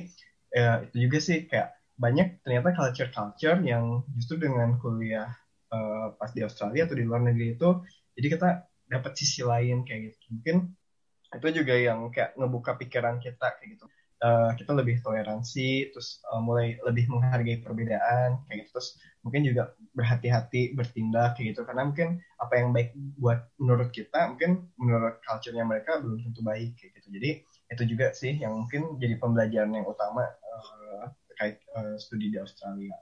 eh, 0.56 0.76
itu 0.88 0.96
juga 1.08 1.18
sih 1.20 1.38
kayak 1.50 1.68
banyak 1.94 2.42
ternyata 2.42 2.74
culture-culture 2.74 3.58
yang 3.62 4.02
justru 4.18 4.42
dengan 4.42 4.78
kuliah 4.82 5.30
eh, 5.72 6.06
pas 6.18 6.30
di 6.34 6.40
Australia 6.42 6.86
atau 6.86 6.96
di 6.98 7.04
luar 7.06 7.22
negeri 7.22 7.54
itu 7.58 7.68
jadi 8.14 8.28
kita 8.38 8.48
dapat 8.88 9.12
sisi 9.18 9.42
lain 9.42 9.82
kayak 9.82 10.12
gitu. 10.12 10.38
Mungkin 10.38 10.56
itu 11.34 11.48
juga 11.62 11.74
yang 11.74 12.14
kayak 12.14 12.38
ngebuka 12.38 12.78
pikiran 12.78 13.18
kita 13.18 13.58
kayak 13.58 13.78
gitu. 13.78 13.86
Eh, 14.24 14.50
kita 14.56 14.72
lebih 14.72 15.02
toleransi 15.04 15.92
terus 15.92 16.22
eh, 16.24 16.40
mulai 16.40 16.78
lebih 16.86 17.10
menghargai 17.10 17.60
perbedaan 17.60 18.40
kayak 18.46 18.64
gitu. 18.64 18.70
Terus 18.78 18.88
mungkin 19.26 19.42
juga 19.44 19.62
berhati-hati 19.92 20.72
bertindak 20.78 21.36
kayak 21.36 21.52
gitu. 21.52 21.60
Karena 21.66 21.82
mungkin 21.90 22.22
apa 22.38 22.54
yang 22.56 22.70
baik 22.70 22.94
buat 23.18 23.50
menurut 23.60 23.90
kita 23.90 24.32
mungkin 24.32 24.70
menurut 24.78 25.18
culture-nya 25.26 25.66
mereka 25.66 25.98
belum 26.00 26.22
tentu 26.30 26.40
baik 26.40 26.78
kayak 26.78 26.92
gitu. 27.02 27.08
Jadi 27.18 27.30
itu 27.74 27.82
juga 27.84 28.14
sih 28.14 28.38
yang 28.38 28.54
mungkin 28.54 28.96
jadi 28.96 29.18
pembelajaran 29.18 29.74
yang 29.74 29.86
utama 29.86 30.24
eh, 30.24 31.04
terkait 31.30 31.56
eh, 31.60 31.96
studi 31.98 32.30
di 32.30 32.38
Australia. 32.38 32.94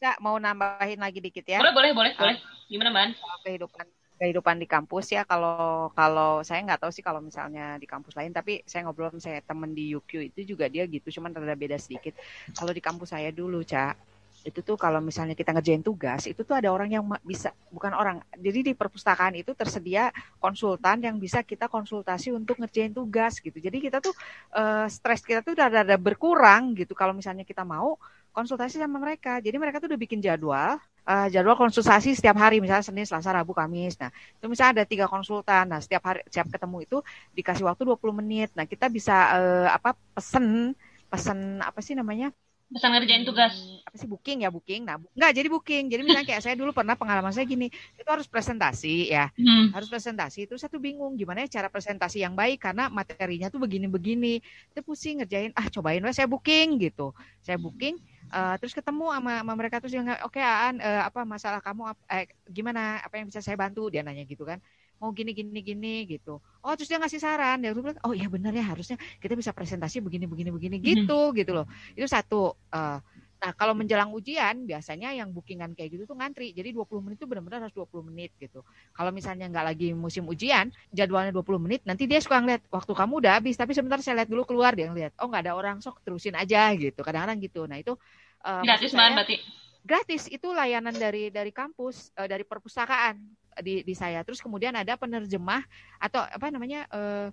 Cak, 0.00 0.16
mau 0.24 0.40
nambahin 0.40 0.96
lagi 0.96 1.20
dikit 1.20 1.44
ya? 1.44 1.60
Boleh 1.60 1.74
boleh 1.76 1.90
boleh 1.92 2.12
boleh. 2.16 2.36
Gimana 2.70 2.88
mbak 2.88 3.02
An? 3.04 3.10
soal 3.18 3.38
kehidupan 3.44 3.86
kehidupan 4.20 4.56
di 4.60 4.68
kampus 4.68 5.16
ya 5.16 5.24
kalau 5.24 5.88
kalau 5.96 6.44
saya 6.44 6.60
nggak 6.60 6.84
tahu 6.84 6.92
sih 6.92 7.00
kalau 7.00 7.24
misalnya 7.24 7.80
di 7.80 7.88
kampus 7.88 8.12
lain 8.20 8.36
tapi 8.36 8.60
saya 8.68 8.84
ngobrol 8.84 9.08
sama 9.08 9.24
saya 9.24 9.40
temen 9.40 9.72
di 9.72 9.96
UQ 9.96 10.28
itu 10.28 10.44
juga 10.44 10.68
dia 10.68 10.84
gitu 10.84 11.08
cuman 11.20 11.32
rada 11.32 11.56
beda 11.56 11.80
sedikit. 11.80 12.16
Kalau 12.52 12.72
di 12.72 12.84
kampus 12.84 13.16
saya 13.16 13.32
dulu 13.32 13.64
cak 13.64 13.96
itu 14.40 14.64
tuh 14.64 14.76
kalau 14.80 15.04
misalnya 15.04 15.36
kita 15.36 15.52
ngerjain 15.52 15.84
tugas 15.84 16.24
itu 16.24 16.40
tuh 16.48 16.56
ada 16.56 16.72
orang 16.72 16.88
yang 16.88 17.04
bisa 17.20 17.52
bukan 17.68 17.92
orang 17.92 18.24
jadi 18.40 18.72
di 18.72 18.72
perpustakaan 18.72 19.36
itu 19.36 19.52
tersedia 19.52 20.08
konsultan 20.40 21.04
yang 21.04 21.16
bisa 21.20 21.44
kita 21.44 21.68
konsultasi 21.68 22.32
untuk 22.32 22.56
ngerjain 22.56 22.92
tugas 22.96 23.36
gitu 23.38 23.56
jadi 23.60 23.76
kita 23.76 23.98
tuh 24.00 24.16
eh, 24.56 24.86
stres 24.88 25.20
kita 25.20 25.44
tuh 25.44 25.52
udah 25.52 25.68
rada 25.68 25.96
berkurang 26.00 26.72
gitu 26.72 26.96
kalau 26.96 27.12
misalnya 27.12 27.44
kita 27.44 27.68
mau 27.68 28.00
konsultasi 28.32 28.80
sama 28.80 28.96
mereka 28.96 29.44
jadi 29.44 29.56
mereka 29.60 29.76
tuh 29.82 29.92
udah 29.92 30.00
bikin 30.00 30.24
jadwal 30.24 30.80
eh, 31.04 31.26
jadwal 31.28 31.56
konsultasi 31.60 32.16
setiap 32.16 32.36
hari 32.40 32.62
misalnya 32.64 32.84
Senin, 32.86 33.04
Selasa, 33.08 33.32
Rabu, 33.34 33.52
Kamis. 33.56 33.98
Nah, 33.98 34.10
itu 34.12 34.46
misalnya 34.46 34.82
ada 34.82 34.84
tiga 34.86 35.06
konsultan. 35.10 35.64
Nah, 35.72 35.80
setiap 35.82 36.02
hari 36.06 36.20
setiap 36.28 36.46
ketemu 36.54 36.76
itu 36.86 36.96
dikasih 37.34 37.64
waktu 37.66 37.82
20 37.88 38.14
menit. 38.14 38.52
Nah, 38.54 38.64
kita 38.68 38.86
bisa 38.92 39.14
eh, 39.36 39.68
apa 39.72 39.96
pesen 40.14 40.76
pesen 41.10 41.58
apa 41.64 41.80
sih 41.82 41.98
namanya? 41.98 42.30
Pesan 42.74 42.90
ngerjain 42.94 43.24
tugas. 43.28 43.54
Hmm, 43.54 43.82
apa 43.86 43.96
sih 43.98 44.06
booking 44.06 44.38
ya 44.46 44.48
booking. 44.54 44.80
Nah, 44.86 44.96
bu- 45.02 45.10
nggak 45.16 45.32
jadi 45.38 45.48
booking. 45.50 45.84
Jadi 45.90 46.02
misalnya 46.06 46.26
kayak 46.30 46.42
saya 46.46 46.54
dulu 46.54 46.70
pernah 46.70 46.94
pengalaman 46.94 47.32
saya 47.34 47.46
gini, 47.48 47.66
itu 47.98 48.08
harus 48.08 48.28
presentasi 48.30 49.10
ya. 49.10 49.26
Hmm. 49.38 49.72
harus 49.74 49.86
presentasi. 49.86 50.50
Itu 50.50 50.58
satu 50.58 50.82
bingung 50.82 51.14
gimana 51.14 51.46
ya 51.46 51.48
cara 51.62 51.68
presentasi 51.70 52.18
yang 52.26 52.34
baik? 52.34 52.58
Karena 52.66 52.90
materinya 52.90 53.46
tuh 53.54 53.62
begini-begini. 53.62 54.42
Itu 54.74 54.80
pusing 54.82 55.22
ngerjain 55.22 55.50
ah 55.54 55.66
cobain 55.70 56.02
weh 56.02 56.10
saya 56.14 56.26
booking 56.26 56.78
gitu. 56.82 57.14
Saya 57.38 57.54
booking 57.58 57.94
eh, 58.34 58.54
terus 58.58 58.74
ketemu 58.74 59.14
sama, 59.14 59.30
sama 59.42 59.52
mereka 59.58 59.76
terus 59.78 59.94
yang 59.94 60.06
oke 60.26 60.38
Aan 60.42 60.82
eh, 60.82 61.02
apa 61.06 61.22
masalah 61.22 61.60
kamu 61.62 61.82
ap- 61.94 62.06
eh, 62.10 62.26
gimana? 62.50 62.98
Apa 63.06 63.14
yang 63.22 63.26
bisa 63.30 63.38
saya 63.46 63.54
bantu? 63.58 63.90
Dia 63.94 64.02
nanya 64.02 64.22
gitu 64.26 64.42
kan 64.42 64.58
mau 65.00 65.10
gini 65.16 65.32
gini 65.32 65.60
gini 65.64 65.94
gitu 66.04 66.38
oh 66.38 66.72
terus 66.76 66.92
dia 66.92 67.00
ngasih 67.00 67.18
saran 67.18 67.64
dia 67.64 67.72
bilang 67.72 67.96
oh 68.04 68.12
iya 68.12 68.28
benar 68.28 68.52
ya 68.52 68.62
harusnya 68.62 69.00
kita 69.18 69.32
bisa 69.32 69.50
presentasi 69.56 70.04
begini 70.04 70.28
begini 70.28 70.52
begini 70.52 70.76
gitu 70.78 71.32
gitu 71.32 71.56
loh 71.56 71.66
itu 71.96 72.04
satu 72.04 72.54
eh, 72.70 73.00
Nah, 73.40 73.56
kalau 73.56 73.72
menjelang 73.72 74.12
ujian, 74.12 74.68
biasanya 74.68 75.16
yang 75.16 75.32
bookingan 75.32 75.72
kayak 75.72 75.96
gitu 75.96 76.04
tuh 76.04 76.12
ngantri. 76.12 76.52
Jadi 76.52 76.76
20 76.76 77.00
menit 77.00 77.16
itu 77.16 77.24
benar-benar 77.24 77.64
harus 77.64 77.72
20 77.72 78.12
menit 78.12 78.36
gitu. 78.36 78.60
Kalau 78.92 79.08
misalnya 79.16 79.48
nggak 79.48 79.64
lagi 79.64 79.96
musim 79.96 80.28
ujian, 80.28 80.68
jadwalnya 80.92 81.32
20 81.32 81.56
menit, 81.56 81.80
nanti 81.88 82.04
dia 82.04 82.20
suka 82.20 82.36
ngeliat, 82.36 82.68
waktu 82.68 82.92
kamu 82.92 83.24
udah 83.24 83.40
habis, 83.40 83.56
tapi 83.56 83.72
sebentar 83.72 83.96
saya 84.04 84.20
lihat 84.20 84.28
dulu 84.28 84.44
keluar, 84.44 84.76
dia 84.76 84.92
ngeliat, 84.92 85.16
oh 85.24 85.32
nggak 85.32 85.48
ada 85.48 85.52
orang, 85.56 85.80
sok 85.80 86.04
terusin 86.04 86.36
aja 86.36 86.68
gitu. 86.76 87.00
Kadang-kadang 87.00 87.40
gitu. 87.40 87.64
Nah, 87.64 87.80
itu 87.80 87.96
eh, 88.44 88.60
gratis 88.60 88.92
banget 88.92 89.12
berarti 89.16 89.36
gratis 89.80 90.28
itu 90.28 90.48
layanan 90.52 90.92
dari 90.92 91.32
dari 91.32 91.52
kampus 91.52 92.12
uh, 92.12 92.28
dari 92.28 92.44
perpustakaan 92.44 93.16
di 93.58 93.82
di 93.82 93.94
saya 93.98 94.22
terus 94.22 94.38
kemudian 94.38 94.72
ada 94.78 94.94
penerjemah 94.94 95.66
atau 95.98 96.22
apa 96.22 96.46
namanya 96.54 96.86
uh, 96.94 97.28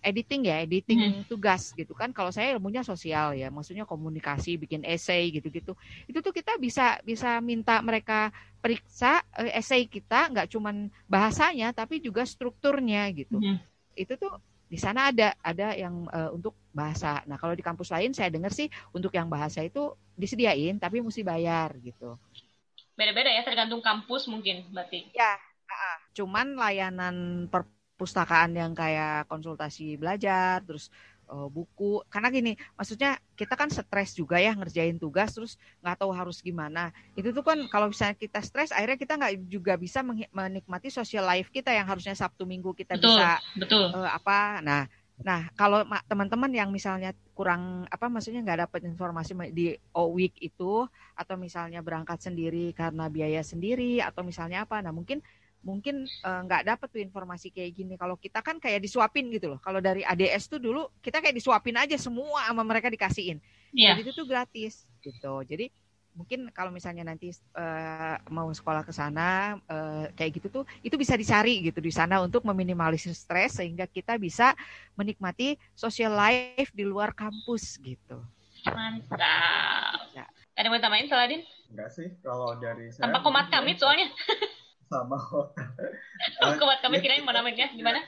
editing 0.00 0.48
ya 0.48 0.64
editing 0.64 0.98
hmm. 1.00 1.22
tugas 1.28 1.76
gitu 1.76 1.92
kan 1.92 2.10
kalau 2.10 2.32
saya 2.32 2.56
ilmunya 2.56 2.80
sosial 2.80 3.36
ya 3.36 3.52
maksudnya 3.52 3.84
komunikasi 3.84 4.56
bikin 4.56 4.82
essay 4.82 5.28
gitu-gitu 5.30 5.76
itu 6.08 6.18
tuh 6.18 6.32
kita 6.32 6.56
bisa 6.56 6.98
bisa 7.04 7.38
minta 7.44 7.78
mereka 7.84 8.32
periksa 8.58 9.20
uh, 9.36 9.50
essay 9.52 9.84
kita 9.86 10.32
nggak 10.32 10.48
cuman 10.50 10.88
bahasanya 11.06 11.70
tapi 11.76 12.00
juga 12.00 12.24
strukturnya 12.24 13.06
gitu 13.12 13.38
hmm. 13.38 13.60
itu 13.94 14.16
tuh 14.16 14.32
di 14.70 14.78
sana 14.78 15.10
ada 15.10 15.34
ada 15.42 15.74
yang 15.74 16.06
uh, 16.06 16.30
untuk 16.30 16.54
bahasa. 16.70 17.26
Nah 17.26 17.34
kalau 17.34 17.58
di 17.58 17.64
kampus 17.66 17.90
lain 17.90 18.14
saya 18.14 18.30
dengar 18.30 18.54
sih 18.54 18.70
untuk 18.94 19.10
yang 19.10 19.26
bahasa 19.26 19.66
itu 19.66 19.98
disediain 20.14 20.78
tapi 20.78 21.02
mesti 21.02 21.26
bayar 21.26 21.74
gitu. 21.82 22.14
Beda-beda 22.94 23.34
ya 23.34 23.42
tergantung 23.42 23.82
kampus 23.82 24.30
mungkin 24.30 24.70
berarti. 24.70 25.10
Ya, 25.10 25.34
cuman 26.16 26.58
layanan 26.58 27.46
perpustakaan 27.46 28.56
yang 28.56 28.72
kayak 28.74 29.28
konsultasi 29.30 29.94
belajar 30.00 30.62
terus 30.66 30.90
uh, 31.30 31.46
buku 31.46 32.02
karena 32.10 32.28
gini 32.28 32.52
maksudnya 32.74 33.16
kita 33.38 33.54
kan 33.54 33.70
stres 33.70 34.18
juga 34.18 34.42
ya 34.42 34.52
ngerjain 34.52 34.98
tugas 34.98 35.30
terus 35.32 35.54
nggak 35.80 36.02
tahu 36.02 36.10
harus 36.10 36.42
gimana 36.42 36.90
itu 37.14 37.30
tuh 37.30 37.46
kan 37.46 37.58
kalau 37.70 37.88
misalnya 37.88 38.18
kita 38.18 38.42
stres 38.42 38.74
akhirnya 38.74 38.98
kita 38.98 39.14
nggak 39.16 39.34
juga 39.46 39.78
bisa 39.78 40.02
menikmati 40.34 40.90
social 40.90 41.24
life 41.24 41.48
kita 41.48 41.70
yang 41.70 41.86
harusnya 41.86 42.18
sabtu 42.18 42.44
minggu 42.44 42.74
kita 42.74 42.98
betul, 42.98 43.14
bisa 43.14 43.28
betul. 43.56 43.84
Uh, 43.94 44.10
apa 44.10 44.60
nah 44.60 44.84
Nah, 45.20 45.52
kalau 45.52 45.84
teman-teman 46.08 46.48
yang 46.48 46.72
misalnya 46.72 47.12
kurang 47.36 47.84
apa 47.92 48.08
maksudnya 48.08 48.40
nggak 48.40 48.68
dapat 48.68 48.88
informasi 48.88 49.36
di 49.52 49.76
O 49.92 50.16
week 50.16 50.32
itu 50.40 50.88
atau 51.12 51.34
misalnya 51.36 51.84
berangkat 51.84 52.24
sendiri 52.24 52.72
karena 52.72 53.12
biaya 53.12 53.44
sendiri 53.44 54.00
atau 54.00 54.24
misalnya 54.24 54.64
apa, 54.64 54.80
nah 54.80 54.96
mungkin 54.96 55.20
mungkin 55.60 56.08
eh, 56.08 56.40
nggak 56.46 56.62
uh, 56.64 56.66
dapat 56.74 56.88
tuh 56.88 57.00
informasi 57.00 57.52
kayak 57.52 57.72
gini. 57.76 57.94
Kalau 58.00 58.16
kita 58.16 58.40
kan 58.40 58.56
kayak 58.56 58.80
disuapin 58.80 59.28
gitu 59.28 59.56
loh. 59.56 59.60
Kalau 59.60 59.78
dari 59.78 60.00
ADS 60.04 60.48
tuh 60.48 60.60
dulu 60.60 60.88
kita 61.04 61.20
kayak 61.20 61.36
disuapin 61.36 61.76
aja 61.76 61.96
semua 62.00 62.48
sama 62.48 62.64
mereka 62.64 62.88
dikasihin. 62.88 63.38
Yeah. 63.72 63.94
Jadi 63.96 64.08
itu 64.08 64.12
tuh 64.16 64.26
gratis 64.26 64.88
gitu. 65.04 65.34
Jadi 65.44 65.68
mungkin 66.10 66.50
kalau 66.50 66.74
misalnya 66.74 67.06
nanti 67.06 67.30
uh, 67.54 68.18
mau 68.28 68.50
sekolah 68.50 68.82
ke 68.82 68.90
sana 68.90 69.56
uh, 69.70 70.10
kayak 70.18 70.42
gitu 70.42 70.48
tuh 70.50 70.64
itu 70.82 70.98
bisa 70.98 71.14
dicari 71.14 71.62
gitu 71.62 71.78
di 71.78 71.94
sana 71.94 72.18
untuk 72.18 72.42
meminimalisir 72.42 73.14
stres 73.14 73.62
sehingga 73.62 73.86
kita 73.86 74.18
bisa 74.18 74.58
menikmati 74.98 75.54
social 75.78 76.12
life 76.12 76.74
di 76.74 76.82
luar 76.82 77.14
kampus 77.14 77.78
gitu. 77.78 78.18
Mantap. 78.66 80.12
Ya. 80.12 80.26
Ada 80.58 80.68
yang 80.68 80.72
mau 80.76 80.82
tambahin 80.82 81.08
Saladin? 81.08 81.42
Enggak 81.72 81.88
sih, 81.94 82.08
kalau 82.20 82.58
dari 82.60 82.92
saya. 82.92 83.08
Tanpa 83.08 83.24
komat 83.24 83.48
kami 83.48 83.78
soalnya 83.78 84.10
sama 84.90 85.16
kuat 86.58 86.78
kami 86.82 86.98
kirain 86.98 87.22
mau 87.22 87.30
namanya 87.30 87.70
gimana? 87.70 88.02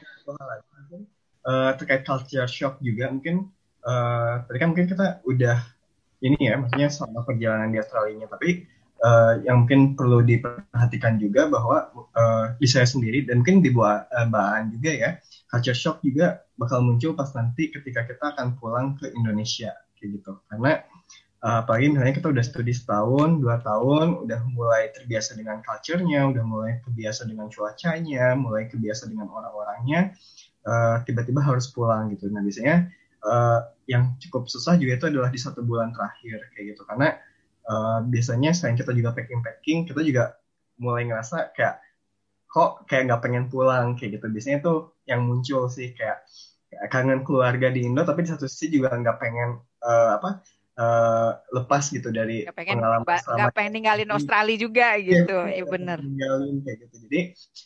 Uh, 1.46 1.70
terkait 1.78 2.02
culture 2.02 2.50
shock 2.50 2.82
juga 2.82 3.08
mungkin. 3.14 3.48
Uh, 3.82 4.42
tadi 4.46 4.58
kan 4.62 4.68
mungkin 4.74 4.86
kita 4.90 5.22
udah 5.26 5.58
ini 6.22 6.38
ya 6.38 6.54
maksudnya 6.58 6.86
sama 6.90 7.26
perjalanan 7.26 7.74
di 7.74 7.82
Australia 7.82 8.30
tapi 8.30 8.62
uh, 9.02 9.42
yang 9.42 9.66
mungkin 9.66 9.98
perlu 9.98 10.22
diperhatikan 10.22 11.18
juga 11.18 11.50
bahwa 11.50 11.90
uh, 12.14 12.54
di 12.62 12.66
saya 12.70 12.86
sendiri 12.86 13.26
dan 13.26 13.42
mungkin 13.42 13.58
di 13.58 13.74
buah 13.74 14.06
uh, 14.06 14.26
bahan 14.30 14.70
juga 14.70 14.90
ya 14.94 15.10
culture 15.50 15.74
shock 15.74 15.98
juga 16.06 16.46
bakal 16.54 16.78
muncul 16.86 17.18
pas 17.18 17.30
nanti 17.34 17.74
ketika 17.74 18.06
kita 18.06 18.38
akan 18.38 18.54
pulang 18.62 18.94
ke 19.02 19.10
Indonesia 19.18 19.74
kayak 19.98 20.22
gitu. 20.22 20.38
Karena 20.46 20.78
uh, 20.78 20.91
apalagi 21.42 21.90
misalnya 21.90 22.14
kita 22.14 22.30
udah 22.30 22.44
studi 22.46 22.70
setahun, 22.70 23.42
dua 23.42 23.58
tahun, 23.66 24.22
udah 24.22 24.40
mulai 24.54 24.94
terbiasa 24.94 25.34
dengan 25.34 25.58
culture-nya, 25.66 26.30
udah 26.30 26.44
mulai 26.46 26.78
terbiasa 26.86 27.26
dengan 27.26 27.50
cuacanya, 27.50 28.38
mulai 28.38 28.70
terbiasa 28.70 29.10
dengan 29.10 29.26
orang-orangnya, 29.26 30.14
uh, 30.62 31.02
tiba-tiba 31.02 31.42
harus 31.42 31.66
pulang 31.74 32.14
gitu. 32.14 32.30
Nah 32.30 32.46
biasanya 32.46 32.86
uh, 33.26 33.58
yang 33.90 34.14
cukup 34.22 34.46
susah 34.46 34.78
juga 34.78 35.02
itu 35.02 35.06
adalah 35.10 35.34
di 35.34 35.40
satu 35.42 35.66
bulan 35.66 35.90
terakhir 35.90 36.46
kayak 36.54 36.78
gitu, 36.78 36.86
karena 36.86 37.18
uh, 37.66 38.06
biasanya 38.06 38.54
selain 38.54 38.78
kita 38.78 38.94
juga 38.94 39.10
packing-packing, 39.10 39.90
kita 39.90 39.98
juga 40.06 40.38
mulai 40.78 41.10
ngerasa 41.10 41.58
kayak 41.58 41.82
kok 42.46 42.86
kayak 42.86 43.10
nggak 43.10 43.22
pengen 43.24 43.50
pulang 43.50 43.98
kayak 43.98 44.22
gitu. 44.22 44.30
Biasanya 44.30 44.62
tuh 44.62 44.94
yang 45.10 45.26
muncul 45.26 45.66
sih 45.66 45.90
kayak 45.90 46.22
kangen 46.94 47.26
keluarga 47.26 47.66
di 47.74 47.82
Indo, 47.82 48.06
tapi 48.06 48.22
di 48.22 48.30
satu 48.30 48.46
sisi 48.46 48.78
juga 48.78 48.94
nggak 48.94 49.18
pengen 49.18 49.58
uh, 49.82 50.22
apa 50.22 50.38
uh, 50.78 51.36
lepas 51.52 51.84
gitu 51.92 52.08
dari 52.08 52.48
gak 52.48 52.56
pengen, 52.56 52.80
pengalaman 52.80 53.04
gak 53.18 53.52
pengen 53.52 53.72
ninggalin 53.76 54.10
Australia 54.12 54.56
juga 54.56 54.86
iya, 54.96 55.24
gitu. 55.24 55.38
ya, 55.48 55.60
ya 55.60 55.64
benar 55.68 55.98
ninggalin 56.00 56.56
kayak 56.64 56.78
gitu. 56.88 56.94
Jadi 57.08 57.20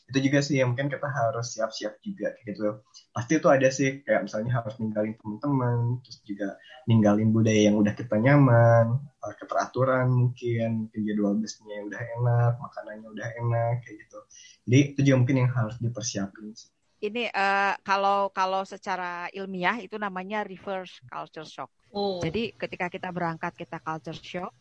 itu 0.07 0.19
juga 0.31 0.39
sih 0.43 0.55
yang 0.63 0.75
mungkin 0.75 0.91
kita 0.91 1.07
harus 1.07 1.47
siap-siap 1.55 1.99
juga 2.03 2.35
kayak 2.35 2.47
gitu. 2.55 2.69
Pasti 3.15 3.33
itu 3.39 3.49
ada 3.51 3.69
sih 3.71 3.89
kayak 4.03 4.27
misalnya 4.27 4.53
harus 4.63 4.75
ninggalin 4.83 5.15
teman-teman 5.19 5.79
terus 6.03 6.19
juga 6.27 6.49
ninggalin 6.87 7.31
budaya 7.31 7.61
yang 7.71 7.77
udah 7.79 7.95
kita 7.95 8.17
nyaman 8.19 8.99
uh, 9.23 9.35
keteraturan 9.39 10.07
mungkin 10.11 10.87
mungkin 10.87 11.01
jadwal 11.07 11.35
bisnisnya 11.39 11.87
udah 11.87 12.01
enak 12.01 12.53
makanannya 12.59 13.09
udah 13.11 13.29
enak 13.47 13.75
kayak 13.87 13.97
gitu. 14.07 14.19
Jadi 14.67 14.79
itu 14.95 15.01
juga 15.07 15.17
mungkin 15.23 15.37
yang 15.47 15.51
harus 15.55 15.77
dipersiapin 15.79 16.55
sih. 16.55 16.71
Ini 16.97 17.29
uh, 17.29 17.77
kalau 17.85 18.33
kalau 18.33 18.65
secara 18.65 19.29
ilmiah 19.37 19.77
itu 19.85 20.01
namanya 20.01 20.43
reverse 20.49 21.05
culture 21.13 21.45
shock. 21.45 21.69
Oh. 21.95 22.19
Jadi 22.23 22.53
ketika 22.55 22.87
kita 22.91 23.09
berangkat 23.11 23.53
kita 23.55 23.79
culture 23.81 24.19
shock, 24.19 24.53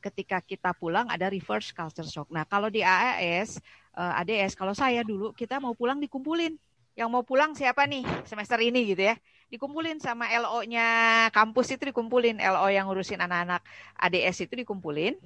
ketika 0.00 0.40
kita 0.40 0.72
pulang 0.72 1.06
ada 1.12 1.28
reverse 1.28 1.70
culture 1.70 2.08
shock. 2.08 2.26
Nah 2.32 2.48
kalau 2.48 2.72
di 2.72 2.80
AAS, 2.80 3.60
eh, 3.94 4.20
ADS, 4.24 4.56
kalau 4.56 4.72
saya 4.72 5.04
dulu 5.04 5.36
kita 5.36 5.60
mau 5.60 5.76
pulang 5.76 6.00
dikumpulin. 6.00 6.56
Yang 6.98 7.08
mau 7.08 7.22
pulang 7.22 7.54
siapa 7.54 7.86
nih 7.86 8.02
semester 8.26 8.58
ini 8.60 8.92
gitu 8.92 9.08
ya? 9.08 9.14
Dikumpulin 9.48 10.02
sama 10.02 10.26
LO-nya 10.30 11.28
kampus 11.30 11.72
itu 11.72 11.88
dikumpulin, 11.88 12.42
LO 12.42 12.66
yang 12.68 12.90
ngurusin 12.90 13.18
anak-anak 13.22 13.62
ADS 13.96 14.50
itu 14.50 14.54
dikumpulin. 14.58 15.16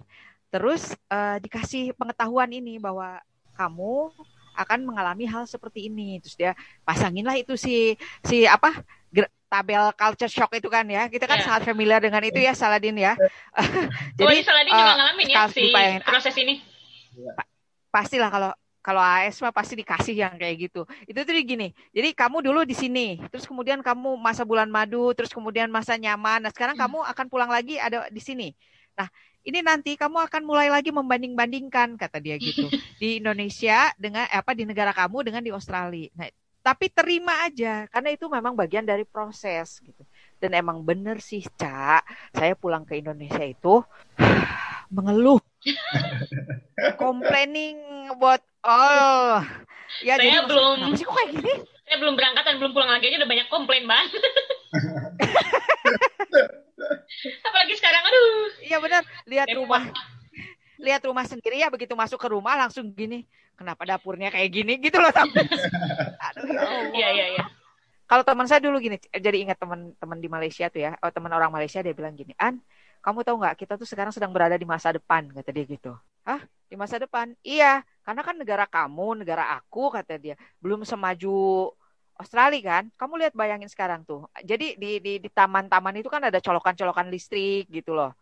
Terus 0.53 0.95
uh, 1.11 1.41
dikasih 1.41 1.97
pengetahuan 1.99 2.53
ini 2.53 2.78
bahwa 2.78 3.18
kamu 3.59 4.12
akan 4.55 4.87
mengalami 4.87 5.26
hal 5.26 5.51
seperti 5.51 5.91
ini. 5.91 6.22
Terus 6.22 6.37
dia 6.39 6.53
pasanginlah 6.87 7.35
itu 7.35 7.59
si 7.59 7.99
si 8.22 8.47
apa 8.47 8.70
tabel 9.55 9.85
culture 9.95 10.31
shock 10.31 10.51
itu 10.59 10.67
kan 10.67 10.83
ya. 10.91 11.07
Kita 11.07 11.31
kan 11.31 11.39
yeah. 11.39 11.47
sangat 11.47 11.63
familiar 11.71 12.03
dengan 12.03 12.23
itu 12.27 12.43
ya 12.43 12.59
Saladin 12.59 12.99
ya. 12.99 13.15
Jadi 14.19 14.35
oh, 14.43 14.43
Saladin 14.43 14.73
uh, 14.75 14.79
juga 14.83 14.95
ngalamin 14.99 15.27
ya 15.31 15.43
si 15.47 15.63
proses 16.03 16.35
ini. 16.35 16.55
Pastilah 17.95 18.27
kalau 18.35 18.51
kalau 18.85 19.01
AS 19.01 19.41
mah 19.41 19.49
pasti 19.49 19.81
dikasih 19.81 20.13
yang 20.13 20.37
kayak 20.37 20.69
gitu. 20.69 20.85
Itu 21.09 21.25
tuh 21.25 21.33
gini. 21.41 21.73
Jadi 21.97 22.13
kamu 22.13 22.45
dulu 22.45 22.69
di 22.69 22.77
sini, 22.77 23.17
terus 23.33 23.49
kemudian 23.49 23.81
kamu 23.81 24.21
masa 24.21 24.45
bulan 24.45 24.69
madu, 24.69 25.09
terus 25.17 25.33
kemudian 25.33 25.73
masa 25.73 25.97
nyaman. 25.97 26.45
Nah, 26.45 26.53
sekarang 26.53 26.77
hmm. 26.77 26.85
kamu 26.85 26.99
akan 27.17 27.27
pulang 27.33 27.49
lagi 27.49 27.81
ada 27.81 28.05
di 28.13 28.21
sini. 28.21 28.53
Nah, 28.93 29.09
ini 29.41 29.65
nanti 29.65 29.97
kamu 29.97 30.29
akan 30.29 30.43
mulai 30.45 30.69
lagi 30.69 30.93
membanding-bandingkan 30.93 31.97
kata 31.97 32.21
dia 32.21 32.37
gitu 32.37 32.69
di 33.01 33.25
Indonesia 33.25 33.89
dengan 33.97 34.29
apa 34.29 34.53
di 34.53 34.69
negara 34.69 34.93
kamu 34.93 35.33
dengan 35.33 35.41
di 35.41 35.49
Australia. 35.49 36.13
Nah, 36.13 36.29
tapi 36.65 36.89
terima 36.89 37.45
aja 37.45 37.85
karena 37.93 38.09
itu 38.17 38.25
memang 38.33 38.57
bagian 38.57 38.89
dari 38.89 39.05
proses 39.05 39.85
gitu. 39.85 40.01
Dan 40.41 40.57
emang 40.57 40.81
bener 40.85 41.21
sih, 41.25 41.45
Cak, 41.45 42.05
saya 42.33 42.53
pulang 42.57 42.89
ke 42.89 43.01
Indonesia 43.01 43.45
itu 43.45 43.85
mengeluh. 44.97 45.41
complaining 47.01 47.79
buat 48.19 48.43
oh 48.67 49.41
ya 50.03 50.19
saya 50.19 50.43
jadi 50.43 50.49
belum 50.49 50.93
sih 50.99 51.05
kok 51.07 51.15
kayak 51.15 51.31
gini? 51.39 51.55
Saya 51.85 51.97
belum 52.01 52.15
berangkat 52.17 52.45
dan 52.45 52.57
belum 52.61 52.73
pulang 52.75 52.91
lagi 52.91 53.09
aja 53.09 53.17
udah 53.23 53.31
banyak 53.31 53.49
komplain 53.49 53.85
banget 53.87 54.12
apalagi 57.49 57.75
sekarang 57.79 58.03
aduh. 58.05 58.51
Iya 58.61 58.77
benar 58.83 59.03
lihat 59.31 59.47
rumah 59.57 59.89
lihat 60.81 61.03
rumah 61.07 61.27
sendiri 61.27 61.62
ya 61.62 61.68
begitu 61.70 61.95
masuk 61.95 62.18
ke 62.18 62.29
rumah 62.31 62.59
langsung 62.59 62.91
gini 62.91 63.27
kenapa 63.55 63.83
dapurnya 63.87 64.31
kayak 64.35 64.51
gini 64.51 64.79
gitu 64.85 64.99
loh 64.99 65.12
tapi 65.14 65.45
aduh 66.18 66.45
ya 66.51 66.62
iya 66.95 67.09
iya 67.12 67.27
iya 67.39 67.45
kalau 68.05 68.22
teman 68.27 68.47
saya 68.47 68.62
dulu 68.62 68.79
gini 68.83 69.01
jadi 69.11 69.37
ingat 69.49 69.59
teman-teman 69.59 70.18
di 70.18 70.29
Malaysia 70.29 70.66
tuh 70.68 70.81
ya 70.83 70.91
oh 70.99 71.11
teman 71.11 71.33
orang 71.33 71.51
Malaysia 71.51 71.83
dia 71.83 71.95
bilang 71.95 72.14
gini 72.14 72.35
an 72.37 72.59
kamu 73.05 73.20
tahu 73.22 73.37
nggak 73.43 73.57
kita 73.61 73.75
tuh 73.77 73.89
sekarang 73.89 74.11
sedang 74.11 74.33
berada 74.33 74.57
di 74.57 74.66
masa 74.66 74.95
depan 74.95 75.29
kata 75.31 75.51
dia 75.53 75.64
gitu 75.68 75.95
Hah? 76.25 76.41
Di 76.72 76.75
masa 76.75 76.97
depan? 76.97 77.37
Iya, 77.45 77.85
karena 78.03 78.22
kan 78.25 78.37
negara 78.41 78.64
kamu, 78.64 79.22
negara 79.22 79.45
aku 79.61 79.93
kata 79.93 80.16
dia, 80.16 80.35
belum 80.64 80.83
semaju 80.89 81.68
Australia 82.16 82.61
kan, 82.64 82.85
kamu 82.97 83.12
lihat 83.20 83.35
bayangin 83.37 83.68
sekarang 83.68 84.09
tuh. 84.09 84.25
Jadi 84.41 84.81
di 84.81 84.99
di 85.05 85.12
di 85.20 85.29
taman-taman 85.29 86.01
itu 86.01 86.09
kan 86.09 86.25
ada 86.25 86.41
colokan-colokan 86.41 87.12
listrik 87.12 87.68
gitu 87.68 87.93
loh. 87.93 88.16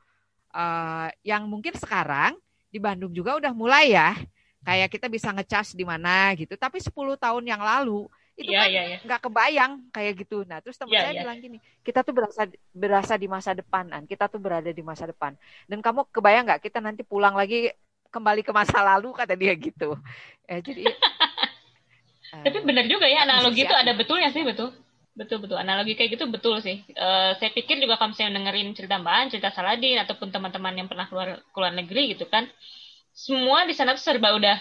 Uh, 0.53 1.09
yang 1.25 1.49
mungkin 1.49 1.73
sekarang 1.77 2.37
di 2.69 2.77
Bandung 2.77 3.13
juga 3.13 3.37
udah 3.41 3.53
mulai 3.57 3.93
ya. 3.97 4.15
Kayak 4.63 4.95
kita 4.95 5.07
bisa 5.11 5.29
ngecas 5.35 5.75
di 5.75 5.83
mana 5.83 6.31
gitu. 6.39 6.55
Tapi 6.55 6.79
10 6.79 7.19
tahun 7.19 7.43
yang 7.49 7.61
lalu 7.65 8.07
itu 8.33 8.49
Iya, 8.49 8.65
kan 8.65 8.69
iya, 8.73 8.83
iya. 8.89 8.99
nggak 9.05 9.21
kebayang 9.29 9.73
kayak 9.93 10.13
gitu. 10.25 10.45
Nah, 10.49 10.59
terus 10.65 10.79
teman 10.81 10.95
Iya, 10.97 11.01
saya 11.05 11.13
iya. 11.13 11.23
bilang 11.27 11.39
gini, 11.43 11.59
kita 11.85 12.01
tuh 12.01 12.15
berasa 12.17 12.43
berasa 12.73 13.15
di 13.21 13.29
masa 13.29 13.53
depan, 13.53 13.85
An. 13.93 14.05
Kita 14.09 14.25
tuh 14.31 14.41
berada 14.41 14.71
di 14.73 14.81
masa 14.81 15.05
depan. 15.05 15.37
Dan 15.69 15.85
kamu 15.85 16.09
kebayang 16.09 16.45
nggak 16.49 16.63
kita 16.65 16.81
nanti 16.81 17.03
pulang 17.05 17.37
lagi 17.37 17.69
kembali 18.09 18.41
ke 18.45 18.53
masa 18.55 18.81
lalu 18.95 19.13
kata 19.13 19.35
dia 19.37 19.53
gitu. 19.57 19.99
Eh, 20.49 20.61
jadi 20.65 20.85
Tapi 22.33 22.59
benar 22.65 22.89
juga 22.89 23.05
ya 23.07 23.29
analogi 23.29 23.63
itu 23.69 23.75
siap. 23.75 23.83
ada 23.85 23.93
betulnya 23.93 24.33
sih 24.33 24.43
betul. 24.43 24.73
Betul 25.13 25.45
betul 25.45 25.61
analogi 25.61 25.93
kayak 25.93 26.17
gitu 26.17 26.25
betul 26.33 26.57
sih. 26.65 26.81
Eh, 26.89 27.31
saya 27.37 27.51
pikir 27.53 27.77
juga 27.77 28.01
kalau 28.01 28.17
misalnya 28.17 28.41
dengerin 28.41 28.73
cerita 28.73 28.97
Mbak 28.97 29.15
An, 29.15 29.27
cerita 29.29 29.49
Saladin 29.53 30.01
ataupun 30.01 30.33
teman-teman 30.33 30.73
yang 30.73 30.89
pernah 30.89 31.05
keluar 31.05 31.45
keluar 31.53 31.73
negeri 31.77 32.17
gitu 32.17 32.25
kan, 32.33 32.49
semua 33.13 33.69
di 33.69 33.77
sana 33.77 33.93
tuh 33.93 34.01
serba 34.01 34.33
udah 34.33 34.57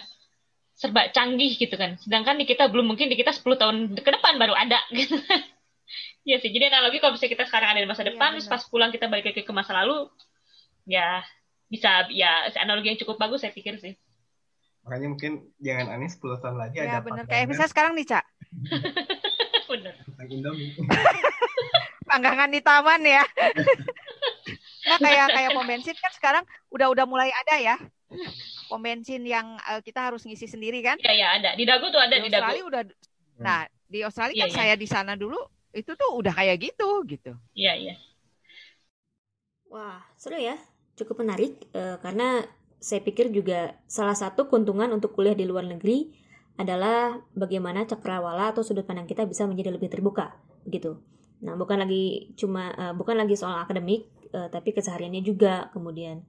serba 0.75 1.07
canggih 1.15 1.55
gitu 1.55 1.71
kan. 1.79 1.95
Sedangkan 2.03 2.35
di 2.35 2.43
kita 2.43 2.67
belum 2.67 2.83
mungkin 2.83 3.07
di 3.07 3.15
kita 3.15 3.31
10 3.31 3.55
tahun 3.55 3.75
ke 3.95 4.09
depan 4.11 4.35
baru 4.35 4.51
ada 4.51 4.83
gitu. 4.99 5.15
Iya 6.27 6.43
sih. 6.43 6.51
Jadi 6.51 6.67
analogi 6.67 6.99
kalau 6.99 7.15
misalnya 7.15 7.33
kita 7.39 7.45
sekarang 7.47 7.69
ada 7.71 7.79
di 7.79 7.87
masa 7.87 8.03
Iya, 8.03 8.11
depan, 8.11 8.31
benar. 8.35 8.51
pas 8.51 8.63
pulang 8.67 8.91
kita 8.91 9.07
balik 9.07 9.31
lagi 9.31 9.41
ke 9.47 9.53
masa 9.55 9.71
lalu, 9.71 10.11
ya 10.83 11.23
bisa 11.71 12.11
ya 12.11 12.51
analogi 12.59 12.91
yang 12.91 12.99
cukup 12.99 13.15
bagus 13.15 13.39
saya 13.47 13.55
pikir 13.55 13.79
sih. 13.79 13.95
Makanya 14.83 15.07
mungkin 15.15 15.31
jangan 15.63 15.95
aneh 15.95 16.11
10 16.11 16.43
tahun 16.43 16.57
lagi 16.59 16.75
ya 16.75 16.99
ada 16.99 16.99
bener 16.99 17.23
kayak 17.23 17.47
misalnya 17.47 17.71
sekarang 17.71 17.95
nih, 17.95 18.05
Cak. 18.11 18.25
Bener. 19.71 19.95
Panggangan 22.09 22.49
di 22.51 22.59
taman 22.59 23.01
ya. 23.07 23.23
Nah, 24.81 24.97
kayak 24.97 25.27
kayak 25.29 25.49
pom 25.53 25.61
bensin 25.61 25.93
kan 25.93 26.09
sekarang 26.09 26.43
udah 26.73 26.89
udah 26.89 27.05
mulai 27.05 27.29
ada 27.29 27.55
ya. 27.61 27.75
Pom 28.65 28.81
bensin 28.81 29.21
yang 29.21 29.53
eh, 29.69 29.77
kita 29.85 30.09
harus 30.09 30.25
ngisi 30.25 30.49
sendiri 30.49 30.81
kan? 30.81 30.97
Iya 30.97 31.13
ya 31.13 31.27
ada. 31.37 31.49
Di 31.53 31.69
Dagu 31.69 31.93
tuh 31.93 32.01
ada 32.01 32.17
Di 32.17 32.25
di 32.27 32.33
Dagu. 32.33 32.49
Australia 32.49 32.65
udah 32.65 32.81
Nah, 33.41 33.61
di 33.85 33.99
Australia 34.01 34.33
Iya, 34.35 34.41
kan 34.41 34.49
iya. 34.49 34.57
saya 34.57 34.73
di 34.75 34.87
sana 34.89 35.13
dulu 35.13 35.37
itu 35.71 35.93
tuh 35.93 36.09
udah 36.17 36.33
kayak 36.33 36.57
gitu 36.65 37.05
gitu. 37.05 37.31
Iya 37.53 37.73
iya. 37.77 37.93
Wah, 39.69 40.01
seru 40.17 40.41
ya. 40.41 40.57
Cukup 40.97 41.21
menarik 41.23 41.61
eh, 41.77 41.95
karena 42.01 42.41
saya 42.81 43.05
pikir 43.05 43.29
juga 43.29 43.77
salah 43.85 44.17
satu 44.17 44.49
keuntungan 44.49 44.89
untuk 44.91 45.13
kuliah 45.13 45.37
di 45.37 45.45
luar 45.45 45.69
negeri 45.69 46.09
adalah 46.59 47.19
bagaimana 47.33 47.87
cakrawala 47.87 48.51
atau 48.51 48.61
sudut 48.61 48.83
pandang 48.83 49.07
kita 49.07 49.23
bisa 49.25 49.47
menjadi 49.47 49.73
lebih 49.75 49.87
terbuka, 49.87 50.35
begitu. 50.67 50.99
Nah, 51.41 51.57
bukan 51.57 51.81
lagi 51.81 52.33
cuma 52.37 52.69
eh, 52.75 52.93
bukan 52.93 53.17
lagi 53.17 53.33
soal 53.33 53.57
akademik, 53.65 54.05
eh, 54.29 54.47
tapi 54.51 54.75
kesehariannya 54.75 55.23
juga 55.25 55.73
kemudian 55.73 56.21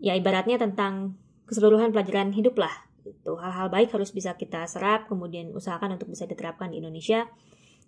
ya 0.00 0.14
ibaratnya 0.16 0.56
tentang 0.56 1.18
keseluruhan 1.44 1.92
pelajaran 1.92 2.32
hidup 2.32 2.56
lah. 2.56 2.72
Itu 3.04 3.36
hal-hal 3.40 3.68
baik 3.68 3.92
harus 3.92 4.12
bisa 4.12 4.36
kita 4.36 4.64
serap, 4.68 5.08
kemudian 5.08 5.52
usahakan 5.52 5.96
untuk 5.96 6.08
bisa 6.12 6.24
diterapkan 6.24 6.72
di 6.72 6.80
Indonesia. 6.80 7.28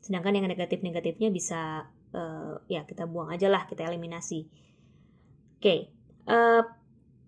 Sedangkan 0.00 0.32
yang 0.36 0.48
negatif-negatifnya 0.48 1.32
bisa 1.32 1.88
eh, 2.12 2.54
ya 2.68 2.84
kita 2.84 3.08
buang 3.08 3.32
aja 3.32 3.48
lah, 3.48 3.64
kita 3.64 3.88
eliminasi. 3.88 4.44
Oke, 5.60 5.92
eh, 6.28 6.62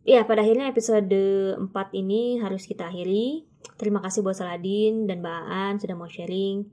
ya 0.02 0.26
pada 0.26 0.42
akhirnya 0.42 0.70
episode 0.70 1.10
4 1.10 1.70
ini 1.94 2.38
harus 2.42 2.66
kita 2.66 2.90
akhiri. 2.90 3.46
Terima 3.78 4.02
kasih 4.02 4.22
buat 4.22 4.38
Saladin 4.38 5.06
dan 5.06 5.22
Mbak 5.22 5.42
Aan 5.48 5.74
sudah 5.78 5.94
mau 5.98 6.10
sharing. 6.10 6.66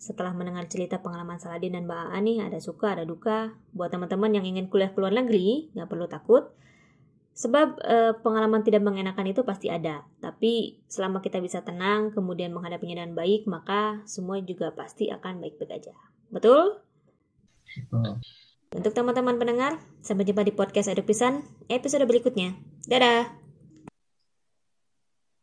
Setelah 0.00 0.32
mendengar 0.32 0.64
cerita 0.64 0.96
pengalaman 0.96 1.36
Saladin 1.36 1.76
dan 1.76 1.84
Mbak 1.84 2.04
Aan 2.16 2.24
nih, 2.24 2.38
ada 2.40 2.56
suka, 2.56 2.96
ada 2.96 3.04
duka. 3.04 3.52
Buat 3.76 3.92
teman-teman 3.92 4.32
yang 4.32 4.44
ingin 4.48 4.72
kuliah 4.72 4.88
ke 4.88 4.96
luar 4.96 5.12
negeri, 5.12 5.68
nggak 5.76 5.88
perlu 5.88 6.08
takut. 6.08 6.48
Sebab 7.36 7.68
eh, 7.84 8.12
pengalaman 8.20 8.64
tidak 8.64 8.84
mengenakan 8.84 9.28
itu 9.28 9.44
pasti 9.44 9.68
ada. 9.68 10.04
Tapi 10.20 10.80
selama 10.88 11.20
kita 11.20 11.40
bisa 11.40 11.60
tenang, 11.60 12.12
kemudian 12.12 12.52
menghadapinya 12.52 13.04
dengan 13.04 13.16
baik, 13.16 13.44
maka 13.48 14.00
semua 14.08 14.40
juga 14.40 14.72
pasti 14.72 15.12
akan 15.12 15.40
baik-baik 15.40 15.72
aja. 15.84 15.94
Betul? 16.32 16.80
Untuk 18.70 18.94
teman-teman 18.94 19.34
pendengar, 19.34 19.82
sampai 19.98 20.22
jumpa 20.22 20.46
di 20.46 20.54
podcast 20.54 20.86
Pisan 21.02 21.42
episode 21.66 22.06
berikutnya. 22.06 22.54
Dadah! 22.86 23.39